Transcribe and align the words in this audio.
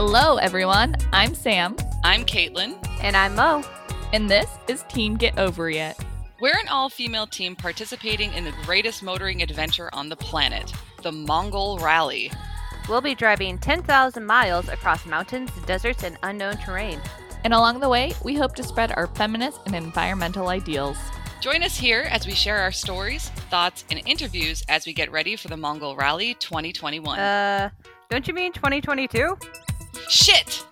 Hello, 0.00 0.36
everyone. 0.36 0.94
I'm 1.12 1.34
Sam, 1.34 1.74
I'm 2.04 2.24
Caitlin. 2.24 2.78
And 3.02 3.16
I'm 3.16 3.34
Mo. 3.34 3.64
and 4.12 4.30
this 4.30 4.48
is 4.68 4.84
Team 4.84 5.16
Get 5.16 5.36
Over 5.36 5.70
It. 5.70 5.96
We're 6.40 6.56
an 6.56 6.68
all 6.68 6.88
female 6.88 7.26
team 7.26 7.56
participating 7.56 8.32
in 8.34 8.44
the 8.44 8.54
greatest 8.64 9.02
motoring 9.02 9.42
adventure 9.42 9.90
on 9.92 10.08
the 10.08 10.14
planet, 10.14 10.72
the 11.02 11.10
Mongol 11.10 11.78
Rally. 11.78 12.30
We'll 12.88 13.00
be 13.00 13.16
driving 13.16 13.58
10,000 13.58 14.24
miles 14.24 14.68
across 14.68 15.04
mountains, 15.04 15.50
deserts, 15.66 16.04
and 16.04 16.16
unknown 16.22 16.58
terrain. 16.58 17.00
And 17.42 17.52
along 17.52 17.80
the 17.80 17.88
way, 17.88 18.12
we 18.22 18.36
hope 18.36 18.54
to 18.54 18.62
spread 18.62 18.92
our 18.92 19.08
feminist 19.08 19.58
and 19.66 19.74
environmental 19.74 20.46
ideals. 20.46 20.96
Join 21.40 21.64
us 21.64 21.76
here 21.76 22.06
as 22.08 22.24
we 22.24 22.34
share 22.34 22.58
our 22.58 22.70
stories, 22.70 23.30
thoughts, 23.50 23.84
and 23.90 24.00
interviews 24.06 24.62
as 24.68 24.86
we 24.86 24.92
get 24.92 25.10
ready 25.10 25.34
for 25.34 25.48
the 25.48 25.56
Mongol 25.56 25.96
Rally 25.96 26.34
2021. 26.34 27.18
Uh, 27.18 27.70
don't 28.08 28.28
you 28.28 28.32
mean 28.32 28.52
2022? 28.52 29.36
Shit! 30.08 30.64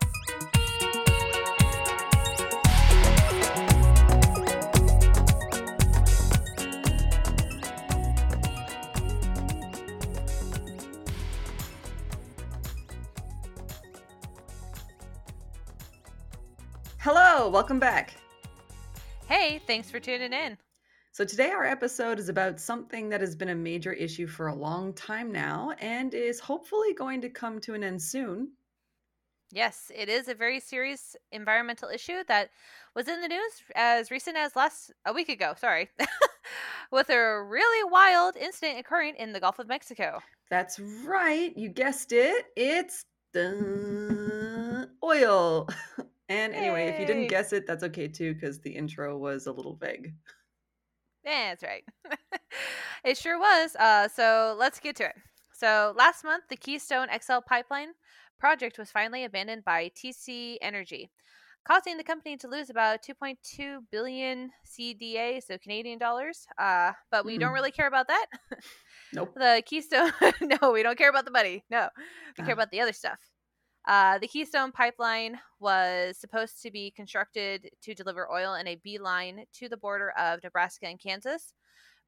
Hello, 16.99 17.49
welcome 17.49 17.79
back. 17.79 18.15
Hey, 19.29 19.61
thanks 19.67 19.91
for 19.91 20.01
tuning 20.01 20.33
in. 20.33 20.59
So, 21.13 21.25
today 21.25 21.51
our 21.51 21.65
episode 21.65 22.19
is 22.19 22.29
about 22.29 22.59
something 22.59 23.09
that 23.11 23.21
has 23.21 23.37
been 23.37 23.51
a 23.51 23.55
major 23.55 23.93
issue 23.93 24.27
for 24.27 24.49
a 24.49 24.55
long 24.55 24.93
time 24.93 25.31
now 25.31 25.71
and 25.81 26.13
is 26.13 26.41
hopefully 26.41 26.95
going 26.95 27.21
to 27.21 27.29
come 27.29 27.61
to 27.61 27.75
an 27.75 27.85
end 27.85 28.03
soon. 28.03 28.49
Yes, 29.53 29.93
it 29.95 30.09
is 30.09 30.29
a 30.29 30.35
very 30.35 30.59
serious 30.59 31.15
environmental 31.31 31.89
issue 31.89 32.25
that 32.27 32.51
was 32.95 33.09
in 33.09 33.21
the 33.21 33.29
news 33.29 33.63
as 33.75 34.11
recent 34.11 34.37
as 34.37 34.57
last 34.57 34.93
a 35.05 35.13
week 35.13 35.29
ago, 35.29 35.55
sorry. 35.57 35.89
With 36.91 37.11
a 37.11 37.43
really 37.43 37.91
wild 37.91 38.37
incident 38.37 38.79
occurring 38.79 39.15
in 39.17 39.33
the 39.33 39.41
Gulf 39.41 39.59
of 39.59 39.69
Mexico. 39.69 40.21
That's 40.51 40.79
right, 41.05 41.57
you 41.57 41.69
guessed 41.69 42.13
it. 42.13 42.47
It's 42.57 43.05
the 43.33 44.91
oil. 45.03 45.69
And 46.29 46.57
anyway, 46.57 46.89
if 46.89 46.99
you 46.99 47.07
didn't 47.07 47.29
guess 47.29 47.53
it, 47.53 47.69
that's 47.69 47.85
okay 47.85 48.09
too, 48.09 48.35
because 48.35 48.59
the 48.59 48.71
intro 48.71 49.17
was 49.17 49.47
a 49.47 49.53
little 49.53 49.77
vague. 49.77 50.13
Yeah, 51.25 51.51
that's 51.51 51.63
right. 51.63 51.85
it 53.05 53.17
sure 53.17 53.39
was. 53.39 53.77
Uh, 53.77 54.09
so 54.09 54.57
let's 54.59 54.81
get 54.81 54.97
to 54.97 55.05
it. 55.05 55.15
So 55.53 55.95
last 55.97 56.25
month, 56.25 56.45
the 56.49 56.57
Keystone 56.57 57.07
XL 57.17 57.39
pipeline 57.47 57.91
project 58.39 58.79
was 58.79 58.91
finally 58.91 59.25
abandoned 59.25 59.65
by 59.65 59.91
TC 59.97 60.57
Energy, 60.61 61.11
causing 61.67 61.97
the 61.97 62.05
company 62.05 62.37
to 62.37 62.49
lose 62.49 62.71
about 62.71 63.01
2.2 63.03 63.79
billion 63.91 64.51
CDA, 64.67 65.43
so 65.43 65.59
Canadian 65.59 65.99
dollars. 65.99 66.47
Uh, 66.59 66.93
but 67.11 67.25
we 67.25 67.39
don't 67.39 67.51
Mm. 67.51 67.55
really 67.55 67.71
care 67.73 67.89
about 67.89 68.09
that. 68.09 68.27
Nope. 69.13 69.35
the 69.35 69.63
Keystone, 69.65 70.11
no, 70.63 70.73
we 70.73 70.83
don't 70.83 70.99
care 70.99 71.11
about 71.11 71.25
the 71.25 71.31
money. 71.31 71.65
No, 71.71 71.89
we 72.37 72.45
care 72.45 72.53
Ah. 72.53 72.59
about 72.59 72.71
the 72.71 72.81
other 72.81 72.93
stuff. 72.93 73.19
Uh, 73.87 74.19
the 74.19 74.27
Keystone 74.27 74.73
pipeline 74.73 75.39
was 75.61 76.19
supposed 76.19 76.61
to 76.63 76.73
be 76.73 76.91
constructed 76.91 77.71
to 77.83 77.95
deliver 77.95 78.31
oil 78.31 78.55
in 78.55 78.67
a 78.67 78.75
beeline 78.83 79.45
to 79.55 79.69
the 79.69 79.77
border 79.77 80.11
of 80.19 80.43
Nebraska 80.43 80.87
and 80.89 81.01
Kansas, 81.01 81.55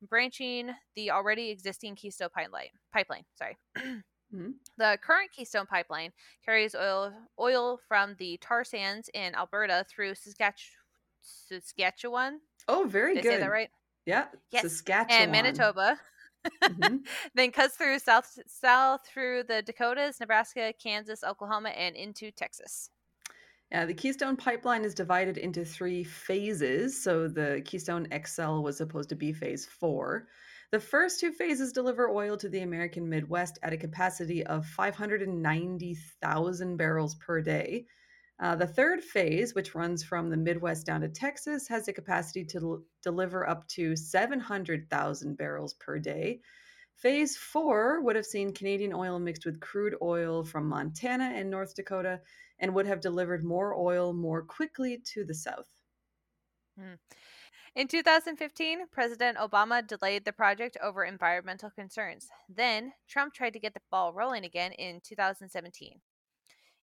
branching 0.02 0.70
the 0.96 1.12
already 1.12 1.50
existing 1.50 1.94
Keystone 1.94 2.30
pipeline. 2.34 2.70
Pipeline, 2.92 3.24
sorry. 3.36 3.56
Mhm. 4.34 4.54
The 4.76 4.98
current 5.02 5.30
Keystone 5.32 5.66
pipeline 5.66 6.12
carries 6.44 6.74
oil 6.74 7.12
oil 7.38 7.78
from 7.88 8.14
the 8.18 8.36
tar 8.38 8.64
sands 8.64 9.08
in 9.14 9.34
Alberta 9.34 9.84
through 9.88 10.12
Saskatch- 10.12 10.74
Saskatchewan. 11.22 12.40
Oh, 12.68 12.84
very 12.86 13.14
Did 13.14 13.20
I 13.20 13.22
good. 13.22 13.32
say 13.32 13.38
that 13.40 13.50
right? 13.50 13.70
Yeah, 14.04 14.28
Yes, 14.50 14.62
Saskatchewan. 14.62 15.22
And 15.22 15.32
Manitoba. 15.32 16.00
Mhm. 16.62 17.06
then 17.34 17.50
cuts 17.52 17.76
through 17.76 17.98
south 17.98 18.38
south 18.46 19.06
through 19.06 19.44
the 19.44 19.62
Dakotas, 19.62 20.20
Nebraska, 20.20 20.72
Kansas, 20.82 21.24
Oklahoma, 21.24 21.70
and 21.70 21.96
into 21.96 22.30
Texas. 22.30 22.90
Yeah, 23.70 23.84
the 23.84 23.92
Keystone 23.94 24.36
pipeline 24.36 24.82
is 24.84 24.94
divided 24.94 25.36
into 25.36 25.62
three 25.64 26.02
phases. 26.04 27.02
So 27.02 27.28
the 27.28 27.60
Keystone 27.66 28.06
XL 28.24 28.60
was 28.62 28.76
supposed 28.78 29.08
to 29.10 29.14
be 29.14 29.32
phase 29.32 29.66
four. 29.66 30.28
The 30.70 30.80
first 30.80 31.20
two 31.20 31.32
phases 31.32 31.72
deliver 31.72 32.10
oil 32.10 32.36
to 32.36 32.50
the 32.50 32.60
American 32.60 33.08
Midwest 33.08 33.58
at 33.62 33.72
a 33.72 33.78
capacity 33.78 34.44
of 34.44 34.66
590,000 34.66 36.76
barrels 36.76 37.14
per 37.14 37.40
day. 37.40 37.86
Uh, 38.38 38.54
the 38.54 38.66
third 38.66 39.02
phase, 39.02 39.54
which 39.54 39.74
runs 39.74 40.04
from 40.04 40.28
the 40.28 40.36
Midwest 40.36 40.84
down 40.84 41.00
to 41.00 41.08
Texas, 41.08 41.66
has 41.68 41.88
a 41.88 41.92
capacity 41.92 42.44
to 42.44 42.60
del- 42.60 42.84
deliver 43.02 43.48
up 43.48 43.66
to 43.68 43.96
700,000 43.96 45.38
barrels 45.38 45.72
per 45.74 45.98
day. 45.98 46.42
Phase 46.96 47.34
four 47.36 48.02
would 48.02 48.16
have 48.16 48.26
seen 48.26 48.52
Canadian 48.52 48.92
oil 48.92 49.18
mixed 49.18 49.46
with 49.46 49.60
crude 49.60 49.96
oil 50.02 50.44
from 50.44 50.68
Montana 50.68 51.32
and 51.34 51.48
North 51.48 51.74
Dakota 51.74 52.20
and 52.58 52.74
would 52.74 52.86
have 52.86 53.00
delivered 53.00 53.42
more 53.42 53.74
oil 53.74 54.12
more 54.12 54.42
quickly 54.42 54.98
to 55.14 55.24
the 55.24 55.34
south. 55.34 55.70
In 57.78 57.86
2015, 57.86 58.88
President 58.90 59.38
Obama 59.38 59.86
delayed 59.86 60.24
the 60.24 60.32
project 60.32 60.76
over 60.82 61.04
environmental 61.04 61.70
concerns. 61.70 62.26
Then, 62.48 62.92
Trump 63.08 63.32
tried 63.32 63.52
to 63.52 63.60
get 63.60 63.72
the 63.72 63.80
ball 63.88 64.12
rolling 64.12 64.44
again 64.44 64.72
in 64.72 65.00
2017. 65.00 66.00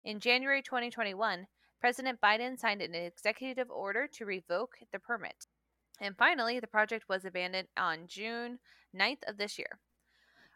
In 0.06 0.20
January 0.22 0.62
2021, 0.62 1.48
President 1.82 2.22
Biden 2.22 2.58
signed 2.58 2.82
an 2.82 2.96
executive 2.96 3.70
order 3.70 4.08
to 4.14 4.26
revoke 4.26 4.78
the 4.94 5.00
permit. 5.00 5.48
And 6.00 6.16
finally, 6.16 6.62
the 6.62 6.66
project 6.68 7.10
was 7.10 7.26
abandoned 7.26 7.68
on 7.76 8.08
June 8.08 8.60
9th 8.98 9.28
of 9.28 9.38
this 9.38 9.60
year. 9.60 9.80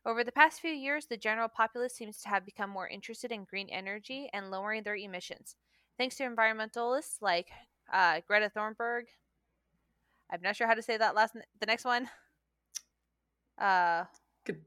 Over 0.05 0.23
the 0.23 0.31
past 0.31 0.61
few 0.61 0.71
years, 0.71 1.07
the 1.07 1.17
general 1.17 1.49
populace 1.49 1.95
seems 1.95 2.21
to 2.21 2.29
have 2.29 2.45
become 2.45 2.69
more 2.69 2.87
interested 2.87 3.33
in 3.33 3.43
green 3.43 3.67
energy 3.67 4.29
and 4.31 4.49
lowering 4.49 4.83
their 4.83 4.95
emissions, 4.95 5.57
thanks 5.97 6.15
to 6.15 6.23
environmentalists 6.23 7.21
like 7.21 7.49
uh, 7.91 8.21
Greta 8.25 8.49
Thunberg. 8.55 9.03
I'm 10.31 10.41
not 10.41 10.55
sure 10.55 10.67
how 10.67 10.73
to 10.75 10.81
say 10.81 10.97
that 10.97 11.15
last, 11.15 11.35
the 11.59 11.65
next 11.65 11.85
one. 11.85 12.07
Uh, 13.57 14.05
Good, 14.45 14.61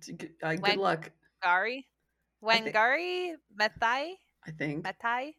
d- 0.00 0.12
g- 0.14 0.28
uh, 0.42 0.52
good 0.54 0.62
Wang- 0.62 0.78
luck, 0.78 1.10
Gari, 1.44 1.84
Wangari 2.42 3.34
Maathai, 3.58 4.14
I 4.46 4.50
think. 4.56 4.84
Maathai. 4.84 5.34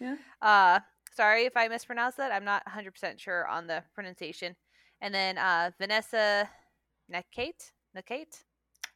Yeah. 0.00 0.16
Uh, 0.40 0.80
sorry 1.14 1.44
if 1.44 1.56
I 1.56 1.68
mispronounced 1.68 2.16
that. 2.16 2.32
I'm 2.32 2.44
not 2.44 2.64
100% 2.66 3.18
sure 3.20 3.46
on 3.46 3.66
the 3.66 3.82
pronunciation. 3.94 4.56
And 5.00 5.14
then 5.14 5.38
uh, 5.38 5.70
Vanessa 5.78 6.48
Nakate, 7.12 7.70
Nakate. 7.96 8.42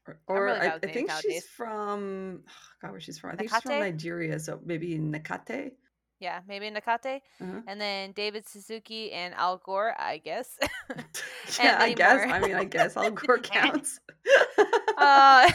Or, 0.06 0.18
or 0.28 0.44
really 0.46 0.60
I, 0.60 0.74
I 0.74 0.78
think 0.78 1.08
nowadays. 1.08 1.22
she's 1.32 1.46
from, 1.46 2.40
God, 2.80 2.92
where 2.92 3.00
she's 3.00 3.18
from? 3.18 3.32
I 3.32 3.36
think 3.36 3.50
she's 3.50 3.60
from 3.60 3.78
Nigeria, 3.80 4.38
so 4.38 4.60
maybe 4.64 4.98
Nakate. 4.98 5.72
Yeah, 6.18 6.40
maybe 6.48 6.70
Nakate. 6.70 7.20
Uh-huh. 7.40 7.60
And 7.66 7.80
then 7.80 8.12
David 8.12 8.48
Suzuki 8.48 9.12
and 9.12 9.34
Al 9.34 9.58
Gore, 9.58 9.94
I 9.98 10.18
guess. 10.18 10.58
yeah, 11.62 11.76
I 11.80 11.92
guess. 11.92 12.26
I 12.30 12.40
mean, 12.40 12.54
I 12.54 12.64
guess 12.64 12.96
Al 12.96 13.10
Gore 13.12 13.38
counts. 13.38 14.00
uh, 14.96 15.50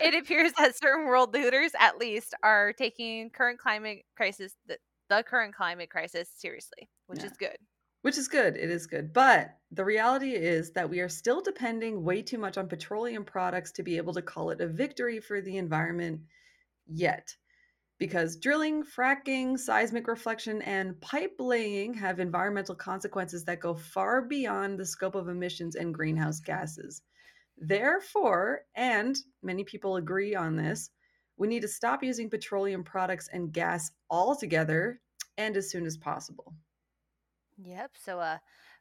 it 0.00 0.14
appears 0.14 0.52
that 0.58 0.76
certain 0.78 1.06
world 1.06 1.34
leaders, 1.34 1.72
at 1.78 1.98
least, 1.98 2.34
are 2.42 2.72
taking 2.72 3.30
current 3.30 3.58
climate 3.58 4.04
crisis, 4.16 4.54
the, 4.66 4.78
the 5.08 5.24
current 5.26 5.54
climate 5.54 5.90
crisis, 5.90 6.28
seriously, 6.36 6.88
which 7.08 7.20
Yeah. 7.20 7.26
is 7.26 7.32
good. 7.36 7.56
Which 8.02 8.16
is 8.16 8.28
good. 8.28 8.56
It 8.56 8.70
is 8.70 8.86
good. 8.86 9.12
But 9.12 9.58
the 9.72 9.84
reality 9.84 10.32
is 10.32 10.70
that 10.72 10.88
we 10.88 11.00
are 11.00 11.08
still 11.08 11.42
depending 11.42 12.02
way 12.02 12.22
too 12.22 12.38
much 12.38 12.56
on 12.56 12.66
petroleum 12.68 13.24
products 13.24 13.72
to 13.72 13.82
be 13.82 13.98
able 13.98 14.14
to 14.14 14.22
call 14.22 14.50
it 14.50 14.60
a 14.62 14.66
victory 14.66 15.20
for 15.20 15.40
the 15.42 15.58
environment 15.58 16.20
yet. 16.86 17.34
Because 18.00 18.36
drilling, 18.36 18.82
fracking, 18.82 19.58
seismic 19.58 20.08
reflection, 20.08 20.62
and 20.62 20.98
pipe 21.02 21.36
laying 21.38 21.92
have 21.94 22.18
environmental 22.18 22.74
consequences 22.74 23.44
that 23.44 23.60
go 23.60 23.74
far 23.74 24.22
beyond 24.22 24.78
the 24.80 24.86
scope 24.86 25.14
of 25.14 25.28
emissions 25.28 25.76
and 25.76 25.94
greenhouse 25.94 26.40
gases. 26.40 27.02
Therefore, 27.58 28.62
and 28.74 29.16
many 29.42 29.64
people 29.64 29.96
agree 29.96 30.34
on 30.34 30.56
this, 30.56 30.90
we 31.36 31.46
need 31.46 31.60
to 31.60 31.68
stop 31.68 32.02
using 32.02 32.30
petroleum 32.30 32.82
products 32.82 33.28
and 33.34 33.52
gas 33.52 33.90
altogether 34.08 35.02
and 35.36 35.56
as 35.58 35.70
soon 35.70 35.84
as 35.84 35.98
possible. 35.98 36.54
Yep. 37.62 37.90
So, 38.02 38.18
uh, 38.18 38.38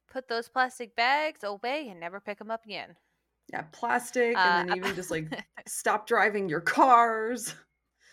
put 0.10 0.30
those 0.30 0.48
plastic 0.48 0.96
bags 0.96 1.44
away 1.44 1.90
and 1.90 2.00
never 2.00 2.22
pick 2.22 2.38
them 2.38 2.52
up 2.52 2.64
again. 2.64 2.96
Yeah, 3.52 3.64
plastic, 3.74 4.38
Uh, 4.38 4.40
and 4.40 4.70
then 4.70 4.78
even 4.78 4.96
just 4.96 5.12
like 5.12 5.28
stop 5.68 6.08
driving 6.08 6.48
your 6.48 6.62
cars. 6.62 7.54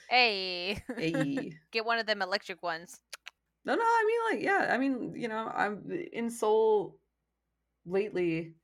Hey, 0.09 0.83
Hey. 0.99 1.59
get 1.71 1.85
one 1.85 1.99
of 1.99 2.07
them 2.07 2.23
electric 2.23 2.63
ones. 2.63 3.01
No, 3.65 3.75
no, 3.75 3.83
I 3.83 4.05
mean 4.07 4.21
like 4.39 4.45
yeah, 4.45 4.73
I 4.73 4.79
mean, 4.79 5.15
you 5.17 5.29
know, 5.29 5.49
I'm 5.53 5.91
in 5.91 6.31
Seoul 6.31 7.01
lately. 7.87 8.57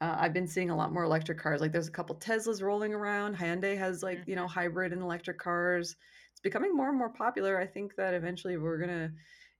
Uh, 0.00 0.16
I've 0.18 0.32
been 0.32 0.48
seeing 0.48 0.70
a 0.70 0.76
lot 0.76 0.92
more 0.92 1.04
electric 1.04 1.38
cars. 1.38 1.60
Like 1.60 1.72
there's 1.72 1.88
a 1.88 1.92
couple 1.92 2.16
Teslas 2.16 2.60
rolling 2.62 2.92
around. 2.92 3.36
Hyundai 3.36 3.78
has 3.78 4.02
like, 4.02 4.26
you 4.26 4.34
know, 4.34 4.46
Mhm. 4.46 4.48
hybrid 4.48 4.92
and 4.92 5.00
electric 5.00 5.38
cars. 5.38 5.96
It's 6.32 6.40
becoming 6.40 6.74
more 6.74 6.88
and 6.88 6.98
more 6.98 7.12
popular. 7.12 7.58
I 7.58 7.66
think 7.66 7.94
that 7.96 8.14
eventually 8.14 8.56
we're 8.56 8.78
gonna 8.78 9.12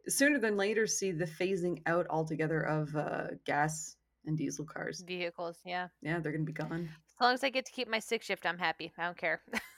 sooner 0.08 0.38
than 0.40 0.56
later 0.56 0.86
see 0.86 1.12
the 1.12 1.26
phasing 1.26 1.80
out 1.86 2.06
altogether 2.10 2.60
of 2.62 2.94
uh, 2.96 3.28
gas 3.44 3.96
and 4.26 4.36
diesel 4.36 4.64
cars. 4.66 5.00
Vehicles, 5.00 5.60
yeah. 5.64 5.88
Yeah, 6.02 6.18
they're 6.20 6.32
gonna 6.32 6.44
be 6.44 6.52
gone. 6.52 6.88
As 7.16 7.20
long 7.20 7.34
as 7.34 7.44
I 7.44 7.50
get 7.50 7.66
to 7.66 7.72
keep 7.72 7.88
my 7.88 7.98
six 8.00 8.26
shift, 8.26 8.44
I'm 8.46 8.58
happy. 8.58 8.92
I 8.98 9.04
don't 9.04 9.16
care. 9.16 9.42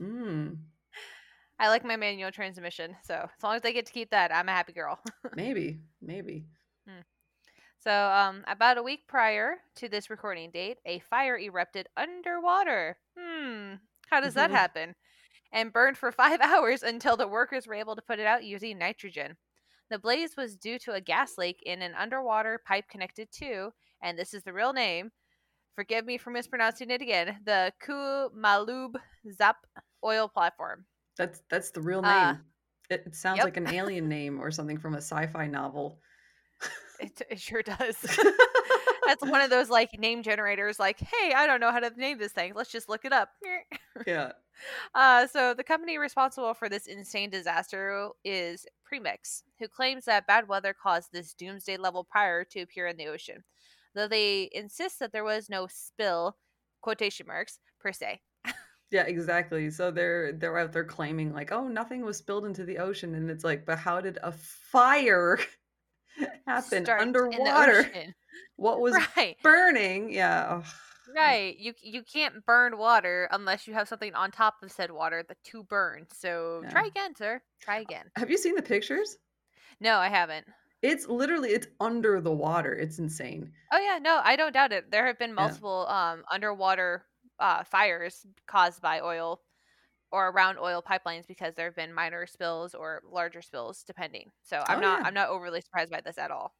Mm, 0.00 0.56
I 1.60 1.68
like 1.68 1.84
my 1.84 1.96
manual 1.96 2.32
transmission, 2.32 2.96
so 3.02 3.28
as 3.36 3.42
long 3.42 3.54
as 3.56 3.64
I 3.64 3.72
get 3.72 3.86
to 3.86 3.92
keep 3.92 4.10
that, 4.10 4.32
I'm 4.34 4.48
a 4.48 4.52
happy 4.52 4.72
girl. 4.72 4.98
maybe, 5.32 5.80
maybe. 6.00 6.46
So, 7.78 7.90
um, 7.92 8.44
about 8.46 8.78
a 8.78 8.82
week 8.82 9.06
prior 9.08 9.56
to 9.76 9.88
this 9.88 10.10
recording 10.10 10.50
date, 10.50 10.78
a 10.84 10.98
fire 11.00 11.38
erupted 11.38 11.88
underwater. 11.96 12.98
Hmm, 13.18 13.74
how 14.08 14.20
does 14.20 14.34
that 14.34 14.50
Mhm. 14.50 14.56
happen? 14.56 14.94
And 15.52 15.72
burned 15.72 15.96
for 15.98 16.12
five 16.12 16.40
hours 16.40 16.82
until 16.82 17.16
the 17.16 17.28
workers 17.28 17.66
were 17.66 17.74
able 17.74 17.96
to 17.96 18.02
put 18.02 18.18
it 18.18 18.26
out 18.26 18.44
using 18.44 18.78
nitrogen. 18.78 19.36
The 19.90 19.98
blaze 19.98 20.36
was 20.36 20.56
due 20.56 20.78
to 20.80 20.92
a 20.94 21.00
gas 21.00 21.38
leak 21.38 21.62
in 21.64 21.82
an 21.82 21.94
underwater 21.94 22.60
pipe 22.66 22.88
connected 22.88 23.30
to, 23.40 23.72
and 24.02 24.18
this 24.18 24.34
is 24.34 24.42
the 24.44 24.52
real 24.52 24.72
name. 24.72 25.10
Forgive 25.76 26.04
me 26.06 26.18
for 26.18 26.30
mispronouncing 26.30 26.90
it 26.90 27.02
again. 27.02 27.40
The 27.44 27.72
Kumalub 27.82 28.94
Zap 29.32 29.56
oil 30.04 30.28
platform. 30.28 30.84
That's 31.16 31.42
that's 31.50 31.70
the 31.70 31.80
real 31.80 32.02
name. 32.02 32.12
Uh, 32.12 32.34
it, 32.90 33.04
it 33.06 33.14
sounds 33.14 33.38
yep. 33.38 33.44
like 33.44 33.56
an 33.56 33.68
alien 33.68 34.08
name 34.08 34.40
or 34.40 34.50
something 34.50 34.78
from 34.78 34.94
a 34.94 34.98
sci-fi 34.98 35.46
novel. 35.46 36.00
It, 37.02 37.22
it 37.30 37.40
sure 37.40 37.62
does. 37.62 37.96
That's 39.06 39.22
one 39.22 39.40
of 39.40 39.48
those 39.48 39.70
like 39.70 39.98
name 39.98 40.22
generators. 40.22 40.78
Like, 40.78 41.00
hey, 41.00 41.32
I 41.34 41.46
don't 41.46 41.58
know 41.58 41.72
how 41.72 41.80
to 41.80 41.90
name 41.96 42.18
this 42.18 42.32
thing. 42.32 42.52
Let's 42.54 42.70
just 42.70 42.90
look 42.90 43.06
it 43.06 43.12
up. 43.12 43.30
yeah. 44.06 44.32
Uh, 44.94 45.26
so 45.26 45.54
the 45.54 45.64
company 45.64 45.96
responsible 45.96 46.52
for 46.52 46.68
this 46.68 46.86
insane 46.86 47.30
disaster 47.30 48.10
is 48.26 48.66
Pemex, 48.92 49.42
who 49.58 49.66
claims 49.66 50.04
that 50.04 50.26
bad 50.26 50.48
weather 50.48 50.74
caused 50.74 51.08
this 51.12 51.32
doomsday 51.32 51.78
level 51.78 52.06
fire 52.12 52.44
to 52.44 52.60
appear 52.60 52.86
in 52.86 52.98
the 52.98 53.06
ocean, 53.06 53.42
though 53.94 54.06
they 54.06 54.50
insist 54.52 54.98
that 54.98 55.12
there 55.12 55.24
was 55.24 55.48
no 55.48 55.66
spill, 55.70 56.36
quotation 56.82 57.26
marks 57.26 57.58
per 57.80 57.90
se. 57.90 58.20
Yeah, 58.90 59.04
exactly. 59.04 59.70
So 59.70 59.90
they're 59.90 60.32
they're 60.32 60.58
out 60.58 60.72
there 60.72 60.84
claiming 60.84 61.32
like, 61.32 61.52
oh, 61.52 61.68
nothing 61.68 62.04
was 62.04 62.16
spilled 62.18 62.44
into 62.44 62.64
the 62.64 62.78
ocean, 62.78 63.14
and 63.14 63.30
it's 63.30 63.44
like, 63.44 63.64
but 63.64 63.78
how 63.78 64.00
did 64.00 64.18
a 64.22 64.32
fire 64.32 65.38
happen 66.46 66.90
Start 66.90 66.98
underwater? 66.98 67.86
What 68.56 68.80
was 68.80 69.00
right, 69.16 69.36
burning? 69.42 70.12
Yeah. 70.12 70.64
right. 71.06 71.56
You 71.58 71.74
you 71.82 72.02
can't 72.02 72.44
burn 72.46 72.78
water 72.78 73.28
unless 73.30 73.66
you 73.66 73.74
have 73.74 73.88
something 73.88 74.14
on 74.14 74.30
top 74.30 74.62
of 74.62 74.72
said 74.72 74.90
water 74.90 75.22
that 75.28 75.42
to 75.44 75.62
burn. 75.64 76.06
So 76.12 76.64
try 76.68 76.86
again, 76.86 77.14
sir. 77.16 77.42
Try 77.60 77.78
again. 77.80 78.12
Have 78.14 78.30
you 78.30 78.38
seen 78.38 78.54
the 78.54 78.62
pictures? 78.62 79.18
No, 79.80 79.98
I 79.98 80.08
haven't. 80.08 80.46
It's 80.82 81.06
literally 81.06 81.52
it's 81.52 81.68
under 81.80 82.20
the 82.20 82.32
water. 82.32 82.74
It's 82.74 82.98
insane. 82.98 83.54
Oh 83.72 83.78
yeah, 83.78 83.98
no, 83.98 84.20
I 84.22 84.36
don't 84.36 84.52
doubt 84.52 84.72
it. 84.72 84.90
There 84.92 85.06
have 85.06 85.18
been 85.18 85.34
Yeah. 85.36 85.58
multiple 85.58 85.86
um 85.88 86.24
underwater 86.30 87.06
uh 87.40 87.64
fires 87.64 88.26
caused 88.46 88.82
by 88.82 89.00
oil 89.00 89.42
or 90.12 90.28
around 90.30 90.58
oil 90.58 90.82
pipelines 90.82 91.26
because 91.26 91.54
there 91.56 91.66
have 91.66 91.76
been 91.76 91.94
minor 91.94 92.26
spills 92.26 92.74
or 92.74 93.02
larger 93.06 93.42
spills 93.42 93.84
depending. 93.84 94.32
So 94.42 94.64
I'm 94.68 94.78
Oh, 94.78 94.80
not 94.80 95.00
yeah. 95.00 95.04
I'm 95.04 95.14
not 95.14 95.30
overly 95.30 95.60
surprised 95.62 95.90
by 95.92 96.00
this 96.02 96.18
at 96.18 96.30
all. 96.32 96.54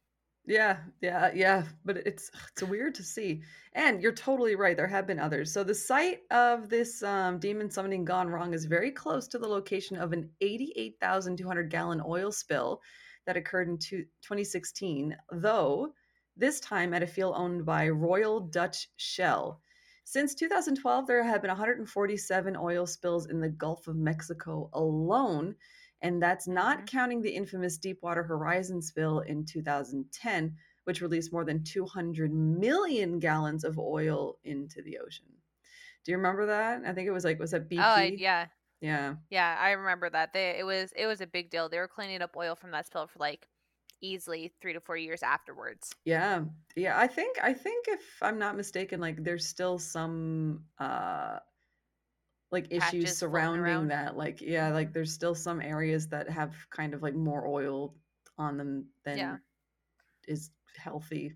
Yeah, 0.45 0.79
yeah, 1.01 1.31
yeah, 1.35 1.67
but 1.85 1.97
it's 1.97 2.31
it's 2.51 2.63
weird 2.63 2.95
to 2.95 3.03
see. 3.03 3.43
And 3.73 4.01
you're 4.01 4.11
totally 4.11 4.55
right. 4.55 4.75
There 4.75 4.87
have 4.87 5.05
been 5.05 5.19
others. 5.19 5.51
So 5.53 5.63
the 5.63 5.75
site 5.75 6.21
of 6.31 6.69
this 6.69 7.03
um, 7.03 7.37
demon 7.39 7.69
summoning 7.69 8.05
gone 8.05 8.27
wrong 8.29 8.53
is 8.53 8.65
very 8.65 8.91
close 8.91 9.27
to 9.29 9.37
the 9.39 9.47
location 9.47 9.97
of 9.97 10.13
an 10.13 10.31
88,200 10.41 11.69
gallon 11.69 12.01
oil 12.05 12.31
spill 12.31 12.81
that 13.25 13.37
occurred 13.37 13.67
in 13.69 13.77
two, 13.77 14.05
2016, 14.23 15.15
though 15.31 15.93
this 16.35 16.59
time 16.59 16.93
at 16.95 17.03
a 17.03 17.07
field 17.07 17.35
owned 17.37 17.63
by 17.65 17.87
Royal 17.89 18.39
Dutch 18.39 18.87
Shell. 18.97 19.61
Since 20.03 20.35
2012, 20.35 21.07
there 21.07 21.23
have 21.23 21.41
been 21.41 21.49
147 21.49 22.55
oil 22.55 22.85
spills 22.85 23.25
in 23.27 23.39
the 23.41 23.49
Gulf 23.49 23.87
of 23.87 23.95
Mexico 23.95 24.69
alone, 24.73 25.55
and 26.01 26.21
that's 26.21 26.47
not 26.47 26.85
Mhm. 26.85 26.87
counting 26.87 27.21
the 27.21 27.33
infamous 27.35 27.77
Deepwater 27.79 28.23
Horizon 28.23 28.81
spill 28.83 29.19
in 29.21 29.45
2010, 29.45 30.57
which 30.83 31.01
released 31.01 31.33
more 31.33 31.45
than 31.45 31.63
200 31.63 32.31
million 32.33 33.17
gallons 33.19 33.63
of 33.63 33.79
oil 33.79 34.37
into 34.43 34.81
the 34.83 34.97
ocean. 34.99 35.41
Do 36.03 36.11
you 36.11 36.17
remember 36.17 36.45
that? 36.47 36.83
I 36.85 36.93
think 36.93 37.07
it 37.07 37.11
was 37.11 37.25
like 37.25 37.39
was 37.39 37.51
that 37.51 37.69
BP? 37.69 37.97
Oh 37.97 37.97
yeah. 38.17 38.47
Yeah. 38.81 39.17
Yeah, 39.31 39.57
I 39.59 39.71
remember 39.73 40.09
that. 40.11 40.33
They 40.33 40.59
it 40.59 40.65
was 40.65 40.93
it 40.93 41.07
was 41.07 41.21
a 41.21 41.27
big 41.27 41.51
deal. 41.51 41.69
They 41.69 41.79
were 41.79 41.89
cleaning 41.89 42.23
up 42.23 42.37
oil 42.37 42.55
from 42.55 42.71
that 42.73 42.87
spill 42.87 43.07
for 43.07 43.19
like 43.19 43.50
easily 44.01 44.53
3 44.61 44.73
to 44.73 44.81
4 44.81 44.97
years 44.97 45.23
afterwards. 45.23 45.95
Yeah. 46.05 46.45
Yeah, 46.75 46.97
I 46.97 47.07
think 47.07 47.37
I 47.43 47.53
think 47.53 47.87
if 47.87 48.21
I'm 48.21 48.39
not 48.39 48.55
mistaken 48.55 48.99
like 48.99 49.23
there's 49.23 49.45
still 49.47 49.77
some 49.77 50.65
uh 50.79 51.39
like 52.51 52.67
issues 52.71 53.13
Patches 53.13 53.17
surrounding 53.17 53.87
that 53.87 54.17
like 54.17 54.41
yeah, 54.41 54.69
like 54.69 54.93
there's 54.93 55.13
still 55.13 55.35
some 55.35 55.61
areas 55.61 56.07
that 56.09 56.29
have 56.29 56.55
kind 56.69 56.93
of 56.93 57.01
like 57.01 57.15
more 57.15 57.47
oil 57.47 57.95
on 58.37 58.57
them 58.57 58.89
than 59.03 59.17
Yeah. 59.17 59.37
is 60.27 60.51
healthy. 60.77 61.35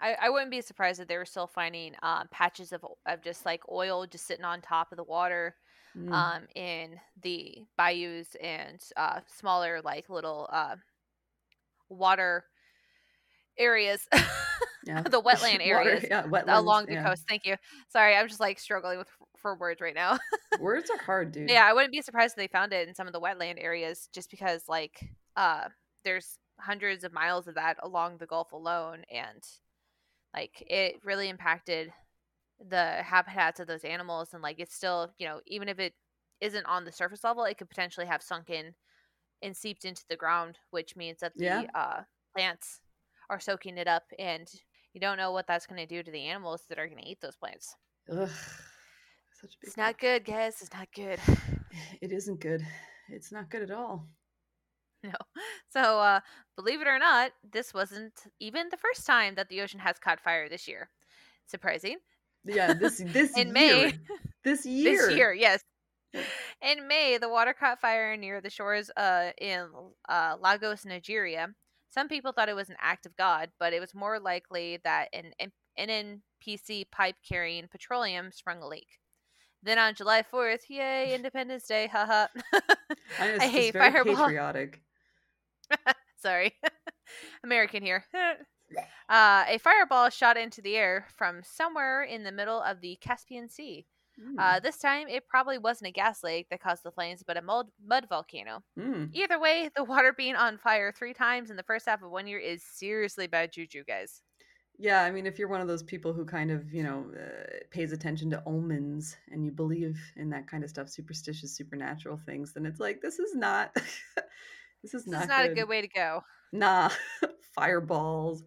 I, 0.00 0.14
I 0.14 0.30
wouldn't 0.30 0.50
be 0.50 0.60
surprised 0.60 1.00
if 1.00 1.08
they 1.08 1.16
were 1.16 1.24
still 1.24 1.46
finding 1.46 1.94
um, 2.02 2.28
patches 2.30 2.72
of 2.72 2.84
of 3.06 3.22
just 3.22 3.46
like 3.46 3.62
oil 3.70 4.06
just 4.06 4.26
sitting 4.26 4.44
on 4.44 4.60
top 4.60 4.92
of 4.92 4.96
the 4.96 5.04
water 5.04 5.56
Mm. 5.94 6.10
um, 6.10 6.46
in 6.54 7.00
the 7.22 7.66
bayous 7.78 8.34
and 8.36 8.82
uh, 8.96 9.20
smaller 9.26 9.80
like 9.82 10.08
little 10.10 10.48
uh, 10.52 10.76
water 11.88 12.44
areas, 13.58 14.06
yeah. 14.84 15.02
the 15.02 15.20
wetland 15.20 15.58
Water- 15.58 15.62
areas 15.62 16.04
yeah, 16.08 16.24
wetlands, 16.24 16.58
along 16.58 16.86
the 16.86 16.94
yeah. 16.94 17.08
coast. 17.08 17.24
Thank 17.28 17.46
you. 17.46 17.56
Sorry, 17.88 18.16
I'm 18.16 18.28
just 18.28 18.40
like 18.40 18.58
struggling 18.58 18.98
with 18.98 19.08
for 19.36 19.56
words 19.56 19.80
right 19.80 19.94
now. 19.94 20.18
Words 20.60 20.88
are 20.90 20.96
hard, 20.96 21.32
dude. 21.32 21.50
yeah, 21.50 21.66
I 21.66 21.74
wouldn't 21.74 21.92
be 21.92 22.00
surprised 22.00 22.32
if 22.32 22.36
they 22.36 22.46
found 22.48 22.72
it 22.72 22.88
in 22.88 22.94
some 22.94 23.06
of 23.06 23.12
the 23.12 23.20
wetland 23.20 23.62
areas, 23.62 24.08
just 24.14 24.30
because 24.30 24.62
like 24.68 24.98
uh, 25.36 25.64
there's 26.02 26.38
hundreds 26.58 27.04
of 27.04 27.12
miles 27.12 27.46
of 27.46 27.56
that 27.56 27.76
along 27.82 28.16
the 28.16 28.26
Gulf 28.26 28.52
alone, 28.52 29.02
and 29.12 29.42
like 30.34 30.64
it 30.66 30.96
really 31.04 31.28
impacted 31.28 31.92
the 32.70 33.02
habitats 33.02 33.60
of 33.60 33.66
those 33.66 33.84
animals 33.84 34.32
and 34.32 34.42
like 34.42 34.58
it's 34.58 34.74
still 34.74 35.12
you 35.18 35.26
know 35.26 35.40
even 35.46 35.68
if 35.68 35.78
it 35.78 35.92
isn't 36.40 36.64
on 36.64 36.84
the 36.84 36.92
surface 36.92 37.22
level 37.22 37.44
it 37.44 37.58
could 37.58 37.68
potentially 37.68 38.06
have 38.06 38.22
sunken 38.22 38.74
and 39.46 39.56
seeped 39.56 39.84
into 39.84 40.04
the 40.10 40.16
ground 40.16 40.58
which 40.70 40.96
means 40.96 41.20
that 41.20 41.32
the 41.36 41.44
Yeah. 41.44 41.66
uh, 41.74 42.02
plants 42.34 42.80
are 43.30 43.40
soaking 43.40 43.78
it 43.78 43.88
up 43.88 44.04
and 44.18 44.46
you 44.92 45.00
don't 45.00 45.16
know 45.18 45.30
what 45.32 45.46
that's 45.46 45.66
going 45.66 45.80
to 45.80 45.86
do 45.86 46.02
to 46.02 46.10
the 46.10 46.24
animals 46.26 46.64
that 46.68 46.78
are 46.78 46.86
going 46.88 47.02
to 47.02 47.08
eat 47.08 47.20
those 47.20 47.36
plants 47.36 47.74
Ugh. 48.10 48.28
Such 49.40 49.54
a 49.54 49.58
big 49.60 49.68
it's 49.68 49.76
not 49.76 49.98
good 49.98 50.24
guys 50.24 50.60
it's 50.60 50.72
not 50.72 50.88
good 50.94 51.18
It 52.00 52.10
isn't 52.12 52.40
good. 52.40 52.64
It's 53.08 53.30
not 53.32 53.50
good 53.50 53.62
at 53.62 53.70
all. 53.70 54.06
no 55.04 55.12
so 55.68 56.00
uh 56.00 56.20
believe 56.56 56.80
it 56.80 56.88
or 56.88 56.98
not 56.98 57.30
this 57.52 57.72
wasn't 57.74 58.14
even 58.40 58.68
the 58.70 58.76
first 58.78 59.06
time 59.06 59.34
that 59.36 59.48
the 59.48 59.60
ocean 59.60 59.78
has 59.78 59.98
caught 59.98 60.20
fire 60.20 60.48
this 60.48 60.66
year 60.66 60.88
surprising 61.46 61.98
Yeah, 62.44 62.72
this 62.74 62.98
this 63.12 63.36
In 63.36 63.48
year. 63.48 63.52
May. 63.54 63.94
This 64.44 64.64
year. 64.64 64.92
This 65.08 65.16
year, 65.16 65.32
yes. 65.34 65.60
In 66.14 66.88
May, 66.88 67.18
the 67.18 67.28
water 67.28 67.52
caught 67.52 67.80
fire 67.80 68.16
near 68.16 68.40
the 68.40 68.50
shores 68.50 68.90
uh, 68.96 69.30
in 69.38 69.68
uh, 70.08 70.36
Lagos, 70.40 70.84
Nigeria. 70.84 71.48
Some 71.90 72.08
people 72.08 72.32
thought 72.32 72.48
it 72.48 72.56
was 72.56 72.70
an 72.70 72.76
act 72.80 73.06
of 73.06 73.16
God, 73.16 73.50
but 73.58 73.72
it 73.72 73.80
was 73.80 73.94
more 73.94 74.18
likely 74.18 74.78
that 74.84 75.08
an 75.12 75.32
NNPC 75.78 76.90
pipe 76.90 77.16
carrying 77.26 77.68
petroleum 77.68 78.30
sprung 78.32 78.62
a 78.62 78.66
leak. 78.66 78.98
Then 79.62 79.78
on 79.78 79.94
July 79.94 80.22
4th, 80.22 80.68
yay, 80.68 81.14
Independence 81.14 81.66
Day, 81.66 81.86
haha. 81.88 82.26
I, 83.18 83.26
know, 83.28 83.36
I 83.40 83.46
hate 83.48 83.72
very 83.72 83.90
Fireball. 83.92 84.16
patriotic. 84.26 84.82
Sorry. 86.18 86.52
American 87.44 87.82
here. 87.82 88.04
uh, 89.08 89.44
a 89.48 89.58
fireball 89.58 90.10
shot 90.10 90.36
into 90.36 90.60
the 90.60 90.76
air 90.76 91.06
from 91.16 91.40
somewhere 91.42 92.02
in 92.02 92.24
the 92.24 92.32
middle 92.32 92.60
of 92.60 92.80
the 92.80 92.96
Caspian 93.00 93.48
Sea. 93.48 93.86
Mm, 94.18 94.38
Uh, 94.38 94.60
this 94.60 94.78
time, 94.78 95.08
it 95.08 95.28
probably 95.28 95.58
wasn't 95.58 95.88
a 95.88 95.92
gas 95.92 96.22
lake 96.22 96.48
that 96.50 96.60
caused 96.60 96.82
the 96.84 96.92
flames, 96.92 97.22
but 97.26 97.36
a 97.36 97.42
mud, 97.42 97.68
mud 97.82 98.06
volcano. 98.08 98.64
mm. 98.76 99.14
Either 99.14 99.38
way, 99.40 99.70
the 99.74 99.84
water 99.84 100.12
being 100.12 100.36
on 100.36 100.58
fire 100.58 100.92
three 100.92 101.14
times 101.14 101.50
in 101.50 101.56
the 101.56 101.62
first 101.62 101.86
half 101.86 102.02
of 102.02 102.10
one 102.10 102.26
year 102.26 102.38
is 102.38 102.62
seriously 102.64 103.26
bad 103.26 103.52
juju, 103.52 103.84
guys. 103.84 104.22
Yeah, 104.78 105.02
I 105.04 105.10
mean, 105.10 105.26
if 105.26 105.38
you're 105.38 105.48
one 105.48 105.62
of 105.62 105.68
those 105.68 105.82
people 105.82 106.12
who 106.12 106.26
kind 106.26 106.50
of, 106.50 106.72
you 106.74 106.82
know, 106.82 107.10
uh, 107.18 107.60
pays 107.70 107.92
attention 107.92 108.28
to 108.30 108.42
omens 108.44 109.16
and 109.30 109.42
you 109.44 109.50
believe 109.50 109.98
in 110.16 110.28
that 110.30 110.48
kind 110.48 110.62
of 110.64 110.68
stuff, 110.70 110.90
superstitious, 110.90 111.56
supernatural 111.56 112.18
things, 112.18 112.52
then 112.52 112.66
it's 112.66 112.78
like 112.80 113.00
this 113.00 113.18
is 113.18 113.34
not, 113.34 113.74
this 114.82 114.92
is 114.92 115.06
This 115.10 115.20
not, 115.20 115.26
is 115.26 115.28
not 115.28 115.44
good. 115.44 115.46
a 115.46 115.48
good 115.48 115.68
way 115.68 115.80
to 115.80 115.88
go. 115.88 116.22
Nah, 116.52 116.90
fireballs, 117.54 118.44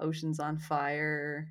oceans 0.00 0.40
on 0.40 0.58
fire. 0.58 1.48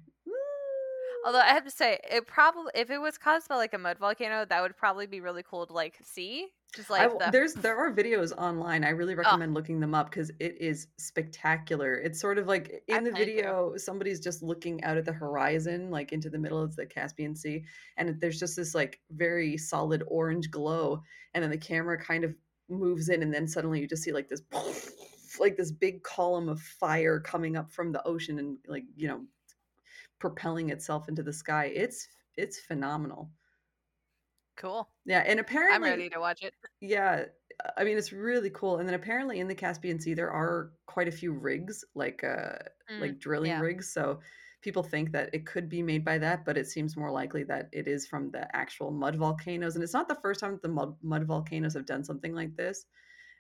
Although 1.26 1.40
I 1.40 1.50
have 1.50 1.64
to 1.64 1.72
say, 1.72 2.00
it 2.12 2.28
probably 2.28 2.72
if 2.76 2.90
it 2.90 3.00
was 3.00 3.18
caused 3.18 3.48
by 3.48 3.56
like 3.56 3.74
a 3.74 3.78
mud 3.78 3.98
volcano, 3.98 4.46
that 4.46 4.62
would 4.62 4.76
probably 4.76 5.08
be 5.08 5.22
really 5.22 5.44
cool 5.44 5.66
to 5.66 5.74
like 5.74 5.98
see. 6.04 6.48
Just 6.76 6.90
like 6.90 7.04
w- 7.04 7.20
the 7.20 7.32
there's 7.32 7.54
there 7.54 7.78
are 7.78 7.94
videos 7.94 8.36
online. 8.36 8.84
I 8.84 8.90
really 8.90 9.14
oh, 9.14 9.18
recommend 9.18 9.54
looking 9.54 9.80
them 9.80 9.94
up 9.94 10.10
because 10.10 10.32
it 10.40 10.58
is 10.60 10.88
spectacular. 10.98 11.96
It's 11.96 12.20
sort 12.20 12.38
of 12.38 12.48
like 12.48 12.84
I 12.92 12.98
in 12.98 13.04
the 13.04 13.12
plan 13.12 13.22
to. 13.22 13.26
video, 13.26 13.74
somebody's 13.78 14.20
just 14.20 14.44
looking 14.44 14.84
out 14.84 14.98
at 14.98 15.06
the 15.06 15.14
horizon, 15.14 15.92
like 15.92 16.12
into 16.12 16.30
the 16.30 16.40
middle 16.40 16.62
of 16.62 16.76
the 16.76 16.86
Caspian 16.86 17.36
Sea, 17.36 17.64
and 17.98 18.20
there's 18.20 18.40
just 18.40 18.56
this 18.56 18.76
like 18.76 19.00
very 19.12 19.56
solid 19.56 20.04
orange 20.08 20.50
glow, 20.52 21.02
and 21.34 21.44
then 21.44 21.52
the 21.52 21.58
camera 21.58 21.98
kind 21.98 22.24
of 22.24 22.36
moves 22.70 23.10
in, 23.10 23.22
and 23.22 23.34
then 23.34 23.48
suddenly 23.48 23.80
you 23.80 23.88
just 23.88 24.04
see 24.04 24.12
like 24.12 24.28
this 24.28 24.42
like 25.40 25.56
this 25.56 25.72
big 25.72 26.04
column 26.04 26.50
of 26.50 26.60
fire 26.60 27.20
coming 27.20 27.56
up 27.56 27.72
from 27.72 27.92
the 27.92 28.06
ocean 28.08 28.40
and 28.40 28.58
like 28.68 28.84
you 28.96 29.08
know 29.08 29.22
propelling 30.20 30.70
itself 30.70 31.10
into 31.10 31.24
the 31.24 31.34
sky. 31.34 31.66
It's 31.66 32.08
it's 32.38 32.60
phenomenal. 32.60 33.32
Cool. 34.56 34.92
Yeah, 35.06 35.20
and 35.20 35.40
apparently 35.40 35.84
I'm 35.84 35.84
ready 35.84 36.10
to 36.10 36.20
watch 36.20 36.44
it. 36.44 36.56
yeah, 36.82 37.26
I 37.78 37.84
mean 37.86 37.98
it's 37.98 38.14
really 38.14 38.50
cool. 38.52 38.78
And 38.80 38.88
then 38.88 38.96
apparently 38.96 39.40
in 39.40 39.48
the 39.48 39.56
Caspian 39.56 40.00
Sea 40.00 40.14
there 40.14 40.32
are 40.32 40.74
quite 40.88 41.08
a 41.08 41.12
few 41.12 41.34
rigs, 41.34 41.84
like 41.96 42.24
uh 42.24 42.58
Mm, 42.90 43.00
like 43.00 43.20
drilling 43.20 43.58
yeah. 43.58 43.60
rigs. 43.60 43.92
So 43.94 44.22
people 44.62 44.84
think 44.84 45.12
that 45.14 45.30
it 45.34 45.46
could 45.48 45.70
be 45.70 45.84
made 45.84 46.06
by 46.06 46.18
that, 46.20 46.46
but 46.46 46.58
it 46.58 46.68
seems 46.68 46.98
more 46.98 47.12
likely 47.12 47.44
that 47.46 47.70
it 47.74 47.88
is 47.88 48.08
from 48.08 48.32
the 48.32 48.54
actual 48.56 48.92
mud 48.92 49.16
volcanoes. 49.18 49.76
And 49.76 49.84
it's 49.84 49.94
not 49.94 50.08
the 50.10 50.16
first 50.16 50.40
time 50.42 50.54
that 50.54 50.62
the 50.64 50.70
mud, 50.70 50.98
mud 51.04 51.26
volcanoes 51.26 51.74
have 51.76 51.86
done 51.88 52.04
something 52.06 52.34
like 52.36 52.56
this. 52.58 52.86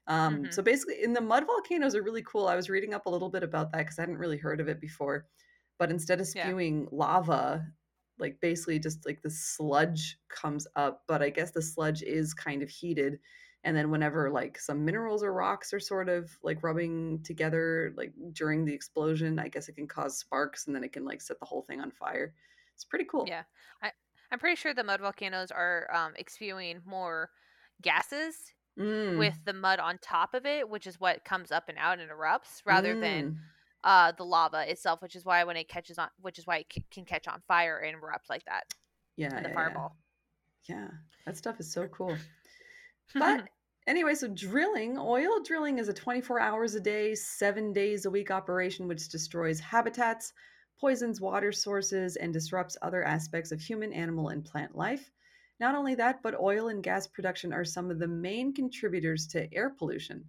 Um, 0.08 0.40
hmm 0.40 0.54
so 0.54 0.62
basically, 0.64 1.02
in 1.04 1.14
the 1.14 1.22
mud 1.22 1.46
volcanoes 1.46 1.96
are 1.96 2.04
really 2.04 2.24
cool. 2.24 2.48
I 2.48 2.56
was 2.56 2.70
reading 2.70 2.94
up 2.94 3.06
a 3.06 3.10
little 3.10 3.30
bit 3.30 3.44
about 3.44 3.72
that 3.72 3.80
because 3.80 4.00
I 4.00 4.04
hadn't 4.04 4.18
really 4.18 4.38
heard 4.38 4.60
of 4.62 4.68
it 4.68 4.82
before. 4.82 5.28
But 5.78 5.92
instead 5.92 6.20
of 6.22 6.28
Yeah. 6.34 6.54
spewing 6.54 6.88
lava, 6.92 7.68
like 8.20 8.40
basically 8.42 8.80
just 8.80 9.06
like 9.06 9.22
the 9.22 9.30
sludge 9.30 10.20
comes 10.30 10.68
up, 10.76 11.04
but 11.08 11.22
I 11.22 11.30
guess 11.30 11.52
the 11.52 11.62
sludge 11.62 12.02
is 12.04 12.34
kind 12.34 12.62
of 12.62 12.70
heated. 12.70 13.20
And 13.64 13.76
then 13.78 13.90
whenever 13.92 14.30
like 14.30 14.60
some 14.60 14.86
minerals 14.86 15.24
or 15.24 15.34
rocks 15.34 15.74
are 15.74 15.80
sort 15.80 16.10
of 16.10 16.38
like 16.44 16.64
rubbing 16.64 17.24
together, 17.24 17.94
like 17.98 18.14
during 18.34 18.66
the 18.66 18.74
explosion, 18.74 19.40
I 19.40 19.48
guess 19.48 19.70
it 19.70 19.74
can 19.76 19.88
cause 19.88 20.18
sparks 20.18 20.68
and 20.68 20.76
then 20.76 20.84
it 20.84 20.94
can 20.94 21.06
like 21.06 21.22
set 21.22 21.40
the 21.40 21.46
whole 21.46 21.62
thing 21.64 21.80
on 21.82 21.92
fire. 21.92 22.36
It's 22.76 22.84
pretty 22.86 23.06
cool. 23.06 23.36
Yeah. 23.36 23.44
I 23.82 23.92
I'm 24.32 24.40
pretty 24.40 24.56
sure 24.56 24.74
the 24.74 24.84
mud 24.84 25.00
volcanoes 25.02 25.52
are 25.52 25.90
um 25.94 26.16
spewing 26.28 26.82
more 26.86 27.32
gases 27.82 28.54
Mm, 28.78 29.18
with 29.18 29.40
the 29.46 29.54
mud 29.54 29.80
on 29.80 30.00
top 30.00 30.34
of 30.34 30.46
it, 30.46 30.70
which 30.70 30.88
is 30.88 31.00
what 31.00 31.26
comes 31.26 31.52
up 31.52 31.70
and 31.70 31.78
out 31.80 32.00
and 32.00 32.12
erupts, 32.12 32.64
rather 32.66 32.96
than 32.96 33.32
mm. 33.32 33.53
Uh 33.84 34.12
the 34.14 34.26
lava 34.26 34.70
itself, 34.70 35.02
which 35.02 35.16
is 35.16 35.26
why 35.26 35.44
when 35.44 35.58
it 35.58 35.68
catches 35.70 35.98
on, 35.98 36.10
which 36.22 36.40
is 36.40 36.48
why 36.48 36.58
it 36.58 36.68
c- 36.74 36.84
can 36.92 37.06
catch 37.06 37.28
on 37.28 37.42
fire 37.48 37.80
and 37.80 37.96
erupt 37.96 38.30
like 38.30 38.46
that 38.46 38.64
Yeah, 39.16 39.42
the 39.42 39.50
yeah, 39.50 39.50
yeah. 39.50 39.54
fireball. 39.54 39.98
Yeah, 40.70 40.88
that 41.26 41.38
stuff 41.38 41.60
is 41.60 41.72
so 41.72 41.88
cool. 41.88 42.18
But 43.20 43.44
anyway, 43.88 44.16
so 44.16 44.28
drilling, 44.30 44.98
oil 44.98 45.42
drilling 45.44 45.78
is 45.80 45.90
a 45.90 45.94
24 45.94 46.40
hours 46.40 46.76
a 46.76 46.80
day, 46.80 47.16
seven 47.16 47.74
days 47.74 48.06
a 48.06 48.12
week 48.12 48.32
operation 48.32 48.88
which 48.88 49.10
destroys 49.10 49.60
habitats, 49.60 50.34
poisons 50.80 51.22
water 51.22 51.52
sources, 51.52 52.16
and 52.16 52.34
disrupts 52.34 52.78
other 52.82 53.04
aspects 53.04 53.52
of 53.52 53.62
human, 53.62 53.94
animal, 53.94 54.30
and 54.30 54.46
plant 54.46 54.76
life. 54.76 55.12
Not 55.60 55.76
only 55.76 55.96
that, 55.96 56.22
but 56.24 56.40
oil 56.40 56.70
and 56.70 56.84
gas 56.84 57.08
production 57.08 57.54
are 57.54 57.66
some 57.66 57.92
of 57.92 58.00
the 58.00 58.08
main 58.08 58.54
contributors 58.54 59.28
to 59.28 59.54
air 59.54 59.70
pollution. 59.70 60.26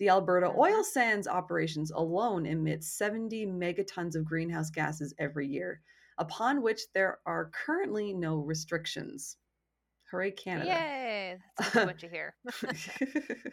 The 0.00 0.08
Alberta 0.08 0.46
oil 0.56 0.76
mm-hmm. 0.76 0.82
sands 0.82 1.28
operations 1.28 1.90
alone 1.90 2.46
emit 2.46 2.82
70 2.82 3.44
megatons 3.48 4.16
of 4.16 4.24
greenhouse 4.24 4.70
gases 4.70 5.12
every 5.18 5.46
year, 5.46 5.82
upon 6.16 6.62
which 6.62 6.90
there 6.94 7.18
are 7.26 7.50
currently 7.50 8.14
no 8.14 8.38
restrictions. 8.38 9.36
Hooray, 10.10 10.30
Canada. 10.30 10.70
Yay! 10.70 11.38
That's 11.58 11.74
what 11.74 12.02
you 12.02 12.08
hear. 12.08 12.34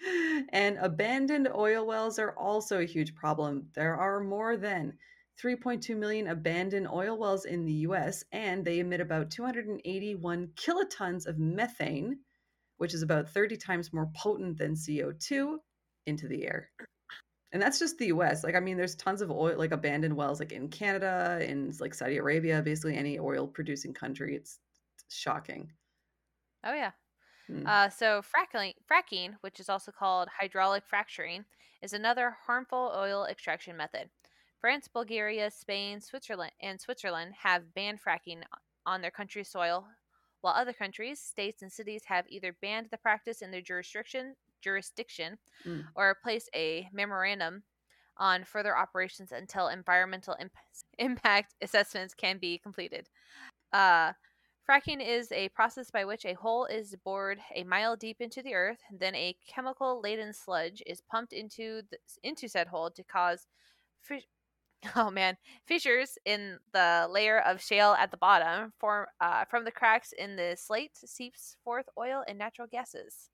and 0.50 0.76
abandoned 0.78 1.48
oil 1.54 1.86
wells 1.86 2.18
are 2.18 2.36
also 2.36 2.80
a 2.80 2.84
huge 2.84 3.14
problem. 3.14 3.68
There 3.76 3.94
are 3.94 4.18
more 4.18 4.56
than 4.56 4.98
3.2 5.40 5.96
million 5.96 6.26
abandoned 6.26 6.88
oil 6.88 7.16
wells 7.16 7.44
in 7.44 7.64
the 7.64 7.86
US, 7.88 8.24
and 8.32 8.64
they 8.64 8.80
emit 8.80 9.00
about 9.00 9.30
281 9.30 10.48
kilotons 10.56 11.26
of 11.26 11.38
methane, 11.38 12.18
which 12.78 12.92
is 12.92 13.02
about 13.02 13.30
30 13.30 13.56
times 13.56 13.92
more 13.92 14.10
potent 14.16 14.58
than 14.58 14.74
CO2, 14.74 15.58
into 16.06 16.28
the 16.28 16.46
air. 16.46 16.70
And 17.52 17.62
that's 17.62 17.78
just 17.78 17.98
the 17.98 18.06
US. 18.06 18.44
Like, 18.44 18.54
I 18.54 18.60
mean, 18.60 18.76
there's 18.76 18.96
tons 18.96 19.22
of 19.22 19.30
oil, 19.30 19.56
like 19.56 19.72
abandoned 19.72 20.16
wells, 20.16 20.40
like 20.40 20.52
in 20.52 20.68
Canada, 20.68 21.38
in 21.40 21.72
like 21.80 21.94
Saudi 21.94 22.16
Arabia, 22.16 22.62
basically 22.62 22.96
any 22.96 23.18
oil 23.18 23.46
producing 23.46 23.94
country. 23.94 24.34
It's, 24.34 24.58
it's 25.06 25.16
shocking. 25.16 25.72
oh 26.64 26.74
yeah. 26.74 26.90
Hmm. 27.46 27.66
Uh, 27.66 27.88
so 27.88 28.22
fracking, 28.22 28.74
fracking, 28.90 29.34
which 29.40 29.60
is 29.60 29.68
also 29.68 29.92
called 29.92 30.28
hydraulic 30.40 30.84
fracturing, 30.84 31.44
is 31.82 31.92
another 31.92 32.36
harmful 32.46 32.92
oil 32.96 33.26
extraction 33.26 33.76
method. 33.76 34.10
France, 34.60 34.88
Bulgaria, 34.92 35.50
Spain, 35.50 36.00
Switzerland, 36.00 36.52
and 36.60 36.80
Switzerland 36.80 37.34
have 37.42 37.74
banned 37.74 38.00
fracking 38.02 38.42
on 38.84 39.00
their 39.00 39.10
country's 39.10 39.48
soil, 39.48 39.86
while 40.40 40.54
other 40.54 40.72
countries, 40.72 41.20
states, 41.20 41.62
and 41.62 41.70
cities 41.70 42.02
have 42.06 42.24
either 42.28 42.56
banned 42.60 42.88
the 42.90 42.98
practice 42.98 43.42
in 43.42 43.50
their 43.50 43.60
jurisdiction, 43.60 44.34
jurisdiction, 44.66 45.38
Mm. 45.64 45.86
or 45.94 46.16
place 46.22 46.48
a 46.54 46.88
memorandum 46.92 47.62
on 48.18 48.44
further 48.44 48.76
operations 48.76 49.32
until 49.32 49.68
environmental 49.68 50.36
imp- 50.40 50.56
impact 50.98 51.54
assessments 51.62 52.14
can 52.14 52.38
be 52.38 52.58
completed. 52.58 53.08
Uh, 53.72 54.12
fracking 54.68 55.00
is 55.06 55.30
a 55.32 55.48
process 55.50 55.90
by 55.90 56.04
which 56.04 56.24
a 56.26 56.34
hole 56.34 56.66
is 56.66 56.96
bored 57.04 57.40
a 57.54 57.64
mile 57.64 57.96
deep 57.96 58.20
into 58.20 58.42
the 58.42 58.54
earth, 58.54 58.80
then 58.90 59.14
a 59.14 59.36
chemical 59.48 60.00
laden 60.02 60.32
sludge 60.32 60.82
is 60.86 61.00
pumped 61.02 61.32
into 61.32 61.82
the, 61.90 61.98
into 62.24 62.48
said 62.48 62.68
hole 62.68 62.90
to 62.90 63.04
cause 63.04 63.46
oh 64.96 65.10
man 65.10 65.36
fissures 65.66 66.18
in 66.24 66.58
the 66.72 67.08
layer 67.10 67.40
of 67.40 67.60
shale 67.62 67.94
at 67.98 68.10
the 68.10 68.16
bottom. 68.16 68.72
Form 68.78 69.06
uh, 69.20 69.44
from 69.46 69.64
the 69.64 69.72
cracks 69.72 70.12
in 70.12 70.36
the 70.36 70.56
slate 70.58 70.96
seeps 70.96 71.56
forth 71.64 71.88
oil 71.98 72.24
and 72.28 72.38
natural 72.38 72.68
gases. 72.68 73.30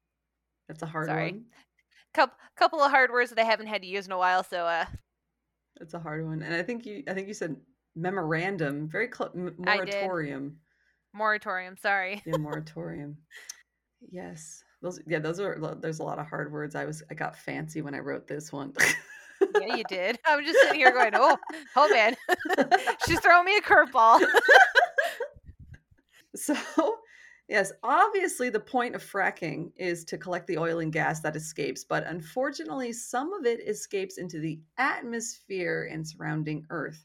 That's 0.69 0.83
a 0.83 0.87
hard 0.87 1.09
one. 1.09 1.16
Sorry. 1.16 1.31
one. 1.33 1.45
Couple 2.14 2.37
couple 2.57 2.81
of 2.81 2.90
hard 2.90 3.11
words 3.11 3.31
that 3.31 3.38
I 3.38 3.45
haven't 3.45 3.66
had 3.69 3.83
to 3.83 3.88
use 3.88 4.07
in 4.07 4.12
a 4.12 4.19
while, 4.19 4.45
so 4.45 4.66
uh, 4.66 4.85
That's 5.78 5.95
a 5.95 5.99
hard 5.99 6.26
one. 6.26 6.42
And 6.42 6.54
I 6.54 6.62
think 6.62 6.85
you, 6.85 7.02
I 7.09 7.14
think 7.14 7.28
you 7.28 7.35
said 7.35 7.57
memorandum, 7.97 8.88
very 8.88 9.09
close, 9.09 9.31
m- 9.35 9.54
I 9.66 9.78
did. 9.78 9.87
moratorium. 9.95 10.57
moratorium. 11.14 11.76
Sorry. 11.76 12.23
Yeah, 12.26 12.37
moratorium. 12.37 13.16
yes, 14.11 14.62
those. 14.83 15.00
Yeah, 15.07 15.21
those 15.21 15.40
are. 15.40 15.59
There's 15.81 16.00
a 16.00 16.04
lot 16.04 16.19
of 16.19 16.26
hard 16.26 16.52
words. 16.52 16.75
I 16.75 16.85
was. 16.85 17.02
I 17.11 17.14
got 17.14 17.37
fancy 17.37 17.81
when 17.81 17.95
I 17.95 18.00
wrote 18.00 18.26
this 18.28 18.52
one. 18.52 18.75
yeah, 19.61 19.75
you 19.75 19.85
did. 19.88 20.19
I'm 20.26 20.45
just 20.45 20.59
sitting 20.61 20.81
here 20.81 20.92
going, 20.92 21.12
oh, 21.14 21.38
oh 21.76 21.88
man, 21.88 22.14
she's 23.07 23.21
throwing 23.21 23.47
me 23.47 23.57
a 23.57 23.62
curveball. 23.62 24.21
So, 26.35 26.54
yes, 27.52 27.71
obviously 27.82 28.49
the 28.49 28.59
point 28.59 28.94
of 28.94 29.04
fracking 29.04 29.73
is 29.76 30.06
to 30.06 30.16
collect 30.16 30.47
the 30.47 30.56
oil 30.56 30.78
and 30.78 30.90
gas 30.90 31.21
that 31.21 31.37
escapes, 31.37 31.85
but 31.85 32.06
unfortunately, 32.06 32.94
some 32.94 33.30
of 33.35 33.44
it 33.44 33.61
escapes 33.68 34.16
into 34.16 34.40
the 34.40 34.59
atmosphere 34.78 35.87
and 35.92 36.09
surrounding 36.09 36.64
Earth. 36.71 37.04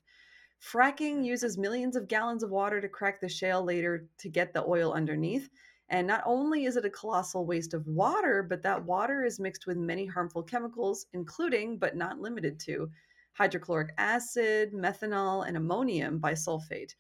Fracking 0.62 1.26
uses 1.26 1.58
millions 1.58 1.98
of 1.98 2.08
gallons 2.08 2.44
of 2.44 2.50
water 2.50 2.80
to 2.80 2.88
crack 2.88 3.20
the 3.20 3.28
shale 3.28 3.62
later 3.62 4.08
to 4.20 4.30
get 4.30 4.54
the 4.54 4.64
oil 4.64 4.94
underneath. 4.94 5.50
And 5.90 6.08
not 6.08 6.24
only 6.26 6.64
is 6.64 6.78
it 6.78 6.86
a 6.86 6.90
colossal 6.90 7.46
waste 7.46 7.74
of 7.74 7.86
water, 7.86 8.42
but 8.42 8.64
that 8.64 8.86
water 8.86 9.26
is 9.26 9.42
mixed 9.42 9.68
with 9.68 9.76
many 9.76 10.06
harmful 10.06 10.44
chemicals, 10.44 11.08
including 11.12 11.78
but 11.78 11.98
not 11.98 12.22
limited 12.22 12.58
to 12.62 12.90
hydrochloric 13.34 13.94
acid, 13.98 14.72
methanol, 14.72 15.46
and 15.46 15.58
ammonium 15.58 16.22
bisulfate. 16.22 16.96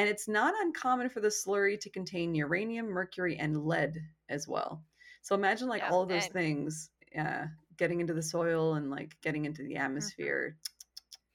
And 0.00 0.08
it's 0.08 0.28
not 0.28 0.54
uncommon 0.62 1.10
for 1.10 1.20
the 1.20 1.28
slurry 1.28 1.78
to 1.78 1.90
contain 1.90 2.34
uranium, 2.34 2.86
mercury, 2.86 3.36
and 3.36 3.66
lead 3.66 4.02
as 4.30 4.48
well. 4.48 4.82
So 5.20 5.34
imagine 5.34 5.68
like 5.68 5.82
Yeah, 5.82 5.90
all 5.90 6.02
of 6.02 6.08
those 6.08 6.24
and- 6.24 6.32
things 6.32 6.88
uh, 7.18 7.44
getting 7.76 8.00
into 8.00 8.14
the 8.14 8.22
soil 8.22 8.76
and 8.76 8.90
like 8.90 9.14
getting 9.20 9.44
into 9.44 9.60
Mm-hmm. 9.60 9.68
the 9.68 9.76
atmosphere. 9.76 10.56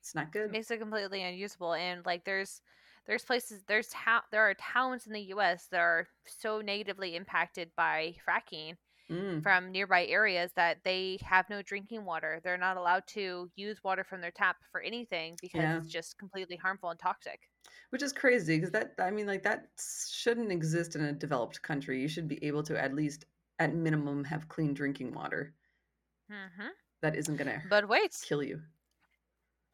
It's 0.01 0.15
not 0.15 0.31
good. 0.31 0.51
makes 0.51 0.71
it 0.71 0.79
completely 0.79 1.21
unusable 1.21 1.75
and 1.75 2.03
like 2.07 2.25
there's 2.25 2.63
there's 3.05 3.23
places 3.23 3.63
there's 3.67 3.89
ta- 3.89 4.25
there 4.31 4.41
are 4.49 4.55
towns 4.55 5.05
in 5.05 5.13
the 5.13 5.21
US 5.35 5.67
that 5.67 5.79
are 5.79 6.07
so 6.25 6.59
negatively 6.59 7.15
impacted 7.15 7.69
by 7.77 8.15
fracking 8.27 8.77
Mm, 9.09 9.45
from 9.45 9.71
nearby 9.71 10.05
areas 10.07 10.53
that 10.53 10.83
they 10.83 11.19
have 11.21 11.49
no 11.49 11.61
drinking 11.61 12.05
water. 12.05 12.41
They're 12.43 12.57
not 12.57 12.77
allowed 12.77 13.07
to 13.09 13.51
use 13.55 13.83
water 13.83 14.03
from 14.03 14.21
their 14.21 14.31
tap 14.31 14.63
for 14.71 14.81
anything 14.81 15.37
because 15.41 15.71
Yeah. 15.71 15.81
it's 15.81 15.89
just 15.89 16.17
completely 16.17 16.57
harmful 16.57 16.89
and 16.89 16.99
toxic. 16.99 17.49
which 17.89 18.03
is 18.03 18.13
crazy 18.13 18.57
because 18.57 18.71
that 18.71 18.93
I 18.99 19.09
mean 19.11 19.25
like 19.27 19.43
that 19.43 19.69
shouldn't 20.09 20.51
exist 20.51 20.95
in 20.95 21.01
a 21.01 21.13
developed 21.13 21.61
country. 21.61 22.01
You 22.01 22.07
should 22.07 22.27
be 22.27 22.43
able 22.43 22.63
to 22.63 22.79
at 22.81 22.93
least 22.93 23.25
at 23.59 23.73
minimum 23.73 24.23
have 24.25 24.47
clean 24.49 24.73
drinking 24.73 25.13
water 25.13 25.55
hmm 26.29 26.69
that 27.01 27.15
isn't 27.15 27.37
going 27.37 27.47
to 27.47 27.63
But 27.63 27.89
wait, 27.89 28.15
kill 28.21 28.43
you. 28.43 28.63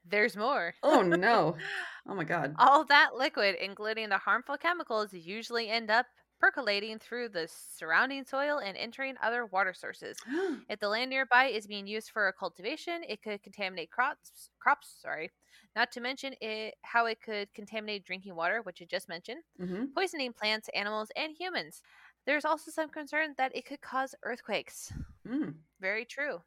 There's 0.03 0.37
more. 0.37 0.75
Oh 0.83 1.01
no. 1.01 1.57
Oh 2.07 2.15
my 2.15 2.23
god. 2.23 2.57
All 2.57 2.85
that 2.85 3.15
liquid, 3.15 3.55
including 3.55 4.07
the 4.07 4.17
harmful 4.19 4.57
chemicals, 4.57 5.11
usually 5.13 5.67
end 5.67 5.91
up 5.91 6.05
percolating 6.41 6.99
through 6.99 7.29
the 7.29 7.47
surrounding 7.47 8.25
soil 8.25 8.59
and 8.59 8.77
entering 8.77 9.15
other 9.21 9.45
water 9.45 9.73
sources. 9.73 10.25
If 10.69 10.79
the 10.79 10.89
land 10.89 11.11
nearby 11.11 11.45
is 11.47 11.67
being 11.67 11.87
used 11.87 12.11
for 12.11 12.33
cultivation, 12.39 13.03
it 13.07 13.21
could 13.23 13.43
contaminate 13.43 13.91
crops. 13.91 14.51
Crops, 14.59 14.97
sorry. 15.01 15.31
Not 15.75 15.91
to 15.93 16.01
mention 16.01 16.35
it, 16.41 16.75
how 16.83 17.05
it 17.07 17.21
could 17.21 17.53
contaminate 17.53 18.05
drinking 18.05 18.35
water, 18.35 18.61
which 18.63 18.81
you 18.81 18.87
just 18.87 19.09
mentioned, 19.09 19.43
hmm 19.59 19.95
poisoning 19.95 20.33
plants, 20.33 20.69
animals, 20.75 21.11
and 21.15 21.35
humans. 21.39 21.81
There's 22.25 22.45
also 22.45 22.71
some 22.71 22.89
concern 22.89 23.35
that 23.37 23.55
it 23.55 23.65
could 23.65 23.81
cause 23.81 24.15
earthquakes. 24.23 24.93
Mm. 25.27 25.63
Very 25.81 26.05
true. 26.05 26.43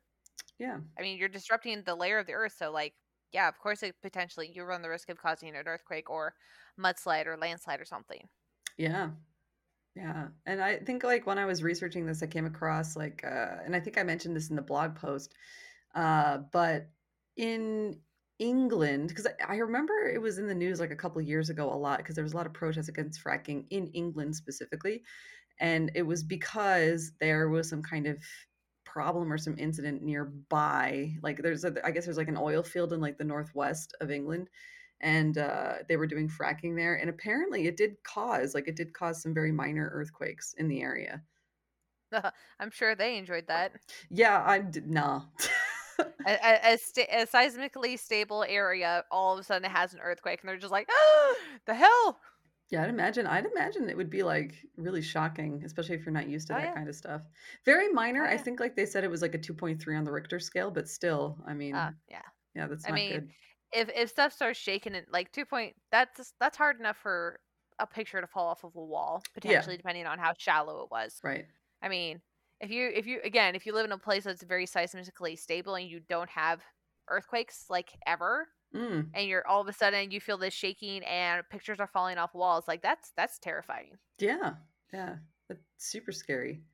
Yeah. 0.58 0.80
I 0.98 1.02
mean, 1.02 1.18
you're 1.18 1.28
disrupting 1.28 1.82
the 1.84 1.94
layer 1.94 2.18
of 2.18 2.26
the 2.26 2.34
earth, 2.34 2.54
so 2.56 2.70
like, 2.72 2.94
yeah, 3.32 3.48
of 3.48 3.58
course, 3.58 3.82
it 3.82 4.00
potentially 4.02 4.48
you 4.52 4.64
run 4.64 4.82
the 4.82 4.88
risk 4.88 5.08
of 5.08 5.18
causing 5.18 5.48
an 5.56 5.66
earthquake 5.68 6.08
or 6.10 6.34
mudslide 6.78 7.26
or 7.26 7.36
landslide 7.36 7.80
or 7.80 7.84
something. 7.84 8.28
Yeah. 8.76 9.10
Yeah. 9.94 10.28
And 10.44 10.60
I 10.60 10.78
think 10.78 11.04
like 11.04 11.26
when 11.26 11.38
I 11.38 11.44
was 11.46 11.62
researching 11.62 12.06
this, 12.06 12.22
I 12.22 12.26
came 12.26 12.46
across 12.46 12.96
like 12.96 13.22
uh 13.24 13.58
and 13.64 13.76
I 13.76 13.80
think 13.80 13.96
I 13.96 14.02
mentioned 14.02 14.34
this 14.36 14.50
in 14.50 14.56
the 14.56 14.62
blog 14.62 14.96
post. 14.96 15.34
Uh 15.94 16.38
but 16.52 16.90
in 17.36 18.00
England, 18.40 19.08
because 19.08 19.26
I, 19.48 19.56
remember 19.56 19.94
it 20.08 20.20
was 20.20 20.38
in 20.38 20.48
the 20.48 20.54
news 20.54 20.80
like 20.80 20.90
a 20.90 20.96
couple 20.96 21.20
years 21.22 21.50
ago 21.50 21.72
a 21.72 21.76
lot 21.76 21.98
because 21.98 22.16
there 22.16 22.24
was 22.24 22.32
a 22.32 22.36
lot 22.36 22.46
of 22.46 22.52
protests 22.52 22.88
against 22.88 23.22
fracking 23.22 23.66
in 23.70 23.86
England 23.88 24.34
specifically. 24.36 25.04
And 25.60 25.92
it 25.94 26.02
was 26.02 26.24
because 26.24 27.12
there 27.20 27.48
was 27.48 27.68
some 27.68 27.82
kind 27.82 28.06
of 28.08 28.22
problem 28.84 29.32
or 29.32 29.38
some 29.38 29.56
incident 29.58 30.02
nearby. 30.02 31.16
Like 31.22 31.38
there's 31.42 31.64
a 31.64 31.74
I 31.86 31.90
guess 31.92 32.04
there's 32.06 32.18
like 32.18 32.28
an 32.28 32.36
oil 32.36 32.62
field 32.64 32.92
in 32.92 33.00
like 33.00 33.18
the 33.18 33.24
northwest 33.24 33.94
of 34.00 34.10
England 34.10 34.50
and 35.04 35.38
uh, 35.38 35.78
they 35.88 35.96
were 35.98 36.08
doing 36.08 36.28
fracking 36.28 36.76
there 36.76 36.96
and 36.96 37.10
apparently 37.10 37.66
it 37.68 37.76
did 37.78 38.02
cause 38.04 38.54
like 38.54 38.68
it 38.68 38.76
did 38.76 38.94
cause 38.94 39.22
some 39.22 39.34
very 39.34 39.52
minor 39.52 39.90
earthquakes 39.92 40.54
in 40.54 40.68
the 40.68 40.82
area 40.82 41.24
I'm 42.58 42.70
sure 42.70 42.94
they 42.94 43.16
enjoyed 43.18 43.46
that. 43.48 43.72
yeah 44.10 44.42
i 44.46 44.58
did 44.58 44.86
no 44.88 45.24
A, 46.26 46.32
a, 46.32 46.72
a, 46.72 46.74
a 46.74 47.26
seismically 47.26 47.98
stable 47.98 48.44
area, 48.44 49.04
all 49.10 49.34
of 49.34 49.40
a 49.40 49.42
sudden 49.42 49.66
it 49.66 49.70
has 49.70 49.92
an 49.92 50.00
earthquake, 50.00 50.40
and 50.40 50.48
they're 50.48 50.56
just 50.56 50.72
like, 50.72 50.88
"Ah, 50.90 51.34
the 51.66 51.74
hell!" 51.74 52.18
yeah 52.70 52.82
i'd 52.82 52.88
imagine 52.90 53.26
i'd 53.26 53.46
imagine 53.46 53.88
it 53.88 53.96
would 53.96 54.10
be 54.10 54.22
like 54.22 54.64
really 54.76 55.02
shocking 55.02 55.62
especially 55.64 55.94
if 55.94 56.04
you're 56.04 56.12
not 56.12 56.28
used 56.28 56.46
to 56.46 56.54
Oh, 56.54 56.56
that 56.56 56.72
yeah. 56.72 56.74
kind 56.74 56.88
of 56.88 56.94
stuff 56.94 57.22
very 57.64 57.88
minor 57.88 58.26
Oh, 58.26 58.28
i 58.28 58.36
think 58.36 58.58
like 58.60 58.74
they 58.76 58.86
said 58.86 59.04
it 59.04 59.10
was 59.10 59.22
like 59.22 59.34
a 59.34 59.38
2.3 59.38 59.96
on 59.96 60.04
the 60.04 60.12
richter 60.12 60.38
scale 60.40 60.70
but 60.70 60.88
still 60.88 61.38
i 61.46 61.54
mean 61.54 61.74
Uh, 61.74 61.90
yeah. 62.08 62.22
yeah 62.54 62.66
that's 62.68 62.88
I 62.88 62.90
not 62.90 62.92
mean, 62.92 63.06
good 63.06 63.30
If 63.74 63.88
if 63.90 64.10
stuff 64.10 64.32
starts 64.32 64.58
shaking, 64.58 64.94
and 64.94 65.06
like 65.10 65.32
two 65.32 65.44
point, 65.44 65.76
that's 65.90 66.34
that's 66.40 66.56
hard 66.56 66.78
enough 66.80 66.96
for 66.96 67.40
a 67.78 67.86
picture 67.86 68.20
to 68.20 68.26
fall 68.26 68.46
off 68.48 68.64
of 68.64 68.76
a 68.76 68.84
wall, 68.84 69.22
potentially, 69.34 69.76
depending 69.76 70.06
on 70.06 70.18
how 70.18 70.32
shallow 70.38 70.82
it 70.84 70.90
was. 70.90 71.22
right. 71.22 71.46
I 71.82 71.88
mean, 71.88 72.22
if 72.60 72.70
you 72.70 72.88
if 72.94 73.06
you 73.06 73.20
again, 73.24 73.54
if 73.56 73.66
you 73.66 73.74
live 73.74 73.86
in 73.86 73.92
a 73.92 73.98
place 73.98 74.24
that's 74.24 74.42
very 74.44 74.66
seismically 74.66 75.38
stable 75.38 75.76
and 75.76 75.88
you 75.88 76.00
don't 76.00 76.30
have 76.30 76.64
earthquakes 77.08 77.66
like 77.70 77.98
ever, 78.06 78.48
mm, 78.72 79.14
and 79.14 79.28
you're 79.28 79.46
all 79.46 79.60
of 79.62 79.68
a 79.68 79.72
sudden 79.74 80.10
you 80.12 80.20
feel 80.20 80.38
this 80.38 80.54
shaking 80.54 81.04
and 81.04 81.44
pictures 81.50 81.80
are 81.80 81.88
falling 81.88 82.18
off 82.18 82.34
walls, 82.34 82.68
like 82.68 82.82
that's 82.82 83.12
that's 83.16 83.38
terrifying. 83.38 83.98
yeah. 84.18 84.56
Yeah. 84.92 85.16
That's 85.48 85.60
super 85.78 86.12
scary. 86.12 86.64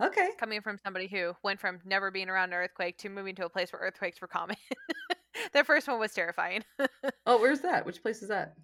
Okay. 0.00 0.30
Coming 0.38 0.60
from 0.60 0.76
somebody 0.84 1.06
who 1.08 1.34
went 1.42 1.60
from 1.60 1.80
never 1.84 2.10
being 2.10 2.28
around 2.28 2.50
an 2.52 2.58
earthquake 2.58 2.98
to 2.98 3.08
moving 3.08 3.34
to 3.36 3.46
a 3.46 3.50
place 3.50 3.72
where 3.72 3.80
earthquakes 3.80 4.20
were 4.20 4.28
common. 4.28 4.56
the 5.52 5.64
first 5.64 5.88
one 5.88 5.98
was 5.98 6.12
terrifying. 6.12 6.64
oh 7.26 7.38
where's 7.40 7.60
that 7.60 7.84
which 7.86 8.02
place 8.02 8.22
is 8.22 8.28
that 8.28 8.56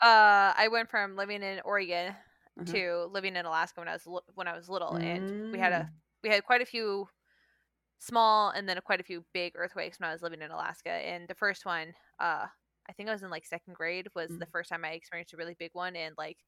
Uh, 0.00 0.52
I 0.56 0.68
went 0.70 0.90
from 0.90 1.16
living 1.16 1.42
in 1.42 1.60
Oregon 1.60 2.14
Uh-huh. 2.60 2.66
to 2.66 3.04
living 3.10 3.36
in 3.36 3.46
Alaska 3.46 3.80
when 3.80 3.88
I 3.88 3.92
was 3.94 4.06
li- 4.06 4.20
when 4.34 4.48
I 4.48 4.54
was 4.54 4.68
little, 4.68 4.96
and 4.96 5.32
we 5.52 5.58
had 5.58 5.72
Mm. 5.72 5.86
a 5.86 5.88
we 6.22 6.28
had 6.28 6.44
quite 6.44 6.60
a 6.60 6.66
few 6.66 7.08
small 8.00 8.50
and 8.50 8.68
then 8.68 8.80
quite 8.84 9.00
a 9.00 9.04
few 9.04 9.24
big 9.34 9.54
earthquakes 9.56 10.00
when 10.00 10.08
I 10.10 10.12
was 10.12 10.22
living 10.22 10.42
in 10.42 10.50
Alaska. 10.52 10.90
And 10.90 11.28
the 11.28 11.34
first 11.36 11.66
one, 11.66 11.94
uh, 12.20 12.46
I 12.88 12.92
think 12.94 13.08
I 13.08 13.12
was 13.12 13.22
in 13.24 13.30
like 13.30 13.46
second 13.46 13.74
grade, 13.74 14.08
was 14.14 14.32
Mm. 14.32 14.40
the 14.40 14.46
first 14.46 14.70
time 14.70 14.84
I 14.84 14.92
experienced 14.92 15.34
a 15.34 15.38
really 15.38 15.56
big 15.58 15.72
one, 15.74 15.96
and 15.96 16.14
like 16.18 16.38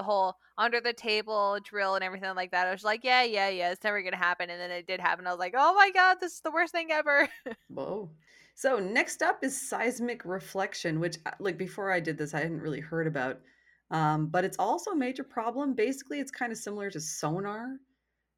the 0.00 0.04
whole 0.04 0.36
under 0.56 0.80
the 0.80 0.94
table 0.94 1.58
drill 1.62 1.94
and 1.94 2.02
everything 2.02 2.34
like 2.34 2.52
that. 2.52 2.66
I 2.66 2.70
was 2.70 2.84
like, 2.84 3.04
yeah, 3.04 3.22
yeah, 3.22 3.50
yeah, 3.50 3.70
it's 3.70 3.84
never 3.84 4.00
gonna 4.02 4.16
happen, 4.16 4.48
and 4.48 4.58
then 4.58 4.70
it 4.70 4.86
did 4.86 4.98
happen. 4.98 5.26
I 5.26 5.30
was 5.30 5.38
like, 5.38 5.54
oh 5.56 5.74
my 5.74 5.90
god, 5.90 6.16
this 6.20 6.34
is 6.34 6.40
the 6.40 6.50
worst 6.50 6.72
thing 6.72 6.90
ever. 6.90 7.28
Whoa. 7.68 8.10
So 8.54 8.78
next 8.78 9.22
up 9.22 9.44
is 9.44 9.68
seismic 9.68 10.24
reflection, 10.24 11.00
which 11.00 11.18
uh, 11.26 11.32
like 11.38 11.58
before 11.58 11.92
I 11.92 12.00
did 12.00 12.16
this, 12.16 12.32
I 12.32 12.40
hadn't 12.40 12.60
really 12.60 12.80
heard 12.80 13.06
about. 13.06 13.40
Um, 13.90 14.28
but 14.28 14.44
it's 14.44 14.58
also 14.58 14.92
a 14.92 14.96
major 14.96 15.24
problem. 15.24 15.74
Basically, 15.74 16.20
it's 16.20 16.30
kind 16.30 16.52
of 16.52 16.58
similar 16.58 16.90
to 16.90 17.00
sonar. 17.00 17.76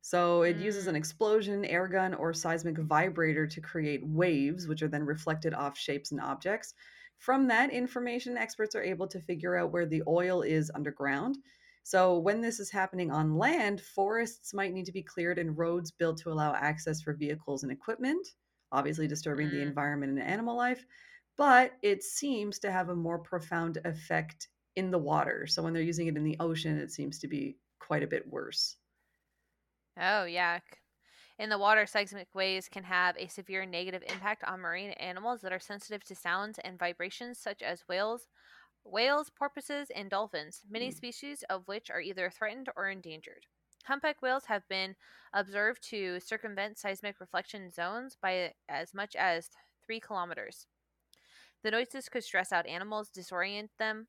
So 0.00 0.42
it 0.42 0.56
uses 0.56 0.88
an 0.88 0.96
explosion, 0.96 1.64
air 1.64 1.86
gun, 1.86 2.14
or 2.14 2.32
seismic 2.32 2.78
vibrator 2.78 3.46
to 3.46 3.60
create 3.60 4.04
waves, 4.04 4.66
which 4.66 4.82
are 4.82 4.88
then 4.88 5.04
reflected 5.04 5.54
off 5.54 5.78
shapes 5.78 6.10
and 6.10 6.20
objects. 6.20 6.74
From 7.22 7.46
that 7.48 7.70
information, 7.70 8.36
experts 8.36 8.74
are 8.74 8.82
able 8.82 9.06
to 9.08 9.20
figure 9.20 9.56
out 9.56 9.72
where 9.72 9.86
the 9.86 10.02
oil 10.06 10.42
is 10.42 10.70
underground. 10.74 11.38
So 11.84 12.18
when 12.18 12.40
this 12.40 12.60
is 12.60 12.70
happening 12.70 13.10
on 13.10 13.36
land, 13.36 13.80
forests 13.80 14.52
might 14.54 14.72
need 14.72 14.86
to 14.86 14.92
be 14.92 15.02
cleared 15.02 15.38
and 15.38 15.56
roads 15.56 15.90
built 15.90 16.18
to 16.18 16.30
allow 16.32 16.54
access 16.54 17.00
for 17.00 17.14
vehicles 17.14 17.62
and 17.62 17.72
equipment 17.72 18.26
obviously 18.74 19.06
disturbing 19.06 19.50
the 19.50 19.60
Mm. 19.60 19.60
environment 19.60 20.12
and 20.18 20.18
animal 20.26 20.56
life, 20.56 20.86
but 21.36 21.74
it 21.82 22.02
seems 22.02 22.58
to 22.58 22.72
have 22.72 22.88
a 22.88 22.96
more 22.96 23.18
profound 23.18 23.76
effect 23.84 24.48
in 24.76 24.90
the 24.90 24.98
water. 24.98 25.46
So 25.46 25.62
when 25.62 25.74
they're 25.74 25.82
using 25.82 26.06
it 26.06 26.16
in 26.16 26.24
the 26.24 26.38
ocean, 26.40 26.78
it 26.78 26.90
seems 26.90 27.18
to 27.18 27.28
be 27.28 27.58
quite 27.80 28.02
a 28.02 28.06
bit 28.06 28.26
worse. 28.26 28.78
Oh, 29.96 30.24
yeah. 30.24 30.60
In 31.38 31.50
the 31.50 31.58
water, 31.58 31.84
seismic 31.84 32.34
waves 32.34 32.70
can 32.70 32.84
have 32.84 33.18
a 33.18 33.26
severe 33.28 33.66
negative 33.66 34.02
impact 34.06 34.44
on 34.44 34.60
marine 34.60 34.92
animals 34.92 35.42
that 35.42 35.52
are 35.52 35.58
sensitive 35.58 36.02
to 36.04 36.14
sounds 36.14 36.58
and 36.60 36.78
vibrations, 36.78 37.38
such 37.38 37.60
as 37.62 37.86
whales, 37.86 38.28
whales, 38.84 39.30
porpoises, 39.30 39.90
and 39.90 40.10
dolphins, 40.10 40.64
many 40.68 40.90
Mm. 40.90 40.92
species 40.92 41.42
of 41.44 41.68
which 41.68 41.90
are 41.90 42.00
either 42.00 42.30
threatened 42.30 42.70
or 42.76 42.88
endangered. 42.88 43.46
Humpback 43.84 44.22
whales 44.22 44.46
have 44.46 44.66
been 44.68 44.96
observed 45.32 45.82
to 45.90 46.20
circumvent 46.20 46.78
seismic 46.78 47.20
reflection 47.20 47.70
zones 47.70 48.16
by 48.16 48.54
as 48.68 48.94
much 48.94 49.16
as 49.16 49.50
three 49.84 50.00
kilometers. 50.00 50.66
The 51.62 51.70
noises 51.70 52.08
could 52.10 52.24
stress 52.24 52.52
out 52.52 52.66
animals, 52.66 53.10
disorient 53.10 53.70
them, 53.78 54.08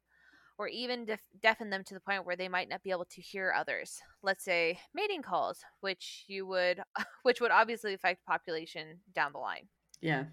or 0.57 0.67
even 0.67 1.05
def- 1.05 1.27
deafen 1.39 1.69
them 1.69 1.83
to 1.85 1.93
the 1.93 1.99
point 1.99 2.25
where 2.25 2.35
they 2.35 2.49
might 2.49 2.69
not 2.69 2.83
be 2.83 2.91
able 2.91 3.05
to 3.05 3.21
hear 3.21 3.51
others. 3.55 4.01
Let's 4.21 4.43
say 4.43 4.79
mating 4.93 5.21
calls, 5.23 5.63
which 5.81 6.25
you 6.27 6.45
would, 6.47 6.81
which 7.23 7.41
would 7.41 7.51
obviously 7.51 7.93
affect 7.93 8.25
population 8.25 9.01
down 9.13 9.33
the 9.33 9.39
line. 9.39 9.69
Yeah. 10.01 10.25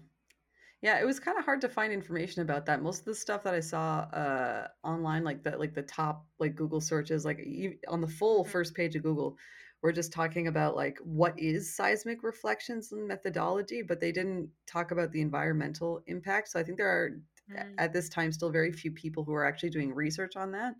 Yeah, 0.81 0.99
it 0.99 1.05
was 1.05 1.19
kind 1.19 1.37
of 1.39 1.45
hard 1.45 1.61
to 1.61 1.69
find 1.69 1.93
information 1.93 2.41
about 2.43 2.65
that. 2.67 2.81
Most 2.83 2.99
of 3.01 3.05
the 3.05 3.15
stuff 3.15 3.43
that 3.43 3.53
I 3.55 3.61
saw 3.61 4.01
uh, 4.13 4.69
online, 4.83 5.23
like 5.23 5.43
the 5.43 5.57
like 5.57 5.73
the 5.75 5.83
top 5.83 6.27
like 6.39 6.55
Google 6.55 6.81
searches, 6.81 7.25
like 7.25 7.39
on 7.87 8.01
the 8.01 8.07
full 8.07 8.45
Mhm. 8.45 8.45
first 8.45 8.75
page 8.75 8.95
of 8.95 9.03
Google, 9.03 9.37
were 9.83 9.93
just 9.93 10.13
talking 10.13 10.47
about 10.47 10.75
like 10.75 10.99
what 10.99 11.39
is 11.39 11.75
seismic 11.75 12.23
reflections 12.23 12.91
and 12.93 13.07
methodology, 13.07 13.81
but 13.83 13.99
they 13.99 14.11
didn't 14.11 14.51
talk 14.67 14.91
about 14.91 15.11
the 15.11 15.21
environmental 15.21 16.03
impact. 16.07 16.49
So 16.49 16.59
I 16.59 16.63
think 16.63 16.77
there 16.77 16.89
are 16.89 17.21
Mm, 17.53 17.79
at 17.79 17.93
this 17.93 18.09
time 18.09 18.31
still 18.31 18.51
very 18.51 18.71
few 18.71 18.91
people 18.91 19.23
who 19.23 19.33
are 19.33 19.45
actually 19.45 19.69
doing 19.71 19.93
research 19.93 20.35
on 20.35 20.51
that. 20.51 20.75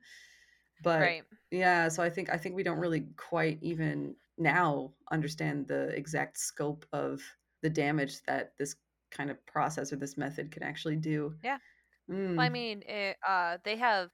But 0.81 1.11
right. 1.11 1.25
yeah, 1.51 1.89
so 1.89 2.03
I 2.03 2.09
think 2.09 2.29
I 2.29 2.37
think 2.37 2.55
we 2.55 2.63
don't 2.63 2.79
really 2.79 3.07
quite 3.17 3.59
even 3.61 4.15
now 4.37 4.95
understand 5.11 5.67
the 5.67 5.89
exact 5.89 6.37
scope 6.37 6.85
of 6.93 7.21
the 7.61 7.69
damage 7.69 8.23
that 8.23 8.57
this 8.57 8.75
kind 9.11 9.29
of 9.31 9.45
process 9.45 9.93
or 9.93 9.97
this 9.97 10.17
method 10.17 10.51
can 10.51 10.63
actually 10.63 10.97
do. 10.97 11.35
Yeah. 11.43 11.57
Well, 12.37 12.47
I 12.47 12.49
Mm, 12.49 12.51
mean, 12.51 12.83
it, 12.83 13.17
uh, 13.27 13.59
they 13.63 13.77
have. 13.77 14.11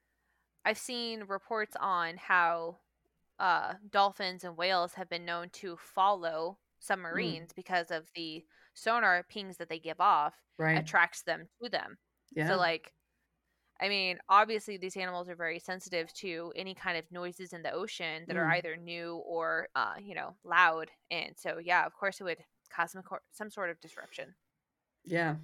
I've 0.65 0.77
seen 0.79 1.23
reports 1.25 1.75
on 1.79 2.17
how 2.17 2.81
uh, 3.39 3.75
dolphins 3.89 4.43
and 4.45 4.57
whales 4.57 4.95
have 4.95 5.09
been 5.09 5.25
known 5.25 5.49
to 5.51 5.77
follow 5.77 6.59
submarines 6.79 7.53
because 7.53 7.91
of 7.91 8.09
the 8.15 8.45
sonar 8.75 9.23
pings 9.23 9.57
that 9.57 9.69
they 9.69 9.79
give 9.79 10.01
off 10.01 10.35
right. 10.57 10.87
attracts 10.87 11.23
them 11.23 11.49
to 11.63 11.69
them. 11.69 11.99
Yeah. 12.31 12.47
So, 12.47 12.57
like, 12.57 12.93
I 13.81 13.89
mean, 13.89 14.19
obviously, 14.29 14.77
these 14.77 14.97
animals 14.97 15.29
are 15.29 15.35
very 15.35 15.59
sensitive 15.59 16.13
to 16.15 16.53
any 16.55 16.75
kind 16.75 16.97
of 16.97 17.11
noises 17.11 17.53
in 17.53 17.63
the 17.63 17.71
ocean 17.71 18.25
that 18.27 18.37
are 18.37 18.45
Mm. 18.45 18.53
either 18.53 18.75
new 18.77 19.17
or, 19.17 19.69
uh, 19.75 19.95
you 20.01 20.15
know, 20.15 20.37
loud. 20.43 20.91
And 21.11 21.37
so, 21.37 21.59
yeah, 21.59 21.85
of 21.85 21.93
course, 21.95 22.21
it 22.21 22.25
would 22.25 22.45
cause 22.71 22.91
some, 22.93 23.03
some 23.33 23.51
sort 23.51 23.69
of 23.71 23.79
disruption. 23.81 24.35
Yeah. 25.03 25.37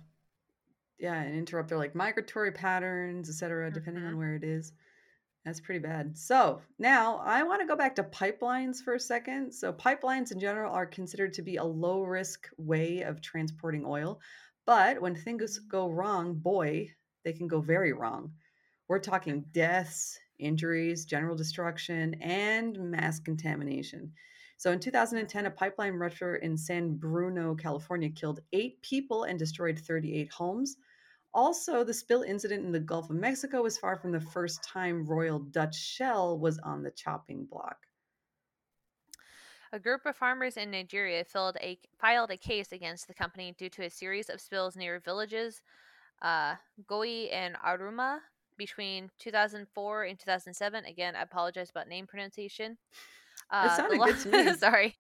Yeah, 0.98 1.22
and 1.22 1.36
interrupt 1.36 1.70
their 1.70 1.78
like 1.78 1.96
migratory 1.96 2.52
patterns, 2.52 3.30
etc., 3.30 3.72
depending 3.72 4.06
Mhm. 4.06 4.08
on 4.08 4.18
where 4.18 4.36
it 4.36 4.44
is. 4.44 4.74
That's 5.46 5.62
pretty 5.62 5.80
bad. 5.80 6.18
So 6.18 6.62
now 6.80 7.18
I 7.18 7.44
want 7.44 7.62
to 7.62 7.68
go 7.68 7.76
back 7.76 7.96
to 7.98 8.04
pipelines 8.04 8.84
for 8.84 8.96
a 8.96 9.00
second. 9.00 9.54
So 9.54 9.74
pipelines 9.74 10.32
in 10.32 10.40
general 10.40 10.74
are 10.74 10.86
considered 10.88 11.34
to 11.34 11.44
be 11.44 11.58
a 11.58 11.64
low 11.66 12.04
risk 12.04 12.50
way 12.58 13.04
of 13.04 13.22
transporting 13.22 13.86
oil, 13.86 14.22
But 14.66 15.02
when 15.02 15.16
things 15.16 15.60
go 15.60 15.90
wrong, 15.90 16.36
boy, 16.36 16.90
they 17.24 17.34
can 17.34 17.48
go 17.48 17.60
very 17.60 17.92
wrong. 17.92 18.34
We're 18.88 19.00
talking 19.00 19.46
deaths, 19.52 20.18
injuries, 20.40 21.06
general 21.06 21.36
destruction, 21.36 22.14
and 22.22 22.78
mass 22.80 23.20
contamination. 23.20 24.14
So 24.58 24.72
in 24.72 24.80
2010, 24.80 25.46
a 25.46 25.52
pipeline 25.52 25.94
rupture 25.94 26.38
in 26.38 26.58
San 26.58 26.96
Bruno, 26.96 27.56
California 27.56 28.10
killed 28.10 28.40
eight 28.54 28.82
people 28.82 29.24
and 29.24 29.38
destroyed 29.38 29.78
38 29.78 30.32
homes. 30.32 30.78
Also, 31.34 31.84
the 31.84 31.94
spill 31.94 32.22
incident 32.22 32.66
in 32.66 32.72
the 32.72 32.80
Gulf 32.80 33.10
of 33.10 33.18
Mexico 33.18 33.64
was 33.64 33.78
far 33.78 33.98
from 33.98 34.12
the 34.12 34.22
first 34.22 34.64
time 34.64 35.06
Royal 35.06 35.40
Dutch 35.40 35.76
Shell 35.76 36.40
was 36.40 36.60
on 36.60 36.84
the 36.84 36.92
chopping 36.92 37.46
block. 37.46 37.78
A 39.74 39.80
group 39.80 40.06
of 40.06 40.16
farmers 40.16 40.56
in 40.56 40.70
Nigeria 40.70 41.26
filed 41.26 41.58
a, 41.60 41.80
filed 42.00 42.30
a 42.30 42.38
case 42.38 42.72
against 42.72 43.08
the 43.08 43.14
company 43.16 43.56
due 43.58 43.70
to 43.70 43.86
a 43.86 43.90
series 43.90 44.30
of 44.30 44.40
spills 44.40 44.76
near 44.76 45.00
villages 45.00 45.64
uh, 46.22 46.54
Goi 46.88 47.34
and 47.34 47.56
Oruma 47.56 48.20
between 48.56 49.10
2004 49.18 50.04
and 50.04 50.20
2007. 50.20 50.86
Again, 50.86 51.16
I 51.16 51.24
apologize 51.24 51.72
about 51.72 51.88
name 51.88 52.06
pronunciation. 52.06 52.78
Uh, 53.50 53.68
it 53.72 53.76
sounded 53.76 54.00
good 54.00 54.20
to 54.20 54.30
me. 54.30 54.54
sorry. 54.58 54.96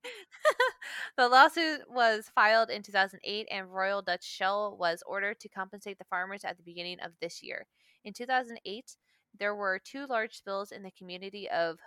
the 1.18 1.30
lawsuit 1.30 1.82
was 1.88 2.32
filed 2.34 2.72
in 2.72 2.82
2008, 2.82 3.48
and 3.52 3.72
Royal 3.72 4.02
Dutch 4.02 4.24
Shell 4.24 4.76
was 4.80 5.04
ordered 5.06 5.40
to 5.42 5.50
compensate 5.50 6.00
the 6.00 6.06
farmers 6.06 6.44
at 6.44 6.58
the 6.58 6.64
beginning 6.64 7.00
of 7.00 7.12
this 7.22 7.44
year. 7.44 7.68
In 8.04 8.12
2008, 8.12 8.96
there 9.38 9.56
were 9.56 9.80
two 9.84 10.08
large 10.08 10.36
spills 10.36 10.72
in 10.72 10.82
the 10.82 10.92
community 10.92 11.48
of 11.50 11.78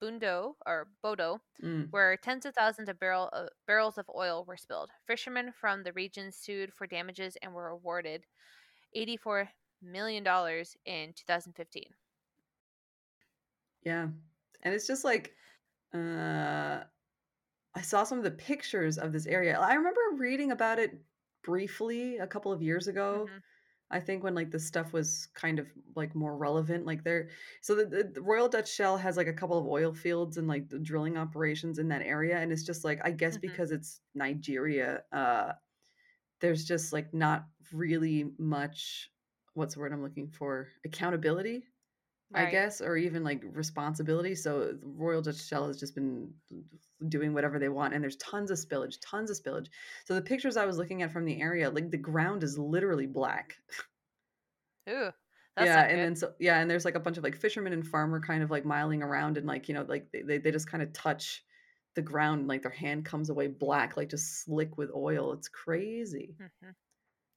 Bundo 0.00 0.56
or 0.66 0.92
Bodo, 1.02 1.40
Mm. 1.62 1.90
where 1.90 2.16
tens 2.16 2.46
of 2.46 2.54
thousands 2.54 2.88
of 2.88 2.98
barrel, 2.98 3.30
uh, 3.32 3.48
barrels 3.66 3.98
of 3.98 4.10
oil 4.14 4.44
were 4.44 4.56
spilled. 4.56 4.92
Fishermen 5.06 5.52
from 5.52 5.82
the 5.84 5.92
region 5.92 6.32
sued 6.32 6.74
for 6.74 6.86
damages 6.86 7.36
and 7.36 7.54
were 7.54 7.68
awarded 7.68 8.26
$84 8.94 9.52
million 9.82 10.26
in 10.84 11.14
2015. 11.14 11.94
Yeah. 13.82 14.08
And 14.62 14.74
it's 14.74 14.86
just 14.86 15.04
like 15.04 15.36
uh 15.94 16.84
I 17.74 17.82
saw 17.82 18.04
some 18.04 18.18
of 18.18 18.24
the 18.24 18.30
pictures 18.32 18.98
of 18.98 19.12
this 19.12 19.26
area. 19.26 19.58
I 19.58 19.74
remember 19.74 20.00
reading 20.14 20.52
about 20.52 20.78
it 20.80 21.04
briefly 21.42 22.18
a 22.18 22.26
couple 22.26 22.52
of 22.52 22.62
years 22.62 22.88
ago. 22.88 23.30
Mhm. 23.30 23.42
I 23.90 24.00
think 24.00 24.24
when 24.24 24.34
like 24.34 24.50
this 24.50 24.66
stuff 24.66 24.92
was 24.92 25.28
kind 25.34 25.58
of 25.58 25.68
like 25.94 26.14
more 26.14 26.36
relevant, 26.36 26.86
like 26.86 27.04
there. 27.04 27.28
So 27.60 27.74
the, 27.76 28.10
the, 28.12 28.20
Royal 28.20 28.48
Dutch 28.48 28.72
Shell 28.72 28.96
has 28.96 29.16
like 29.16 29.28
a 29.28 29.32
couple 29.32 29.58
of 29.58 29.66
oil 29.66 29.94
fields 29.94 30.38
and 30.38 30.48
like 30.48 30.68
the 30.68 30.78
drilling 30.78 31.16
operations 31.16 31.78
in 31.78 31.88
that 31.88 32.02
area, 32.02 32.38
and 32.38 32.50
it's 32.52 32.64
just 32.64 32.84
like 32.84 33.00
I 33.04 33.10
guess 33.12 33.36
Mhm. 33.38 33.42
because 33.42 33.70
it's 33.70 34.00
Nigeria, 34.14 35.04
uh, 35.12 35.52
there's 36.40 36.64
just 36.64 36.92
like 36.92 37.14
not 37.14 37.46
really 37.72 38.32
much. 38.38 39.10
What's 39.54 39.74
the 39.74 39.80
word 39.80 39.92
I'm 39.92 40.02
looking 40.02 40.28
for? 40.28 40.68
Accountability, 40.84 41.64
I 42.34 42.44
guess, 42.46 42.80
or 42.80 42.96
even 42.96 43.24
like 43.24 43.42
responsibility. 43.44 44.34
So 44.34 44.78
Royal 44.82 45.22
Dutch 45.22 45.42
Shell 45.42 45.68
has 45.68 45.78
just 45.78 45.94
been 45.94 46.34
doing 47.08 47.32
whatever 47.34 47.58
they 47.58 47.68
want, 47.68 47.94
and 47.94 48.02
there's 48.02 48.16
tons 48.16 48.50
of 48.50 48.58
spillage, 48.58 48.98
tons 49.00 49.30
of 49.30 49.36
spillage. 49.38 49.68
So 50.04 50.14
the 50.14 50.22
pictures 50.22 50.56
I 50.56 50.66
was 50.66 50.78
looking 50.78 51.02
at 51.02 51.12
from 51.12 51.24
the 51.24 51.40
area, 51.40 51.70
like 51.70 51.90
the 51.90 51.96
ground 51.98 52.42
is 52.42 52.58
literally 52.58 53.06
black. 53.06 53.56
Ooh, 54.88 55.12
that's 55.54 55.64
yeah, 55.64 55.82
and 55.84 56.02
good. 56.02 56.02
then 56.02 56.16
so 56.16 56.34
yeah, 56.38 56.60
and 56.60 56.70
there's 56.70 56.84
like 56.84 56.94
a 56.94 57.00
bunch 57.00 57.16
of 57.16 57.24
like 57.24 57.36
fishermen 57.36 57.72
and 57.72 57.86
farmer 57.86 58.20
kind 58.20 58.42
of 58.42 58.50
like 58.50 58.64
miling 58.64 59.02
around 59.02 59.38
and 59.38 59.46
like 59.46 59.68
you 59.68 59.74
know 59.74 59.82
like 59.82 60.10
they 60.12 60.22
they, 60.22 60.38
they 60.38 60.50
just 60.50 60.68
kind 60.70 60.82
of 60.82 60.92
touch 60.92 61.44
the 61.94 62.02
ground 62.02 62.40
and 62.40 62.48
like 62.48 62.62
their 62.62 62.70
hand 62.70 63.04
comes 63.06 63.30
away 63.30 63.46
black, 63.48 63.96
like 63.96 64.10
just 64.10 64.44
slick 64.44 64.76
with 64.76 64.90
oil. 64.94 65.32
It's 65.32 65.48
crazy. 65.48 66.36
Mhm. 66.40 66.74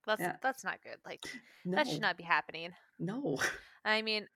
That's 0.06 0.28
Yeah. 0.28 0.38
that's 0.42 0.64
not 0.66 0.82
good. 0.82 1.00
Like 1.06 1.28
No, 1.64 1.78
that 1.78 1.88
should 1.88 2.02
not 2.02 2.18
be 2.18 2.24
happening. 2.24 2.76
no. 3.00 3.38
I 3.86 4.02
mean, 4.02 4.28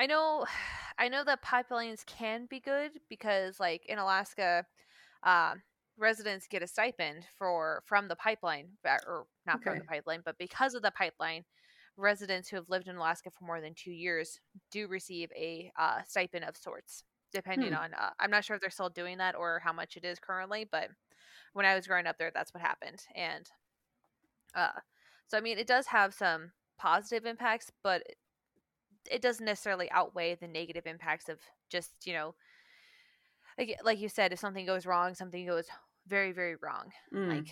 I 0.00 0.06
know, 0.06 0.46
I 0.98 1.08
know 1.08 1.24
that 1.24 1.44
pipelines 1.44 2.04
can 2.06 2.46
be 2.50 2.60
good 2.60 2.92
because, 3.08 3.60
like 3.60 3.86
in 3.86 3.98
Alaska, 3.98 4.66
uh, 5.22 5.54
residents 5.98 6.48
get 6.48 6.62
a 6.62 6.66
stipend 6.66 7.24
for 7.38 7.82
from 7.86 8.08
the 8.08 8.16
pipeline, 8.16 8.68
or 8.84 9.26
not 9.46 9.62
from 9.62 9.78
the 9.78 9.84
pipeline, 9.84 10.22
but 10.24 10.38
because 10.38 10.74
of 10.74 10.82
the 10.82 10.90
pipeline, 10.92 11.44
residents 11.96 12.48
who 12.48 12.56
have 12.56 12.70
lived 12.70 12.88
in 12.88 12.96
Alaska 12.96 13.30
for 13.30 13.44
more 13.44 13.60
than 13.60 13.74
two 13.74 13.92
years 13.92 14.40
do 14.70 14.88
receive 14.88 15.30
a 15.36 15.70
uh, 15.78 16.00
stipend 16.06 16.44
of 16.44 16.56
sorts, 16.56 17.04
depending 17.32 17.70
Hmm. 17.70 17.74
on. 17.74 17.94
Uh, 17.94 18.10
I'm 18.18 18.30
not 18.30 18.44
sure 18.44 18.56
if 18.56 18.62
they're 18.62 18.70
still 18.70 18.90
doing 18.90 19.18
that 19.18 19.34
or 19.36 19.60
how 19.64 19.72
much 19.72 19.96
it 19.96 20.04
is 20.04 20.18
currently, 20.18 20.68
but 20.70 20.88
when 21.52 21.66
I 21.66 21.74
was 21.74 21.86
growing 21.86 22.06
up 22.06 22.18
there, 22.18 22.30
that's 22.34 22.54
what 22.54 22.62
happened, 22.62 23.04
and 23.14 23.48
uh, 24.54 24.80
so 25.28 25.38
I 25.38 25.40
mean, 25.40 25.58
it 25.58 25.66
does 25.66 25.86
have 25.86 26.14
some 26.14 26.52
positive 26.78 27.26
impacts, 27.26 27.70
but 27.82 28.02
it- 29.10 29.22
doesn't 29.22 29.44
necessarily 29.44 29.90
outweigh 29.90 30.34
the 30.34 30.48
negative 30.48 30.86
impacts 30.86 31.28
of 31.28 31.38
just 31.68 31.92
you 32.06 32.12
know, 32.12 32.34
like 33.58 33.78
like 33.84 33.98
you 34.00 34.08
said, 34.08 34.32
if 34.32 34.38
something 34.38 34.66
goes 34.66 34.86
wrong, 34.86 35.14
something 35.14 35.46
goes 35.46 35.66
very 36.06 36.32
very 36.32 36.56
wrong. 36.56 36.90
Mm. 37.14 37.28
Like 37.28 37.48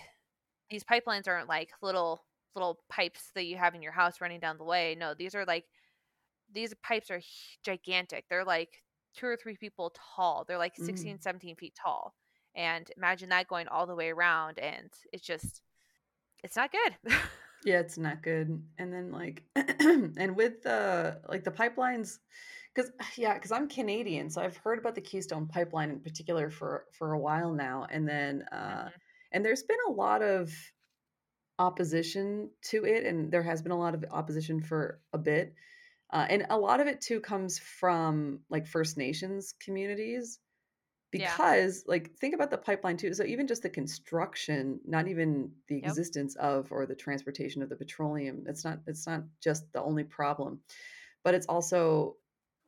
these 0.71 0.85
pipelines 0.85 1.29
aren't 1.29 1.49
like 1.49 1.71
little 1.83 2.25
little 2.55 2.79
pipes 2.88 3.31
that 3.35 3.44
you 3.44 3.57
have 3.57 3.75
in 3.75 3.83
your 3.83 3.92
house 3.92 4.21
running 4.21 4.40
down 4.40 4.59
the 4.59 4.64
way. 4.64 4.97
No, 4.99 5.14
these 5.14 5.35
are 5.35 5.44
like 5.44 5.64
these 6.53 6.75
pipes 6.83 7.11
are 7.11 7.21
gigantic. 7.62 8.25
They're 8.29 8.44
like 8.44 8.83
two 9.14 9.27
or 9.27 9.37
three 9.37 9.57
people 9.57 9.92
tall. 10.16 10.44
They're 10.47 10.59
like 10.59 10.77
Mm. 10.77 10.87
16, 10.87 11.21
17 11.21 11.57
feet 11.57 11.75
tall. 11.75 12.14
And 12.55 12.90
imagine 12.97 13.29
that 13.29 13.49
going 13.49 13.68
all 13.68 13.87
the 13.87 13.94
way 13.94 14.09
around 14.11 14.59
and 14.59 14.90
it's 15.12 15.27
just 15.27 15.62
it's 16.42 16.57
not 16.57 16.73
good. 16.73 17.12
Yeah, 17.64 17.81
it's 17.81 17.99
not 17.99 18.23
good. 18.23 18.62
And 18.79 18.92
then 18.92 19.11
like 19.11 19.44
and 19.57 20.37
with 20.37 20.62
the 20.62 21.21
like 21.29 21.44
the 21.44 21.51
pipelines 21.51 22.18
cuz 22.75 22.90
yeah, 23.16 23.38
cuz 23.38 23.53
I'm 23.53 23.68
Canadian, 23.68 24.31
so 24.31 24.42
I've 24.42 24.57
heard 24.59 24.79
about 24.79 24.94
the 24.94 25.01
Keystone 25.01 25.47
pipeline 25.49 25.90
in 25.90 26.01
particular 26.01 26.51
for 26.51 26.87
for 26.92 27.12
a 27.12 27.18
while 27.18 27.53
now 27.53 27.87
and 27.90 28.09
then 28.09 28.42
uh 28.53 28.87
Mhm. 28.87 28.92
and 29.33 29.44
there's 29.44 29.64
been 29.64 29.79
a 29.88 29.92
lot 29.92 30.23
of 30.23 30.51
opposition 31.59 32.51
to 32.62 32.85
it 32.85 33.05
and 33.05 33.33
there 33.33 33.42
has 33.42 33.62
been 33.62 33.73
a 33.73 33.79
lot 33.79 33.94
of 33.94 34.05
opposition 34.11 34.61
for 34.61 35.01
a 35.12 35.18
bit. 35.18 35.55
Uh, 36.12 36.27
and 36.31 36.47
a 36.51 36.59
lot 36.59 36.81
of 36.81 36.87
it 36.87 37.01
too 37.01 37.21
comes 37.21 37.59
from 37.59 38.40
like 38.51 38.66
First 38.66 38.97
Nations 38.99 39.55
communities 39.64 40.40
Yeah. 41.12 41.40
because 41.40 41.85
like 41.87 42.14
think 42.18 42.35
about 42.35 42.51
the 42.51 42.59
pipeline 42.59 42.97
too 42.97 43.14
so 43.14 43.25
even 43.25 43.47
just 43.47 43.62
the 43.62 43.71
construction 43.71 44.81
not 44.85 45.09
even 45.09 45.53
the 45.68 45.79
Yep. 45.83 45.99
existence 45.99 46.37
of 46.37 46.71
or 46.71 46.85
the 46.87 46.94
transportation 46.97 47.62
of 47.62 47.68
the 47.71 47.77
petroleum 47.77 48.44
it's 48.47 48.64
not 48.64 48.81
it's 48.87 49.07
not 49.07 49.25
just 49.40 49.73
the 49.73 49.83
only 49.83 50.05
problem 50.05 50.61
but 51.25 51.35
it's 51.35 51.47
also 51.47 52.16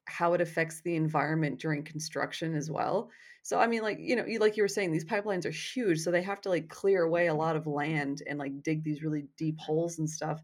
how 0.09 0.33
it 0.35 0.40
affects 0.40 0.81
the 0.83 0.96
environment 0.96 1.61
during 1.61 1.85
construction 1.85 2.55
as 2.55 2.70
well 2.70 3.11
so 3.42 3.61
i 3.61 3.66
mean 3.66 3.83
like 3.83 3.98
you 4.00 4.16
know 4.16 4.24
you 4.26 4.38
like 4.40 4.57
you 4.57 4.62
were 4.62 4.68
saying 4.68 4.90
these 4.92 5.05
pipelines 5.05 5.46
are 5.46 5.50
huge 5.50 6.00
so 6.00 6.11
they 6.11 6.22
have 6.22 6.40
to 6.40 6.48
like 6.48 6.68
clear 6.68 7.03
away 7.05 7.26
a 7.29 7.35
lot 7.35 7.57
of 7.57 7.66
land 7.66 8.22
and 8.26 8.38
like 8.38 8.62
dig 8.62 8.83
these 8.85 9.03
really 9.03 9.29
deep 9.37 9.59
holes 9.59 9.98
and 9.98 10.11
stuff 10.11 10.42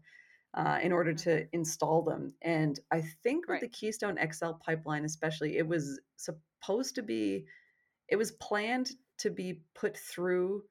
uh, 0.53 0.79
in 0.81 0.91
order 0.91 1.13
to 1.13 1.47
install 1.53 2.01
them 2.01 2.33
and 2.41 2.79
i 2.91 3.01
think 3.01 3.47
with 3.47 3.59
Right. 3.59 3.61
the 3.61 3.67
keystone 3.67 4.17
xl 4.31 4.51
pipeline 4.53 5.05
especially 5.05 5.57
it 5.57 5.67
was 5.67 5.99
supposed 6.15 6.95
to 6.95 7.01
be 7.03 7.45
it 8.09 8.15
was 8.17 8.31
planned 8.33 8.91
to 9.19 9.29
be 9.29 9.63
put 9.75 9.97
through 9.97 10.63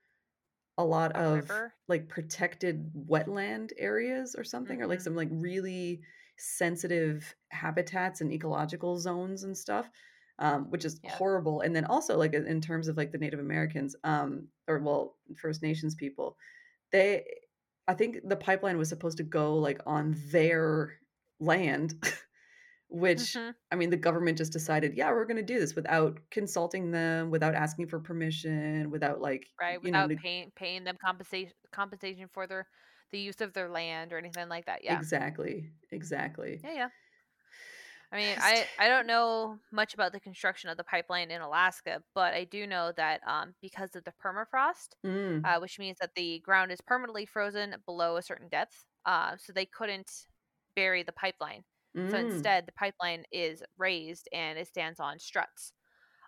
a 0.78 0.84
lot 0.84 1.12
A 1.14 1.20
of 1.20 1.24
river? 1.24 1.74
like 1.88 2.08
protected 2.08 2.92
wetland 2.94 3.72
areas 3.78 4.34
or 4.34 4.44
something 4.44 4.82
or 4.82 4.86
like 4.86 5.00
Mhm. 5.00 5.02
some 5.02 5.14
like 5.16 5.28
really 5.30 6.02
sensitive 6.38 7.34
habitats 7.50 8.20
and 8.20 8.32
ecological 8.32 8.98
zones 8.98 9.42
and 9.44 9.56
stuff 9.56 9.90
um, 10.38 10.70
which 10.70 10.84
is 10.84 11.00
Yeah. 11.02 11.18
horrible 11.18 11.60
and 11.62 11.74
then 11.74 11.86
also 11.86 12.18
like 12.18 12.34
in 12.34 12.60
terms 12.60 12.88
of 12.88 12.96
like 12.96 13.12
the 13.12 13.18
native 13.18 13.40
americans 13.40 13.96
um, 14.04 14.48
or 14.68 14.78
well 14.80 15.18
first 15.36 15.62
nations 15.62 15.94
people 15.94 16.36
they 16.92 17.24
i 17.88 17.94
think 17.94 18.18
the 18.28 18.36
pipeline 18.36 18.78
was 18.78 18.88
supposed 18.88 19.16
to 19.18 19.24
go 19.24 19.56
like 19.56 19.80
on 19.86 20.14
their 20.30 20.98
land 21.40 21.94
which 22.88 23.38
Mhm. 23.38 23.56
I 23.72 23.76
mean, 23.76 23.90
the 23.90 23.96
government 23.96 24.38
just 24.38 24.52
decided, 24.52 24.94
yeah, 24.96 25.10
we're 25.12 25.24
going 25.26 25.36
to 25.38 25.42
do 25.42 25.58
this 25.58 25.74
without 25.74 26.20
consulting 26.30 26.92
them, 26.92 27.30
without 27.30 27.54
asking 27.54 27.88
for 27.88 27.98
permission, 28.00 28.90
without 28.90 29.20
like, 29.20 29.48
Right, 29.60 29.80
you 29.80 29.92
know, 29.92 30.02
without 30.02 30.06
neg- 30.06 30.22
paying 30.22 30.50
paying 30.54 30.84
them 30.84 30.96
compensation 31.02 31.54
compensation 31.72 32.28
for 32.28 32.46
their 32.46 32.68
the 33.10 33.18
use 33.20 33.40
of 33.40 33.54
their 33.54 33.70
land 33.70 34.12
or 34.12 34.18
anything 34.18 34.48
like 34.50 34.66
that. 34.66 34.84
Yeah. 34.84 35.02
exactly, 35.02 35.72
exactly. 35.90 36.62
Yeah, 36.62 36.72
yeah. 36.72 36.88
I 38.12 38.16
mean, 38.16 38.36
I 38.40 38.68
I 38.78 38.88
don't 38.88 39.06
know 39.06 39.58
much 39.72 39.94
about 39.94 40.12
the 40.12 40.20
construction 40.20 40.70
of 40.70 40.76
the 40.76 40.84
pipeline 40.84 41.30
in 41.30 41.40
Alaska, 41.40 42.02
but 42.14 42.34
I 42.34 42.44
do 42.44 42.66
know 42.66 42.92
that 42.92 43.26
um, 43.26 43.54
because 43.60 43.94
of 43.96 44.04
the 44.04 44.12
permafrost, 44.22 44.90
Mm, 45.04 45.44
uh, 45.44 45.58
which 45.58 45.78
means 45.78 45.98
that 46.00 46.14
the 46.14 46.40
ground 46.40 46.72
is 46.72 46.80
permanently 46.80 47.26
frozen 47.26 47.76
below 47.84 48.16
a 48.16 48.22
certain 48.22 48.48
depth, 48.48 48.84
uh, 49.04 49.36
so 49.36 49.52
they 49.52 49.66
couldn't 49.66 50.10
bury 50.74 51.02
the 51.02 51.12
pipeline. 51.12 51.64
So 52.08 52.18
mm. 52.18 52.18
instead, 52.18 52.66
the 52.66 52.72
pipeline 52.72 53.24
is 53.32 53.62
raised 53.78 54.28
and 54.32 54.58
it 54.58 54.68
stands 54.68 55.00
on 55.00 55.18
struts 55.18 55.72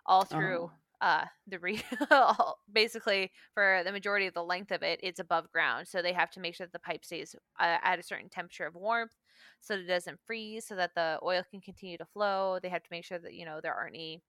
all 0.05 0.25
through 0.25 0.69
Oh. 0.69 0.71
uh 1.01 1.25
the 1.47 1.59
re 1.59 1.81
basically 2.71 3.31
for 3.53 3.81
the 3.85 3.91
majority 3.91 4.27
of 4.27 4.33
the 4.33 4.43
length 4.43 4.71
of 4.71 4.83
it 4.83 4.99
it's 5.03 5.19
above 5.19 5.49
ground 5.51 5.87
so 5.87 6.01
they 6.01 6.13
have 6.13 6.29
to 6.29 6.39
make 6.39 6.55
sure 6.55 6.65
that 6.65 6.73
the 6.73 6.79
pipe 6.79 7.05
stays 7.05 7.35
uh, 7.59 7.77
at 7.83 7.99
a 7.99 8.03
certain 8.03 8.29
temperature 8.29 8.65
of 8.65 8.75
warmth 8.75 9.15
so 9.61 9.75
that 9.75 9.83
it 9.83 9.87
doesn't 9.87 10.19
freeze 10.25 10.65
so 10.67 10.75
that 10.75 10.91
the 10.95 11.19
oil 11.23 11.43
can 11.49 11.61
continue 11.61 11.97
to 11.97 12.05
flow 12.05 12.59
they 12.61 12.69
have 12.69 12.83
to 12.83 12.89
make 12.91 13.05
sure 13.05 13.19
that 13.19 13.33
you 13.33 13.45
know 13.45 13.59
there 13.61 13.73
aren't 13.73 13.95
any 13.95 14.21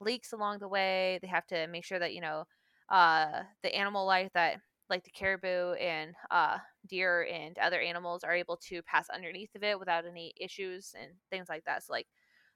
leaks 0.00 0.32
along 0.32 0.58
the 0.58 0.68
way 0.68 1.18
they 1.22 1.28
have 1.28 1.46
to 1.46 1.66
make 1.68 1.84
sure 1.84 1.98
that 1.98 2.14
you 2.14 2.20
know 2.20 2.44
uh 2.90 3.42
the 3.62 3.74
animal 3.74 4.06
life 4.06 4.30
that 4.34 4.58
like 4.92 5.04
the 5.04 5.10
caribou 5.10 5.72
and 5.74 6.14
uh 6.30 6.58
deer 6.86 7.26
and 7.30 7.58
other 7.58 7.80
animals 7.80 8.24
are 8.24 8.34
able 8.34 8.56
to 8.58 8.82
pass 8.84 9.10
underneath 9.10 9.54
of 9.56 9.64
it 9.64 9.78
without 9.80 10.06
any 10.06 10.34
issues 10.40 10.94
and 10.98 11.12
things 11.30 11.48
like 11.50 11.64
that 11.64 11.82
so 11.84 11.92
like 11.92 12.08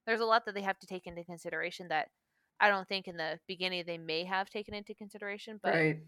there's 0.07 0.21
a 0.21 0.27
lot 0.27 0.45
that 0.47 0.55
they 0.55 0.63
have 0.63 0.79
to 0.79 0.87
take 0.87 1.07
into 1.07 1.25
consideration 1.25 1.89
that 1.89 2.11
I 2.61 2.69
don't 2.69 2.89
think 2.89 3.09
in 3.09 3.17
the 3.17 3.41
beginning 3.47 3.85
they 3.87 3.99
may 3.99 4.25
have 4.25 4.49
taken 4.51 4.75
into 4.75 4.95
consideration, 4.95 5.61
but 5.63 5.83
Right. 5.83 6.07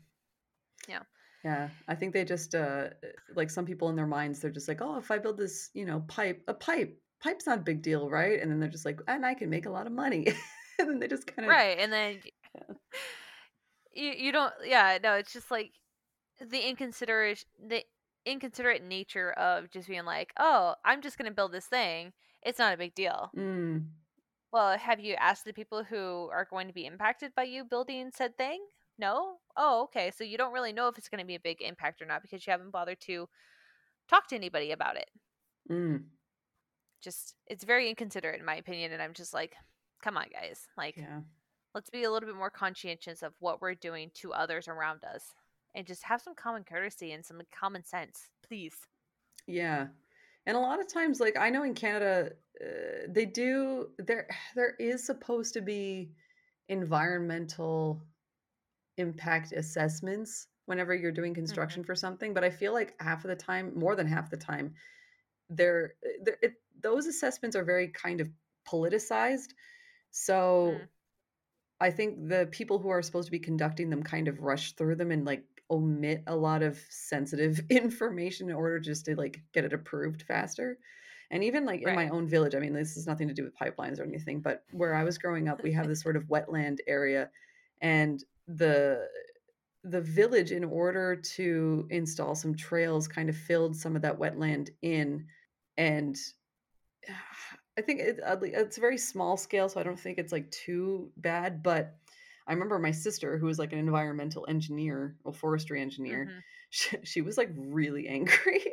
yeah. 0.88 1.02
Yeah. 1.44 1.70
I 1.86 1.94
think 1.94 2.12
they 2.12 2.24
just 2.24 2.54
uh 2.54 2.90
like 3.34 3.50
some 3.50 3.66
people 3.66 3.88
in 3.88 3.96
their 3.96 4.06
minds, 4.06 4.40
they're 4.40 4.50
just 4.50 4.68
like, 4.68 4.80
oh, 4.80 4.98
if 4.98 5.10
I 5.10 5.18
build 5.18 5.38
this, 5.38 5.70
you 5.74 5.84
know, 5.84 6.00
pipe, 6.08 6.42
a 6.48 6.54
pipe, 6.54 7.00
pipe's 7.20 7.46
not 7.46 7.58
a 7.58 7.62
big 7.62 7.82
deal, 7.82 8.10
right? 8.10 8.40
And 8.40 8.50
then 8.50 8.60
they're 8.60 8.68
just 8.68 8.84
like, 8.84 9.00
and 9.06 9.24
I 9.24 9.34
can 9.34 9.50
make 9.50 9.66
a 9.66 9.70
lot 9.70 9.86
of 9.86 9.92
money. 9.92 10.26
and 10.78 10.88
then 10.88 10.98
they 10.98 11.08
just 11.08 11.26
kind 11.26 11.48
of 11.48 11.56
Right. 11.56 11.78
And 11.78 11.92
then 11.92 12.22
Yeah. 12.54 12.74
you 13.92 14.10
you 14.12 14.32
don't 14.32 14.54
yeah, 14.64 14.98
no, 15.02 15.14
it's 15.14 15.32
just 15.32 15.50
like 15.50 15.72
the 16.40 16.68
inconsiderate 16.68 17.44
the 17.58 17.84
inconsiderate 18.26 18.82
nature 18.82 19.32
of 19.32 19.70
just 19.70 19.88
being 19.88 20.04
like, 20.04 20.32
"Oh, 20.38 20.74
I'm 20.84 21.02
just 21.02 21.18
going 21.18 21.30
to 21.30 21.34
build 21.34 21.52
this 21.52 21.66
thing. 21.66 22.12
It's 22.42 22.58
not 22.58 22.74
a 22.74 22.78
big 22.78 22.94
deal." 22.94 23.34
Mm, 23.36 23.86
Well, 24.52 24.76
have 24.78 25.00
you 25.00 25.14
asked 25.14 25.44
the 25.44 25.52
people 25.54 25.84
who 25.84 26.28
are 26.32 26.44
going 26.44 26.66
to 26.68 26.74
be 26.74 26.86
impacted 26.86 27.34
by 27.34 27.44
you 27.44 27.64
building 27.64 28.10
said 28.14 28.36
thing? 28.36 28.64
No? 28.98 29.38
Oh, 29.56 29.84
okay. 29.84 30.10
So 30.10 30.24
you 30.24 30.36
don't 30.38 30.52
really 30.52 30.72
know 30.72 30.88
if 30.88 30.98
it's 30.98 31.08
going 31.08 31.20
to 31.20 31.26
be 31.26 31.34
a 31.34 31.40
big 31.40 31.60
impact 31.62 32.02
or 32.02 32.06
not 32.06 32.22
because 32.22 32.46
you 32.46 32.50
haven't 32.50 32.70
bothered 32.70 33.00
to 33.02 33.28
talk 34.08 34.28
to 34.28 34.36
anybody 34.36 34.72
about 34.72 34.96
it. 34.96 35.10
mm, 35.70 36.04
Just 37.00 37.34
it's 37.46 37.64
very 37.64 37.88
inconsiderate 37.88 38.40
in 38.40 38.44
my 38.46 38.56
opinion 38.56 38.92
and 38.92 39.00
I'm 39.02 39.14
just 39.14 39.32
like, 39.32 39.56
"Come 40.02 40.16
on, 40.16 40.26
guys. 40.32 40.66
Like 40.76 40.96
yeah. 40.96 41.20
let's 41.74 41.90
be 41.90 42.04
a 42.04 42.10
little 42.10 42.28
bit 42.28 42.36
more 42.36 42.50
conscientious 42.50 43.22
of 43.22 43.34
what 43.40 43.60
we're 43.60 43.74
doing 43.74 44.10
to 44.14 44.32
others 44.32 44.68
around 44.68 45.04
us 45.04 45.34
and 45.78 45.88
just 45.88 46.04
have 46.04 46.22
some 46.22 46.36
common 46.36 46.64
courtesy 46.64 47.12
and 47.12 47.26
some 47.26 47.42
common 47.52 47.84
sense, 47.84 48.30
please." 48.42 48.88
Yeah. 49.46 49.88
And 50.46 50.56
a 50.56 50.60
lot 50.60 50.80
of 50.80 50.88
times, 50.92 51.20
like 51.20 51.36
I 51.36 51.50
know 51.50 51.62
in 51.62 51.74
Canada, 51.74 52.32
uh, 52.60 53.06
they 53.08 53.26
do 53.26 53.92
there 53.98 54.28
there 54.54 54.74
is 54.76 55.04
supposed 55.04 55.54
to 55.54 55.60
be 55.62 56.14
environmental 56.68 58.02
impact 58.98 59.52
assessments 59.52 60.48
whenever 60.66 60.94
you're 60.94 61.12
doing 61.12 61.34
Mhm. 61.46 61.68
construction 61.68 61.84
for 61.84 61.94
something, 61.96 62.34
but 62.34 62.44
I 62.44 62.50
feel 62.50 62.72
like 62.74 63.00
half 63.02 63.24
of 63.24 63.30
the 63.30 63.36
time, 63.36 63.78
more 63.78 63.96
than 63.96 64.06
half 64.06 64.30
the 64.30 64.36
time, 64.38 64.74
they're, 65.50 65.94
they're 66.22 66.38
it, 66.42 66.54
those 66.80 67.06
assessments 67.06 67.56
are 67.56 67.64
very 67.64 67.88
kind 67.88 68.20
of 68.20 68.30
politicized. 68.68 69.54
So 70.10 70.70
Mm. 70.70 70.88
I 71.80 71.90
think 71.90 72.28
the 72.28 72.48
people 72.50 72.78
who 72.78 72.88
are 72.88 73.02
supposed 73.02 73.26
to 73.26 73.32
be 73.32 73.38
conducting 73.38 73.90
them 73.90 74.02
kind 74.02 74.28
of 74.28 74.40
rush 74.40 74.72
through 74.74 74.96
them 74.96 75.10
and 75.10 75.24
like 75.24 75.57
omit 75.70 76.22
a 76.26 76.34
lot 76.34 76.62
of 76.62 76.78
sensitive 76.88 77.60
information 77.70 78.48
in 78.48 78.56
order 78.56 78.78
just 78.78 79.04
to 79.06 79.16
like 79.16 79.40
get 79.52 79.64
it 79.64 79.72
approved 79.72 80.22
faster. 80.22 80.78
And 81.30 81.44
even 81.44 81.66
like 81.66 81.82
in 81.82 81.94
my 81.94 82.08
own 82.08 82.26
village, 82.26 82.54
I 82.54 82.58
mean, 82.58 82.72
this 82.72 82.94
has 82.94 83.06
nothing 83.06 83.28
to 83.28 83.34
do 83.34 83.44
with 83.44 83.56
pipelines 83.56 84.00
or 84.00 84.04
anything, 84.04 84.40
but 84.40 84.64
where 84.72 84.94
I 84.94 85.04
was 85.04 85.18
growing 85.18 85.46
up, 85.46 85.62
we 85.62 85.72
have 85.72 85.86
this 85.86 86.00
sort 86.00 86.16
of 86.16 86.24
wetland 86.24 86.78
area 86.86 87.28
and 87.82 88.24
the 88.46 89.06
the 89.84 90.00
village 90.00 90.50
in 90.50 90.64
order 90.64 91.14
to 91.14 91.86
install 91.90 92.34
some 92.34 92.54
trails 92.54 93.06
kind 93.06 93.28
of 93.28 93.36
filled 93.36 93.76
some 93.76 93.94
of 93.94 94.02
that 94.02 94.18
wetland 94.18 94.70
in 94.82 95.24
and 95.76 96.16
I 97.78 97.80
think 97.80 98.00
it, 98.00 98.18
uh, 98.26 98.36
it's 98.42 98.76
a 98.76 98.80
very 98.80 98.98
small 98.98 99.36
scale, 99.36 99.68
so 99.68 99.78
I 99.78 99.84
don't 99.84 99.98
think 99.98 100.18
it's 100.18 100.32
like 100.32 100.50
too 100.50 101.12
bad. 101.16 101.62
But 101.62 101.94
I 102.48 102.54
remember 102.54 102.78
my 102.80 102.92
sister, 102.92 103.38
who 103.38 103.46
was 103.46 103.58
like 103.60 103.72
an 103.74 103.78
environmental 103.80 104.46
engineer, 104.48 105.18
or 105.24 105.32
forestry 105.34 105.80
engineer, 105.82 106.32
Mhm. 106.32 106.42
she, 106.70 106.98
she 107.04 107.20
was 107.22 107.38
like 107.38 107.50
really 107.56 108.08
angry. 108.08 108.64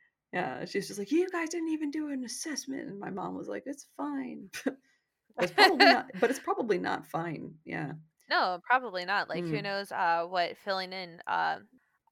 yeah, 0.32 0.64
she's 0.66 0.88
just 0.88 0.98
like, 0.98 1.12
"You 1.12 1.28
guys 1.30 1.50
didn't 1.50 1.70
even 1.70 1.90
do 1.90 2.10
an 2.10 2.24
assessment," 2.24 2.88
and 2.88 2.98
my 3.00 3.10
mom 3.10 3.36
was 3.36 3.48
like, 3.48 3.64
"It's 3.66 3.88
fine." 3.96 4.50
but 4.64 4.74
it's 5.44 5.52
probably 5.52 5.88
not. 5.88 6.06
But 6.14 6.30
it's 6.30 6.40
probably 6.40 6.78
not 6.78 7.06
fine. 7.06 7.58
Yeah. 7.64 7.94
no, 8.28 8.60
probably 8.64 9.04
not. 9.04 9.28
Like 9.28 9.46
who 9.48 9.60
Mm, 9.60 9.62
knows 9.62 9.90
uh 9.92 10.24
what 10.26 10.56
filling 10.56 10.92
in 10.92 11.20
uh, 11.26 11.60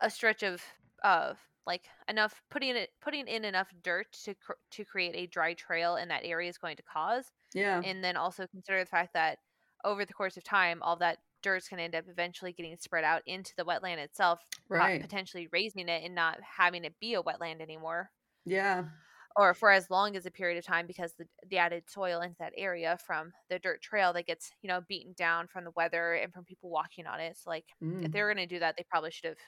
a 0.01 0.11
stretch 0.11 0.43
of 0.43 0.63
of 1.05 1.39
like 1.67 1.89
enough 2.09 2.43
putting 2.51 2.77
it 2.77 2.91
putting 3.01 3.29
in 3.29 3.45
enough 3.45 3.73
dirt 3.83 4.13
to 4.25 4.35
cr- 4.35 4.53
to 4.73 4.85
create 4.85 5.15
a 5.17 5.27
dry 5.27 5.55
trail 5.55 5.97
in 5.97 6.09
that 6.09 6.25
area 6.25 6.49
is 6.49 6.59
going 6.59 6.77
to 6.77 6.83
cause 6.83 7.31
yeah. 7.55 7.85
and 7.85 8.03
then 8.05 8.17
also 8.17 8.47
consider 8.49 8.81
the 8.81 8.87
fact 8.87 9.15
that 9.15 9.39
over 9.85 10.05
the 10.05 10.13
course 10.15 10.37
of 10.37 10.45
time 10.45 10.83
all 10.83 10.97
that 10.97 11.19
dirt's 11.43 11.69
going 11.69 11.79
to 11.79 11.85
end 11.85 11.95
up 11.95 12.05
eventually 12.09 12.53
getting 12.53 12.77
spread 12.77 13.05
out 13.05 13.23
into 13.27 13.53
the 13.57 13.65
wetland 13.65 13.99
itself 13.99 14.41
Right. 14.69 15.09
potentially 15.09 15.49
raising 15.53 15.89
it 15.89 16.05
and 16.05 16.15
not 16.15 16.41
having 16.43 16.85
it 16.85 16.99
be 17.01 17.15
a 17.15 17.23
wetland 17.23 17.61
anymore 17.61 18.11
Yeah. 18.45 18.89
or 19.37 19.55
for 19.55 19.71
as 19.71 19.91
long 19.91 20.17
as 20.17 20.27
a 20.27 20.31
period 20.31 20.59
of 20.59 20.65
time 20.65 20.87
because 20.87 21.15
the, 21.15 21.27
the 21.49 21.59
added 21.59 21.89
soil 21.89 22.21
into 22.21 22.37
that 22.39 22.53
area 22.57 22.99
from 23.07 23.33
the 23.49 23.59
dirt 23.59 23.81
trail 23.83 24.13
that 24.13 24.27
gets 24.27 24.51
you 24.63 24.69
know 24.69 24.81
beaten 24.89 25.13
down 25.17 25.47
from 25.47 25.65
the 25.65 25.71
weather 25.73 26.15
and 26.15 26.33
from 26.33 26.45
people 26.45 26.71
walking 26.71 27.07
on 27.07 27.21
it 27.21 27.37
so 27.37 27.51
like 27.51 27.67
if 28.01 28.11
Mm, 28.11 28.13
they 28.13 28.23
were 28.23 28.33
going 28.35 28.49
to 28.49 28.55
do 28.55 28.59
that 28.61 28.77
they 28.77 28.85
probably 28.89 29.11
should 29.11 29.29
have 29.29 29.39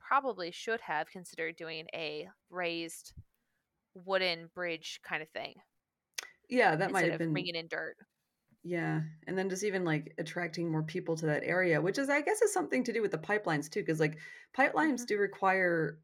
probably 0.00 0.50
should 0.50 0.80
have 0.82 1.10
considered 1.10 1.56
doing 1.56 1.86
a 1.94 2.28
raised 2.50 3.14
wooden 3.94 4.48
bridge 4.54 5.00
kind 5.04 5.22
of 5.22 5.30
thing 5.30 5.54
yeah. 6.48 6.76
That 6.76 6.92
might 6.92 7.08
have 7.08 7.18
been. 7.18 7.32
bringing 7.32 7.54
in 7.54 7.68
dirt 7.68 7.96
Yeah, 8.64 9.02
and 9.26 9.36
then 9.36 9.50
just 9.50 9.64
even 9.64 9.84
like 9.84 10.14
attracting 10.18 10.70
more 10.70 10.84
people 10.84 11.16
to 11.16 11.26
that 11.26 11.42
area, 11.42 11.80
which 11.80 11.98
is, 11.98 12.08
I 12.08 12.20
guess, 12.20 12.40
is 12.42 12.52
something 12.52 12.84
to 12.84 12.92
do 12.92 13.02
with 13.02 13.10
the 13.10 13.18
pipelines 13.18 13.68
too, 13.68 13.80
because 13.80 13.98
like 13.98 14.18
pipelines 14.56 15.04
hmm 15.04 15.04
do 15.04 15.18
require 15.18 16.00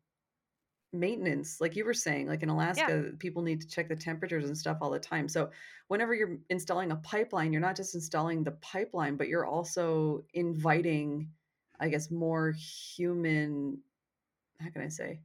maintenance, 0.93 1.61
like 1.61 1.77
you 1.77 1.85
were 1.85 1.95
saying, 1.95 2.29
like 2.29 2.43
in 2.43 2.49
yeah 2.75 2.91
Alaska, 2.91 3.13
people 3.21 3.43
need 3.43 3.61
to 3.63 3.69
check 3.69 3.89
the 3.89 3.97
temperatures 3.97 4.47
and 4.47 4.59
stuff 4.59 4.79
all 4.81 4.91
the 4.91 5.01
time. 5.01 5.29
So 5.29 5.51
whenever 5.89 6.15
you're 6.15 6.39
installing 6.51 6.93
a 6.93 6.97
pipeline, 6.97 7.53
you're 7.53 7.63
not 7.63 7.77
just 7.77 7.95
installing 7.95 8.45
the 8.45 8.53
pipeline, 8.53 9.17
but 9.17 9.29
you're 9.29 9.47
also 9.47 10.27
inviting, 10.35 11.33
I 11.81 11.91
guess, 11.91 12.11
more 12.11 12.53
human, 12.53 13.83
how 14.61 14.71
can 14.71 14.83
I 14.83 14.89
say, 14.89 15.23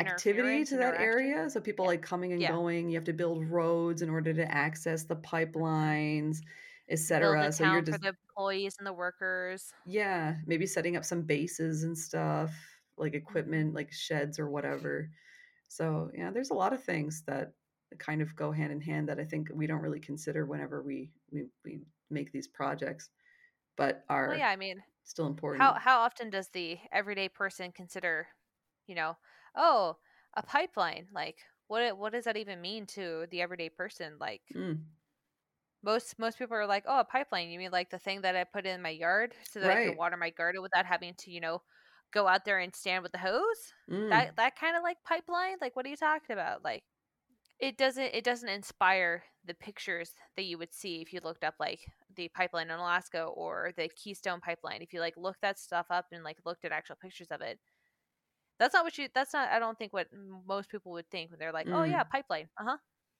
activity 0.00 0.64
to 0.66 0.76
that 0.78 0.94
area. 0.94 1.48
So 1.50 1.60
people 1.60 1.84
yeah 1.84 1.90
like 1.90 2.02
coming 2.02 2.32
and 2.32 2.44
yeah 2.44 2.46
going. 2.46 2.88
You 2.90 2.96
have 2.96 3.04
to 3.04 3.12
build 3.12 3.44
roads 3.50 4.02
in 4.02 4.10
order 4.10 4.32
to 4.34 4.50
access 4.52 5.04
the 5.04 5.16
pipelines, 5.16 6.38
etc. 6.88 7.52
So 7.52 7.64
you're 7.64 7.82
town 7.82 7.86
for 7.86 7.98
just 7.98 7.98
the 7.98 8.08
employees 8.08 8.76
and 8.78 8.86
the 8.86 8.92
workers 8.92 9.72
yeah, 9.84 10.36
maybe 10.46 10.66
setting 10.66 10.96
up 10.96 11.04
some 11.04 11.22
bases 11.22 11.84
and 11.84 11.96
stuff, 11.96 12.54
like 12.96 13.14
hmm 13.28 13.46
equipment, 13.46 13.74
like 13.74 13.92
sheds 13.92 14.38
or 14.38 14.50
whatever. 14.50 15.10
So 15.68 16.10
yeah, 16.14 16.30
there's 16.30 16.50
a 16.50 16.54
lot 16.54 16.72
of 16.72 16.82
things 16.84 17.24
that 17.24 17.54
kind 17.98 18.22
of 18.22 18.36
go 18.36 18.52
hand 18.52 18.72
in 18.72 18.80
hand 18.80 19.08
that 19.08 19.20
I 19.20 19.24
think 19.24 19.50
we 19.54 19.66
don't 19.66 19.82
really 19.82 20.00
consider 20.00 20.46
whenever 20.46 20.82
we 20.82 21.12
we, 21.30 21.46
we 21.64 21.82
make 22.10 22.32
these 22.32 22.48
projects, 22.48 23.10
but 23.76 24.04
well 24.24 24.36
are 24.36 24.36
yeah 24.36 24.48
i 24.48 24.56
mean 24.56 24.82
still 25.04 25.26
important. 25.26 25.62
how 25.62 25.74
important. 25.74 25.84
how 25.84 26.00
often 26.00 26.30
does 26.30 26.50
the 26.50 26.78
everyday 26.92 27.28
person 27.28 27.72
consider 27.72 28.28
you 28.86 28.94
know 28.94 29.16
oh 29.56 29.96
a 30.34 30.42
pipeline 30.42 31.06
like 31.12 31.38
what 31.68 31.98
what 31.98 32.12
does 32.12 32.24
that 32.24 32.36
even 32.36 32.60
mean 32.60 32.86
to 32.86 33.26
the 33.30 33.40
everyday 33.42 33.68
person? 33.68 34.14
Like 34.20 34.42
Mm, 34.54 34.78
most 35.82 36.18
most 36.18 36.38
people 36.38 36.56
are 36.56 36.66
like 36.66 36.84
oh 36.86 37.00
a 37.00 37.04
pipeline 37.04 37.50
you 37.50 37.58
mean 37.58 37.70
like 37.70 37.90
the 37.90 37.98
thing 37.98 38.20
that 38.22 38.34
i 38.36 38.44
put 38.44 38.66
in 38.66 38.82
my 38.82 38.90
yard 38.90 39.34
so 39.50 39.60
that 39.60 39.70
i 39.70 39.76
can 39.76 39.96
water 39.96 40.16
my 40.16 40.30
garden 40.30 40.62
without 40.62 40.86
having 40.86 41.14
to 41.18 41.30
you 41.30 41.40
know 41.40 41.60
go 42.12 42.26
out 42.26 42.44
there 42.44 42.60
and 42.60 42.74
stand 42.74 43.02
with 43.02 43.12
the 43.12 43.18
hose? 43.18 43.72
Mm, 43.90 44.10
that 44.10 44.36
that 44.36 44.58
kind 44.58 44.76
of 44.76 44.82
like 44.82 44.96
pipeline? 45.04 45.56
Like 45.60 45.74
what 45.76 45.84
are 45.86 45.88
you 45.88 45.96
talking 45.96 46.32
about? 46.34 46.64
Like 46.64 46.84
it 47.60 47.78
doesn't 47.78 48.14
it 48.14 48.24
doesn't 48.24 48.48
inspire 48.48 49.24
the 49.44 49.54
pictures 49.54 50.12
that 50.36 50.44
you 50.44 50.58
would 50.58 50.74
see 50.74 51.02
if 51.02 51.12
you 51.12 51.20
looked 51.24 51.44
up 51.44 51.54
like 51.60 51.80
the 52.16 52.28
pipeline 52.28 52.70
in 52.70 52.78
Alaska 52.78 53.24
or 53.24 53.72
the 53.76 53.90
Keystone 53.96 54.40
pipeline 54.40 54.82
if 54.82 54.92
you 54.92 55.00
like 55.00 55.16
looked 55.16 55.42
that 55.42 55.58
stuff 55.58 55.86
up 55.90 56.06
and 56.12 56.24
like 56.24 56.38
looked 56.44 56.64
at 56.64 56.72
actual 56.72 56.96
pictures 57.00 57.28
of 57.30 57.40
it 57.40 57.58
that's 58.58 58.74
not 58.74 58.84
what 58.84 58.96
you 58.98 59.08
that's 59.14 59.32
not 59.32 59.48
I 59.50 59.58
don't 59.58 59.78
think 59.78 59.92
what 59.92 60.08
most 60.46 60.68
people 60.68 60.92
would 60.92 61.08
think 61.10 61.30
when 61.30 61.38
they're 61.38 61.52
like 61.52 61.68
oh 61.72 61.84
yeah 61.84 62.02
mm, 62.02 62.10
pipeline 62.10 62.48
uh-huh 62.60 62.76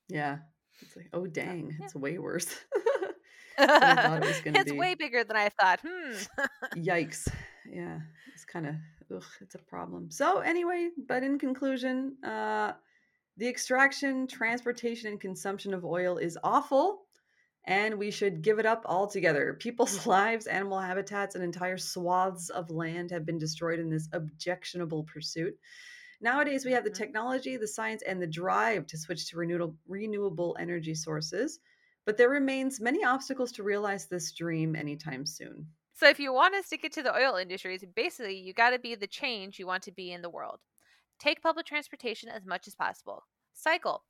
yeah. 0.09 0.38
It's 0.83 0.94
like, 0.96 1.09
oh 1.12 1.27
dang, 1.27 1.68
yeah 1.79 1.85
it's 1.87 1.94
way 1.94 2.18
worse 2.18 2.46
than 3.59 3.66
I 3.83 3.96
thought 3.96 4.22
it 4.22 4.44
it's 4.55 4.70
be. 4.70 4.79
way 4.79 4.94
bigger 4.94 5.25
than 5.25 5.37
I 5.37 5.49
thought 5.49 5.81
hmm 5.81 6.22
Yikes. 6.77 7.29
Yeah, 7.72 7.99
it's 8.33 8.44
kind 8.44 8.66
of, 8.66 8.75
ugh, 9.14 9.25
it's 9.40 9.55
a 9.55 9.59
problem. 9.59 10.11
So, 10.11 10.38
anyway, 10.40 10.90
but 11.09 11.22
in 11.22 11.38
conclusion, 11.38 12.16
uh, 12.22 12.72
the 13.38 13.49
extraction, 13.49 14.27
transportation, 14.27 15.11
and 15.11 15.20
consumption 15.20 15.75
of 15.75 15.85
oil 15.85 16.18
is 16.18 16.38
awful 16.44 17.06
and 17.67 17.99
we 17.99 18.11
should 18.11 18.43
give 18.43 18.59
it 18.59 18.67
up 18.67 18.83
altogether. 18.87 19.55
People's 19.55 20.07
lives, 20.09 20.47
animal 20.47 20.81
habitats, 20.81 21.35
and 21.35 21.45
entire 21.45 21.79
swaths 21.79 22.49
of 22.51 22.71
land 22.71 23.11
have 23.11 23.27
been 23.27 23.39
destroyed 23.39 23.79
in 23.81 23.91
this 23.91 24.09
objectionable 24.13 25.05
pursuit. 25.05 25.59
Nowadays, 26.21 26.65
we 26.67 26.73
have 26.73 26.85
the 26.85 26.91
Mhm. 26.91 27.03
technology, 27.03 27.57
the 27.57 27.69
science, 27.69 28.03
and 28.03 28.21
the 28.23 28.27
drive 28.27 28.87
to 28.89 28.99
switch 28.99 29.31
to 29.31 29.39
renewable, 29.39 29.79
renewable 29.87 30.57
energy 30.61 30.95
sources, 30.95 31.61
but 32.05 32.17
there 32.19 32.31
remains 32.31 32.81
many 32.81 33.05
obstacles 33.05 33.53
to 33.53 33.63
realize 33.63 34.09
this 34.09 34.33
dream 34.33 34.77
anytime 34.77 35.27
soon. 35.27 35.75
So 35.93 36.09
if 36.09 36.21
you 36.21 36.33
want 36.33 36.55
to 36.55 36.63
stick 36.63 36.85
it 36.85 36.93
to 36.93 37.03
the 37.03 37.13
oil 37.15 37.35
industries, 37.37 37.85
basically 37.85 38.37
you 38.39 38.53
got 38.53 38.71
to 38.71 38.79
be 38.79 38.95
the 38.95 39.07
change 39.09 39.59
you 39.59 39.67
want 39.67 39.83
to 39.85 39.91
be 39.93 40.13
in 40.13 40.23
the 40.23 40.31
world. 40.31 40.61
Take 41.19 41.43
public 41.43 41.67
transportation 41.67 42.29
as 42.29 42.47
much 42.47 42.69
as 42.69 42.75
possible. 42.77 43.27
Cycle. 43.55 44.05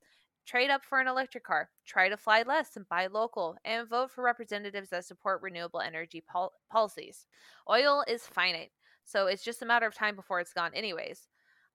Trade 0.47 0.71
up 0.71 0.85
for 0.85 1.01
an 1.01 1.09
electric 1.09 1.43
car. 1.45 1.71
Try 1.85 2.09
to 2.09 2.17
fly 2.17 2.43
less 2.47 2.77
and 2.77 2.89
buy 2.89 3.09
local. 3.09 3.57
And 3.65 3.89
vote 3.89 4.13
for 4.13 4.23
representatives 4.23 4.91
that 4.91 5.05
support 5.05 5.43
renewable 5.43 5.81
energy 5.81 6.23
pol- 6.27 6.53
policies. 6.71 7.27
Oil 7.69 8.05
is 8.07 8.23
finite, 8.27 8.71
so 9.05 9.27
it's 9.27 9.43
just 9.43 9.63
a 9.63 9.67
matter 9.67 9.87
of 9.87 9.95
time 9.95 10.15
before 10.15 10.39
it's 10.41 10.53
gone, 10.53 10.71
anyways. 10.73 11.27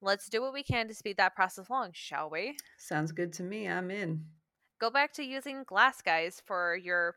Let's 0.02 0.30
do 0.30 0.42
what 0.42 0.54
we 0.54 0.64
can 0.64 0.88
to 0.88 0.94
speed 0.96 1.18
that 1.18 1.36
process 1.36 1.68
along, 1.70 1.92
shall 1.94 2.30
we? 2.30 2.56
Sounds 2.78 3.12
good 3.12 3.34
to 3.34 3.44
me. 3.44 3.68
I'm 3.68 3.92
in. 3.92 4.26
Go 4.80 4.90
back 4.90 5.14
to 5.14 5.24
using 5.24 5.64
glass, 5.66 6.02
guys, 6.02 6.42
for 6.46 6.76
your 6.76 7.16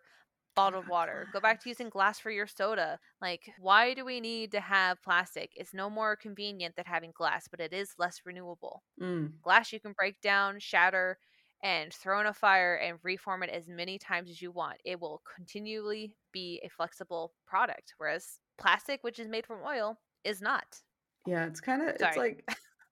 bottled 0.54 0.86
water. 0.88 1.26
Go 1.32 1.40
back 1.40 1.62
to 1.62 1.68
using 1.68 1.88
glass 1.88 2.18
for 2.18 2.30
your 2.30 2.46
soda. 2.46 2.98
Like, 3.22 3.42
why 3.58 3.94
do 3.94 4.04
we 4.04 4.20
need 4.20 4.52
to 4.52 4.60
have 4.60 5.02
plastic? 5.02 5.52
It's 5.56 5.72
no 5.72 5.88
more 5.88 6.14
convenient 6.16 6.76
than 6.76 6.84
having 6.84 7.12
glass, 7.14 7.48
but 7.48 7.60
it 7.60 7.72
is 7.72 7.94
less 7.98 8.20
renewable. 8.24 8.82
Mm, 9.00 9.32
Glass 9.42 9.72
you 9.72 9.80
can 9.80 9.92
break 9.92 10.20
down, 10.20 10.58
shatter, 10.60 11.18
and 11.64 11.92
throw 11.94 12.20
in 12.20 12.26
a 12.28 12.34
fire 12.34 12.76
and 12.76 13.00
reform 13.04 13.42
it 13.44 13.50
as 13.50 13.68
many 13.68 13.98
times 13.98 14.30
as 14.30 14.42
you 14.42 14.52
want. 14.52 14.80
It 14.86 15.00
will 15.00 15.22
continually 15.36 16.16
be 16.32 16.62
a 16.64 16.70
flexible 16.70 17.34
product, 17.46 17.94
whereas 17.98 18.40
plastic, 18.58 19.04
which 19.04 19.18
is 19.20 19.28
made 19.28 19.46
from 19.46 19.64
oil, 19.64 20.00
is 20.24 20.42
not. 20.42 20.82
yeah, 21.26 21.46
it's 21.46 21.60
kind 21.60 21.82
of 21.82 21.96
it's 22.00 22.16
like 22.16 22.46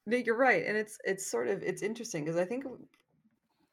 no, 0.07 0.17
you're 0.17 0.37
right, 0.37 0.65
and 0.67 0.77
it's 0.77 0.99
it's 1.05 1.27
sort 1.27 1.49
of 1.49 1.63
it's 1.63 1.83
interesting 1.83 2.25
because 2.25 2.37
I 2.37 2.45
think 2.45 2.65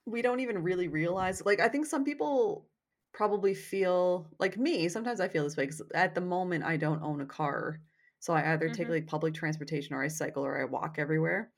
we 0.05 0.21
don't 0.21 0.39
even 0.39 0.63
really 0.63 0.87
realize. 0.87 1.45
Like, 1.45 1.59
I 1.59 1.67
think 1.69 1.85
some 1.85 2.03
people 2.03 2.69
probably 3.11 3.53
feel 3.53 4.29
like 4.39 4.57
me. 4.57 4.89
Sometimes 4.89 5.19
I 5.19 5.27
feel 5.27 5.43
this 5.43 5.57
way 5.57 5.65
because 5.65 5.81
at 5.93 6.15
the 6.15 6.21
moment 6.21 6.63
I 6.63 6.77
don't 6.77 7.03
own 7.03 7.21
a 7.21 7.25
car, 7.25 7.81
so 8.19 8.33
I 8.33 8.53
either 8.53 8.69
take 8.69 8.89
Mhm. 8.89 8.89
like 8.89 9.07
public 9.07 9.33
transportation 9.33 9.95
or 9.95 10.03
I 10.03 10.07
cycle 10.07 10.45
or 10.45 10.59
I 10.59 10.65
walk 10.65 10.95
everywhere. 10.99 11.53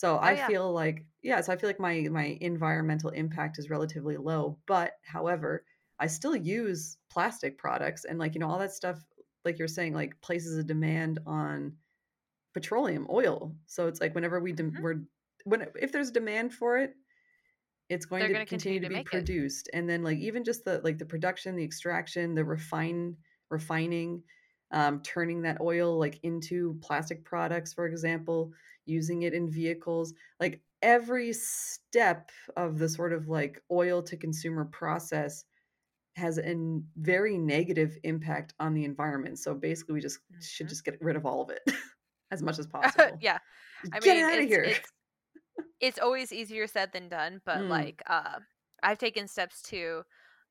So 0.00 0.18
I 0.18 0.32
Oh, 0.32 0.36
yeah. 0.36 0.52
feel 0.52 0.72
like 0.72 1.06
yeah, 1.22 1.40
so 1.42 1.52
I 1.52 1.56
feel 1.56 1.68
like 1.68 1.80
my 1.80 2.08
my 2.10 2.38
environmental 2.40 3.10
impact 3.10 3.58
is 3.58 3.70
relatively 3.70 4.16
low. 4.16 4.58
But 4.66 4.94
however, 5.04 5.64
I 5.98 6.06
still 6.06 6.34
use 6.36 6.96
plastic 7.10 7.58
products 7.58 8.04
and 8.04 8.18
like 8.18 8.34
you 8.34 8.40
know 8.40 8.48
all 8.50 8.58
that 8.58 8.72
stuff. 8.72 9.04
Like 9.44 9.58
you're 9.58 9.68
saying, 9.68 9.94
like 9.94 10.20
places 10.22 10.56
a 10.56 10.64
demand 10.64 11.20
on 11.26 11.76
petroleum 12.54 13.06
oil. 13.10 13.56
So 13.66 13.88
it's 13.88 14.00
like 14.00 14.14
whenever 14.14 14.40
we 14.40 14.52
dem- 14.52 14.74
Mhm. 14.74 14.80
we're 14.80 15.02
when 15.44 15.68
if 15.80 15.92
there's 15.92 16.10
demand 16.12 16.54
for 16.54 16.78
it, 16.78 16.94
it's 17.88 18.06
going 18.06 18.28
They're 18.28 18.30
to 18.30 18.40
continue, 18.40 18.76
continue 18.76 18.80
to 18.80 18.88
be 18.88 19.00
make 19.00 19.12
it. 19.12 19.28
produced. 19.28 19.68
And 19.72 19.88
then 19.88 20.02
like 20.02 20.18
even 20.18 20.44
just 20.44 20.64
the 20.64 20.80
like 20.84 20.98
the 20.98 21.06
production, 21.06 21.56
the 21.56 21.64
extraction, 21.64 22.34
the 22.34 22.44
refine 22.44 23.16
refining, 23.50 24.24
um, 24.72 25.02
turning 25.02 25.42
that 25.42 25.60
oil 25.60 25.98
like 25.98 26.20
into 26.22 26.78
plastic 26.82 27.24
products, 27.24 27.72
for 27.74 27.86
example, 27.86 28.52
using 28.86 29.22
it 29.22 29.34
in 29.34 29.50
vehicles, 29.50 30.14
like 30.40 30.62
every 30.82 31.32
step 31.32 32.30
of 32.56 32.78
the 32.78 32.88
sort 32.88 33.12
of 33.12 33.28
like 33.28 33.62
oil 33.70 34.02
to 34.02 34.16
consumer 34.16 34.64
process 34.64 35.44
has 36.16 36.38
a 36.38 36.54
very 36.96 37.38
negative 37.38 37.98
impact 38.04 38.54
on 38.60 38.74
the 38.74 38.84
environment. 38.84 39.38
So 39.38 39.54
basically, 39.54 39.94
we 39.94 40.00
just 40.00 40.20
should 40.42 40.68
Mhm. 40.68 40.70
just 40.70 40.84
get 40.84 41.00
rid 41.02 41.16
of 41.16 41.26
all 41.26 41.42
of 41.42 41.50
it 41.50 41.62
as 42.30 42.42
much 42.42 42.58
as 42.58 42.66
possible. 42.68 43.20
yeah. 43.20 43.38
I 43.92 44.00
get 44.02 44.16
mean, 44.16 44.26
out 44.32 44.40
of 44.40 44.46
it's, 44.46 44.48
here. 44.48 44.74
it's 44.74 44.92
it's 45.80 45.98
always 45.98 46.32
easier 46.32 46.66
said 46.66 46.92
than 46.92 47.08
done, 47.08 47.42
but 47.46 47.68
Mm. 47.68 47.70
like 47.70 48.02
uh 48.06 48.40
I've 48.82 48.98
taken 48.98 49.28
steps 49.28 49.62
to 49.64 50.04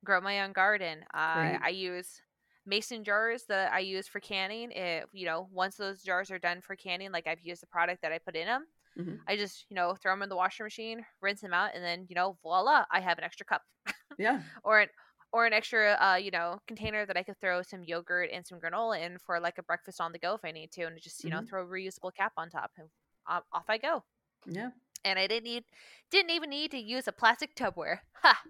grow 0.05 0.21
my 0.21 0.41
own 0.41 0.53
garden. 0.53 1.05
I 1.13 1.59
Great. 1.59 1.63
I 1.63 1.69
use 1.69 2.21
mason 2.69 3.03
jars 3.03 3.45
that 3.49 3.73
I 3.73 3.79
use 3.79 4.07
for 4.07 4.19
canning. 4.21 4.71
It, 4.71 5.07
you 5.13 5.25
know, 5.25 5.49
once 5.51 5.77
those 5.77 6.03
jars 6.03 6.31
are 6.31 6.39
done 6.39 6.61
for 6.61 6.75
canning, 6.77 7.11
like 7.11 7.27
I've 7.27 7.41
used 7.41 7.63
the 7.63 7.67
product 7.67 8.01
that 8.03 8.13
I 8.13 8.19
put 8.19 8.35
in 8.37 8.47
them, 8.47 8.67
Mhm. 8.95 9.27
I 9.27 9.37
just, 9.37 9.65
you 9.69 9.75
know, 9.75 9.95
throw 9.95 10.13
them 10.13 10.23
in 10.23 10.29
the 10.29 10.35
washing 10.37 10.65
machine, 10.65 11.05
rinse 11.21 11.41
them 11.41 11.53
out, 11.53 11.75
and 11.75 11.83
then, 11.83 12.07
you 12.09 12.15
know, 12.15 12.37
voila, 12.43 12.85
I 12.91 13.01
have 13.01 13.17
an 13.19 13.25
extra 13.25 13.45
cup 13.45 13.63
Yeah, 14.17 14.43
or 14.63 14.81
an 14.81 14.89
or 15.33 15.45
an 15.45 15.53
extra, 15.53 15.93
uh, 16.01 16.15
you 16.15 16.31
know, 16.31 16.59
container 16.67 17.05
that 17.05 17.17
I 17.17 17.23
could 17.23 17.39
throw 17.39 17.61
some 17.61 17.83
yogurt 17.83 18.31
and 18.33 18.47
some 18.47 18.59
granola 18.59 18.99
in 19.01 19.19
for 19.19 19.39
like 19.39 19.59
a 19.59 19.63
breakfast 19.63 20.01
on 20.01 20.11
the 20.11 20.19
go 20.19 20.33
if 20.35 20.45
I 20.45 20.51
need 20.51 20.71
to, 20.73 20.83
and 20.85 20.99
just, 21.01 21.23
you 21.23 21.31
know, 21.31 21.41
Mhm. 21.41 21.47
throw 21.47 21.63
a 21.63 21.67
reusable 21.67 22.13
cap 22.15 22.33
on 22.37 22.49
top, 22.49 22.71
and 22.77 22.89
off 23.27 23.65
I 23.69 23.77
go 23.77 24.05
yeah, 24.45 24.71
and 25.03 25.17
I 25.19 25.27
didn't 25.27 25.43
need 25.45 25.65
didn't 26.11 26.31
even 26.31 26.49
need 26.49 26.71
to 26.71 26.77
use 26.77 27.07
a 27.07 27.11
plastic 27.11 27.55
Tupperware. 27.55 27.99
Ha! 28.17 28.43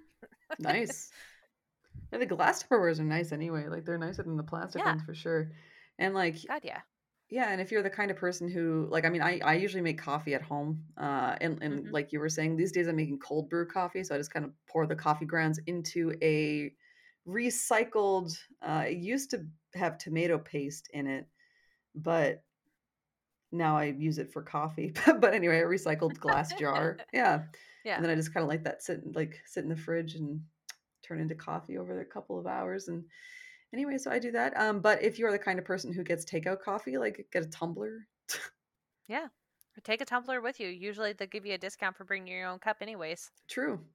nice. 0.58 1.14
Yeah, 2.12 2.20
the 2.20 2.26
glass 2.26 2.64
Tupperwares 2.64 3.00
are 3.00 3.04
nice 3.04 3.32
anyway. 3.32 3.68
Like 3.68 3.86
they're 3.86 3.98
nicer 3.98 4.24
than 4.24 4.38
the 4.38 4.44
plastic 4.44 4.84
Yeah. 4.84 4.92
ones 4.92 5.04
for 5.04 5.14
sure. 5.14 5.52
And 5.98 6.14
like 6.14 6.38
God, 6.48 6.62
yeah. 6.64 6.82
Yeah, 7.30 7.52
and 7.52 7.62
if 7.62 7.72
you're 7.72 7.84
the 7.84 7.90
kind 7.92 8.10
of 8.10 8.18
person 8.18 8.50
who 8.50 8.88
like 8.90 9.06
I 9.06 9.10
mean 9.10 9.22
I 9.22 9.40
I 9.44 9.54
usually 9.56 9.84
make 9.84 10.00
coffee 10.02 10.34
at 10.34 10.42
home. 10.42 10.86
Uh 10.98 11.36
and 11.40 11.62
and 11.62 11.86
Mhm. 11.86 11.92
like 11.94 12.12
you 12.12 12.20
were 12.20 12.30
saying 12.30 12.56
these 12.56 12.72
days 12.72 12.88
I'm 12.88 12.96
making 12.96 13.20
cold 13.20 13.50
brew 13.50 13.68
coffee, 13.68 14.04
so 14.04 14.16
I 14.16 14.18
just 14.18 14.34
kind 14.34 14.46
of 14.46 14.52
pour 14.68 14.88
the 14.88 14.96
coffee 14.96 15.26
grounds 15.26 15.60
into 15.68 16.14
a 16.22 16.74
recycled 17.28 18.36
uh 18.62 18.86
it 18.88 18.98
used 18.98 19.30
to 19.32 19.46
have 19.76 19.98
tomato 20.00 20.40
paste 20.40 20.90
in 20.94 21.06
it, 21.06 21.28
but 21.94 22.44
now 23.52 23.78
I 23.78 23.86
use 23.86 24.18
it 24.20 24.32
for 24.32 24.42
coffee. 24.42 24.94
but 25.20 25.34
anyway, 25.34 25.60
a 25.60 25.66
recycled 25.66 26.20
glass 26.20 26.54
jar. 26.54 26.98
Yeah. 27.14 27.44
Yeah. 27.84 27.96
And 27.96 28.04
then 28.04 28.12
I 28.12 28.16
just 28.16 28.34
kind 28.34 28.44
of 28.44 28.50
like 28.50 28.64
that 28.64 28.84
sit 28.84 29.02
like 29.16 29.40
sit 29.46 29.64
in 29.64 29.70
the 29.70 29.76
fridge 29.76 30.16
and 30.16 30.42
turn 31.10 31.20
into 31.22 31.36
coffee 31.36 31.78
over 31.78 32.00
a 32.02 32.06
couple 32.06 32.40
of 32.40 32.48
hours 32.48 32.88
and 32.88 33.06
anyway, 33.74 33.98
so 33.98 34.12
I 34.12 34.20
do 34.20 34.32
that. 34.32 34.56
Um 34.58 34.82
but 34.82 35.02
if 35.04 35.20
you're 35.20 35.32
the 35.32 35.40
kind 35.40 35.60
of 35.60 35.66
person 35.66 35.94
who 35.94 36.04
gets 36.04 36.26
takeout 36.26 36.62
coffee, 36.62 36.98
like 36.98 37.28
get 37.32 37.44
a 37.44 37.50
tumbler. 37.50 38.08
Yeah 39.08 39.30
take 39.84 40.02
a 40.02 40.06
tumbler 40.06 40.42
with 40.42 40.60
you. 40.60 40.68
Usually 40.68 41.14
they 41.14 41.28
give 41.28 41.46
you 41.46 41.54
a 41.54 41.58
discount 41.58 41.96
for 41.96 42.04
bringing 42.04 42.34
your 42.34 42.48
own 42.48 42.60
cup, 42.60 42.78
anyways. 42.82 43.32
True. 43.48 43.86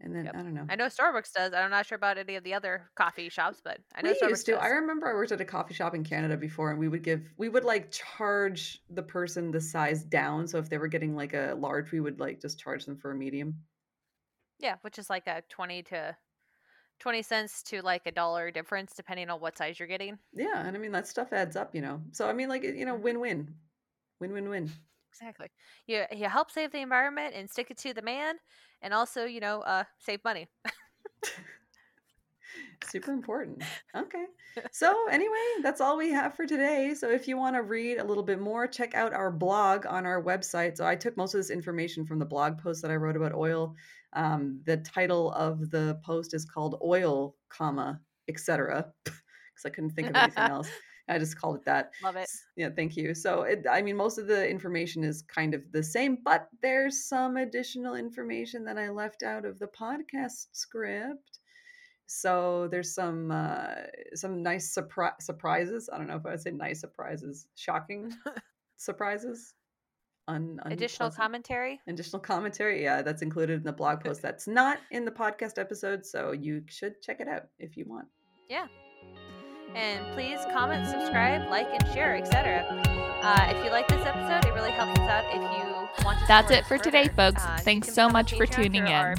And 0.00 0.14
then 0.14 0.26
Yep. 0.26 0.34
I 0.34 0.42
don't 0.42 0.54
know. 0.54 0.66
I 0.68 0.76
know 0.76 0.86
Starbucks 0.86 1.32
does. 1.32 1.52
I'm 1.52 1.70
not 1.70 1.86
sure 1.86 1.96
about 1.96 2.18
any 2.18 2.36
of 2.36 2.44
the 2.44 2.54
other 2.54 2.90
coffee 2.94 3.28
shops, 3.28 3.60
but 3.62 3.80
I 3.94 4.02
know 4.02 4.12
we 4.12 4.14
Starbucks 4.14 4.30
used 4.30 4.46
to. 4.46 4.52
does. 4.52 4.60
I 4.60 4.68
remember 4.68 5.08
I 5.08 5.14
worked 5.14 5.32
at 5.32 5.40
a 5.40 5.44
coffee 5.44 5.74
shop 5.74 5.94
in 5.94 6.04
Canada 6.04 6.36
before, 6.36 6.70
and 6.70 6.78
we 6.78 6.88
would 6.88 7.02
give, 7.02 7.32
we 7.36 7.48
would 7.48 7.64
like 7.64 7.90
charge 7.90 8.82
the 8.88 9.02
person 9.02 9.50
the 9.50 9.60
size 9.60 10.04
down. 10.04 10.46
So 10.46 10.58
if 10.58 10.68
they 10.68 10.78
were 10.78 10.88
getting 10.88 11.14
like 11.16 11.34
a 11.34 11.54
large, 11.58 11.90
we 11.92 12.00
would 12.00 12.20
like 12.20 12.40
just 12.40 12.58
charge 12.60 12.84
them 12.86 12.96
for 12.96 13.10
a 13.10 13.16
medium. 13.16 13.64
Yeah, 14.58 14.76
which 14.82 14.98
is 14.98 15.10
like 15.10 15.26
a 15.26 15.42
twenty 15.48 15.82
to 15.84 16.16
twenty 17.00 17.22
cents 17.22 17.62
to 17.64 17.82
like 17.82 18.06
a 18.06 18.12
dollar 18.12 18.50
difference, 18.50 18.94
depending 18.94 19.30
on 19.30 19.40
what 19.40 19.58
size 19.58 19.78
you're 19.78 19.88
getting. 19.88 20.18
Yeah, 20.32 20.66
and 20.66 20.76
I 20.76 20.80
mean 20.80 20.92
that 20.92 21.06
stuff 21.08 21.32
adds 21.32 21.56
up, 21.56 21.74
you 21.74 21.80
know. 21.80 22.02
So 22.12 22.28
I 22.28 22.32
mean, 22.32 22.48
like 22.48 22.62
you 22.62 22.84
know, 22.84 22.96
Mhm. 22.96 23.02
win-win, 23.02 23.60
win-win-win. 24.20 24.72
Exactly. 25.12 25.48
You 25.86 26.06
you 26.12 26.28
help 26.28 26.50
save 26.50 26.70
the 26.70 26.80
environment 26.80 27.34
and 27.34 27.50
stick 27.50 27.70
it 27.70 27.78
to 27.78 27.92
the 27.94 28.02
man, 28.02 28.38
and 28.82 28.94
also 28.94 29.24
you 29.24 29.40
know 29.40 29.62
uh 29.62 29.84
save 29.98 30.22
money. 30.24 30.48
Super 32.82 33.12
important. 33.12 33.62
Okay. 33.94 34.26
So, 34.70 35.08
anyway, 35.08 35.54
that's 35.62 35.80
all 35.80 35.96
we 35.96 36.10
have 36.10 36.34
for 36.34 36.46
today. 36.46 36.94
So, 36.94 37.10
if 37.10 37.28
you 37.28 37.36
want 37.36 37.56
to 37.56 37.62
read 37.62 37.98
a 37.98 38.04
little 38.04 38.22
bit 38.22 38.40
more, 38.40 38.66
check 38.66 38.94
out 38.94 39.12
our 39.14 39.30
blog 39.30 39.86
on 39.86 40.04
our 40.06 40.22
website. 40.22 40.76
So, 40.76 40.86
I 40.86 40.96
took 40.96 41.16
most 41.16 41.34
of 41.34 41.38
this 41.38 41.50
information 41.50 42.04
from 42.04 42.18
the 42.18 42.26
blog 42.26 42.58
post 42.58 42.82
that 42.82 42.90
I 42.90 42.96
wrote 42.96 43.16
about 43.16 43.34
oil. 43.34 43.76
Um, 44.18 44.60
the 44.66 44.78
title 44.78 45.30
of 45.32 45.70
the 45.70 46.00
post 46.04 46.34
is 46.34 46.44
called 46.44 46.80
Oil, 46.84 47.36
comma, 47.48 48.00
etc. 48.28 48.92
Because 49.04 49.20
I 49.66 49.70
couldn't 49.70 49.90
think 49.90 50.10
of 50.10 50.16
anything 50.16 50.44
else. 50.50 50.68
I 51.08 51.18
just 51.18 51.40
called 51.40 51.56
it 51.56 51.64
that. 51.64 51.92
Love 52.02 52.16
it. 52.16 52.28
Yeah, 52.56 52.68
thank 52.74 52.96
you. 52.96 53.14
So, 53.14 53.42
it, 53.42 53.64
I 53.70 53.80
mean, 53.80 53.96
most 53.96 54.18
of 54.18 54.26
the 54.26 54.46
information 54.46 55.04
is 55.04 55.22
kind 55.22 55.54
of 55.54 55.62
the 55.72 55.82
same, 55.82 56.18
but 56.24 56.48
there's 56.60 57.08
some 57.08 57.36
additional 57.36 57.94
information 57.94 58.64
that 58.64 58.76
I 58.76 58.90
left 58.90 59.22
out 59.22 59.44
of 59.46 59.58
the 59.58 59.68
podcast 59.68 60.48
script. 60.52 61.38
So 62.06 62.68
there's 62.70 62.94
some 62.94 63.30
uh, 63.30 63.74
some 64.14 64.42
nice 64.42 64.74
surpri- 64.74 65.20
surprises. 65.20 65.88
I 65.92 65.98
don't 65.98 66.08
know 66.08 66.16
if 66.16 66.26
I 66.26 66.30
would 66.30 66.40
say 66.40 66.50
nice 66.50 66.80
surprises, 66.80 67.46
shocking 67.54 68.12
surprises, 68.76 69.54
Un- 70.28 70.60
Additional 70.66 71.06
unpleasant- 71.06 71.16
commentary. 71.16 71.80
additional 71.88 72.20
commentary. 72.20 72.82
Yeah, 72.82 73.02
that's 73.02 73.22
included 73.22 73.54
in 73.58 73.62
the 73.64 73.72
blog 73.72 74.04
post. 74.04 74.22
That's 74.28 74.46
not 74.46 74.78
in 74.90 75.04
the 75.04 75.10
podcast 75.10 75.58
episode, 75.58 76.04
so 76.06 76.32
you 76.32 76.62
should 76.68 77.00
check 77.02 77.20
it 77.20 77.28
out 77.28 77.48
if 77.58 77.76
you 77.76 77.84
want. 77.86 78.06
And 79.74 80.04
please 80.14 80.38
comment, 80.52 80.88
subscribe, 80.88 81.48
like, 81.50 81.68
and 81.72 81.86
share, 81.92 82.16
etc. 82.16 82.64
Uh, 83.22 83.52
if 83.54 83.64
you 83.64 83.70
like 83.70 83.86
this 83.88 84.04
episode, 84.06 84.48
it 84.48 84.54
really 84.54 84.70
helps 84.70 84.98
us 85.00 85.08
out. 85.08 85.24
If 85.28 85.34
you 85.34 86.04
want 86.04 86.18
to 86.20 86.24
That's 86.28 86.50
it 86.50 86.64
for 86.66 86.78
today, 86.78 87.08
further, 87.08 87.32
folks. 87.32 87.44
uh, 87.44 87.58
Thanks 87.62 87.92
so 87.92 88.08
much 88.08 88.34
for 88.34 88.46
tuning 88.46 88.86
in. 88.86 89.14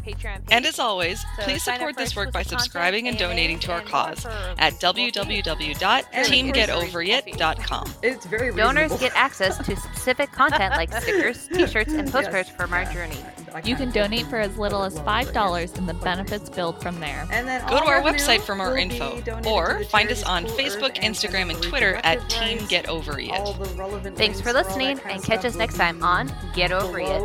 And 0.52 0.66
as 0.66 0.80
always, 0.80 1.20
So 1.38 1.44
please 1.44 1.64
support 1.64 1.96
this 1.98 2.16
work 2.16 2.32
by 2.32 2.44
subscribing 2.44 3.08
and 3.08 3.18
donating 3.18 3.60
to 3.60 3.72
our 3.74 3.80
AMAs, 3.82 3.86
and 3.86 3.92
more 3.92 4.06
cause 4.06 4.26
at 4.58 4.96
reasonable 4.96 5.26
fee. 5.26 5.74
And 6.14 6.28
www.teamgetoverit.com. 6.28 7.94
It's 8.02 8.26
very 8.26 8.56
Donors 8.56 8.98
get 9.00 9.12
access 9.16 9.58
to 9.58 9.76
specific 9.76 10.32
content 10.32 10.76
like 10.76 10.92
stickers, 11.02 11.48
t-shirts, 11.48 11.94
and 11.94 12.08
Yes. 12.08 12.12
postcards 12.12 12.50
from 12.50 12.74
our 12.74 12.84
Yeah. 12.84 12.94
journey. 12.94 13.18
I 13.54 13.62
You 13.66 13.76
can 13.76 13.92
donate 13.92 14.26
for 14.28 14.38
as 14.38 14.58
little 14.58 14.84
as 14.84 15.00
$5 15.00 15.64
it. 15.64 15.78
and 15.78 15.88
the 15.90 15.94
benefits 15.96 16.50
build 16.50 16.82
from 16.82 17.00
there. 17.00 17.28
And 17.32 17.48
then 17.48 17.62
Go 17.68 17.80
to 17.80 17.86
our 17.86 18.02
website 18.02 18.42
for 18.42 18.56
more 18.56 18.78
info, 18.78 19.22
or 19.48 19.84
find 19.86 20.10
us 20.10 20.24
on 20.24 20.46
Facebook, 20.46 20.92
Earth 20.98 21.04
Instagram, 21.04 21.48
Center 21.48 21.52
and 21.54 21.64
Twitter 21.64 21.96
at 22.04 22.28
Team 22.30 22.66
Get 22.68 22.88
Over 22.88 23.20
It. 23.20 23.32
All 23.32 23.54
the 23.54 23.70
relevant 23.76 24.18
Thanks 24.18 24.42
for 24.42 24.54
listening, 24.54 24.98
that 24.98 25.06
and 25.08 25.24
catch 25.24 25.46
us 25.46 25.56
next 25.56 25.78
time 25.78 26.04
on 26.04 26.32
Get 26.54 26.72
Over 26.72 27.00
It. 27.00 27.22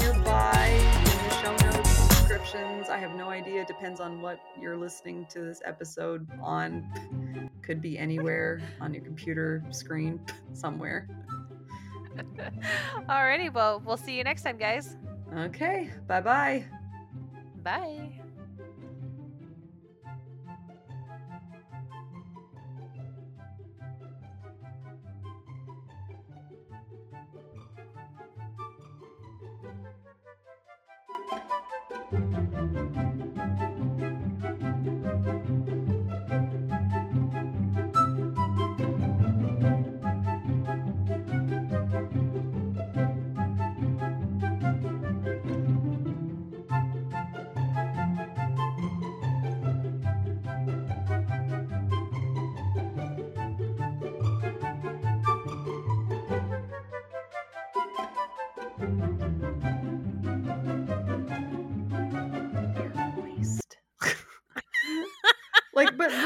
nearby, 0.00 0.66
in 0.68 1.28
the 1.28 1.34
show 1.42 1.52
notes, 1.66 2.08
descriptions. 2.08 2.88
I 2.88 2.98
have 2.98 3.14
no 3.14 3.28
idea. 3.30 3.62
It 3.62 3.68
depends 3.68 4.00
on 4.00 4.20
what 4.20 4.38
you're 4.60 4.76
listening 4.76 5.26
to 5.30 5.40
this 5.40 5.60
episode 5.64 6.26
on. 6.40 7.50
Could 7.62 7.80
be 7.80 7.98
anywhere 7.98 8.60
on 8.80 8.92
your 8.92 9.02
computer 9.02 9.62
screen, 9.70 10.20
somewhere. 10.52 11.08
Alrighty, 13.08 13.52
well, 13.52 13.82
we'll 13.84 13.96
see 13.96 14.16
you 14.16 14.22
next 14.24 14.42
time, 14.42 14.56
guys. 14.56 14.96
Okay, 15.32 15.90
bye 16.06 16.20
bye. 16.20 16.64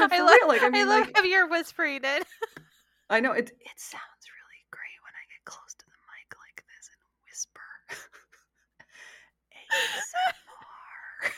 For 0.09 0.15
I 0.15 0.19
love, 0.19 0.37
real, 0.41 0.47
like, 0.47 0.63
I 0.63 0.69
mean, 0.69 0.87
love 0.87 1.05
like, 1.07 1.17
how 1.17 1.23
you're 1.23 1.47
whispering 1.47 2.01
it. 2.03 2.25
I 3.09 3.19
know 3.19 3.31
it. 3.31 3.49
It 3.49 3.77
sounds 3.77 4.25
really 4.29 4.65
great 4.71 4.99
when 5.03 5.13
I 5.13 5.23
get 5.29 5.43
close 5.45 5.73
to 5.77 5.85
the 5.85 5.97
mic 6.09 6.35
like 6.37 6.63
this 6.67 6.89
and 6.93 7.01
whisper. 7.25 7.61
ASMR. 9.69 11.31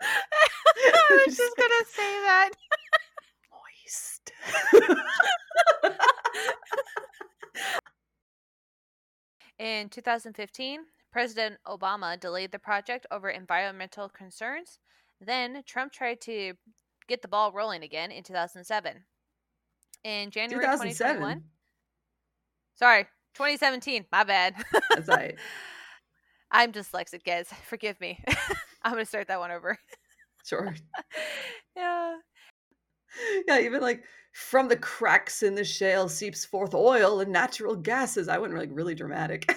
I 0.94 1.24
was 1.26 1.36
just 1.36 1.56
gonna 1.56 1.84
say 1.88 2.20
that. 2.24 2.50
Moist. 3.50 4.32
In 9.58 9.88
2015, 9.88 10.80
President 11.10 11.58
Obama 11.66 12.18
delayed 12.20 12.52
the 12.52 12.60
project 12.60 13.06
over 13.10 13.28
environmental 13.28 14.08
concerns. 14.08 14.78
Then 15.20 15.62
Trump 15.66 15.92
tried 15.92 16.20
to 16.22 16.54
get 17.08 17.22
the 17.22 17.28
ball 17.28 17.52
rolling 17.52 17.82
again 17.82 18.10
in 18.10 18.22
2007. 18.22 18.92
In 20.04 20.30
January 20.30 20.64
2021, 20.64 20.94
2007. 20.94 21.44
sorry, 22.76 23.02
2017, 23.34 24.04
my 24.12 24.24
bad. 24.24 24.54
That's 24.90 25.08
right. 25.08 25.34
I'm 26.50 26.72
dyslexic, 26.72 27.24
guys. 27.24 27.48
Forgive 27.66 28.00
me. 28.00 28.22
I'm 28.82 28.92
going 28.92 29.04
to 29.04 29.08
start 29.08 29.28
that 29.28 29.40
one 29.40 29.50
over. 29.50 29.76
Sure. 30.44 30.74
yeah. 31.76 32.16
Yeah, 33.46 33.60
even 33.60 33.82
like 33.82 34.04
from 34.32 34.68
the 34.68 34.76
cracks 34.76 35.42
in 35.42 35.54
the 35.54 35.64
shale 35.64 36.08
seeps 36.08 36.44
forth 36.44 36.74
oil 36.74 37.20
and 37.20 37.32
natural 37.32 37.74
gases. 37.74 38.28
I 38.28 38.38
went 38.38 38.54
like 38.54 38.70
really 38.72 38.94
dramatic. 38.94 39.52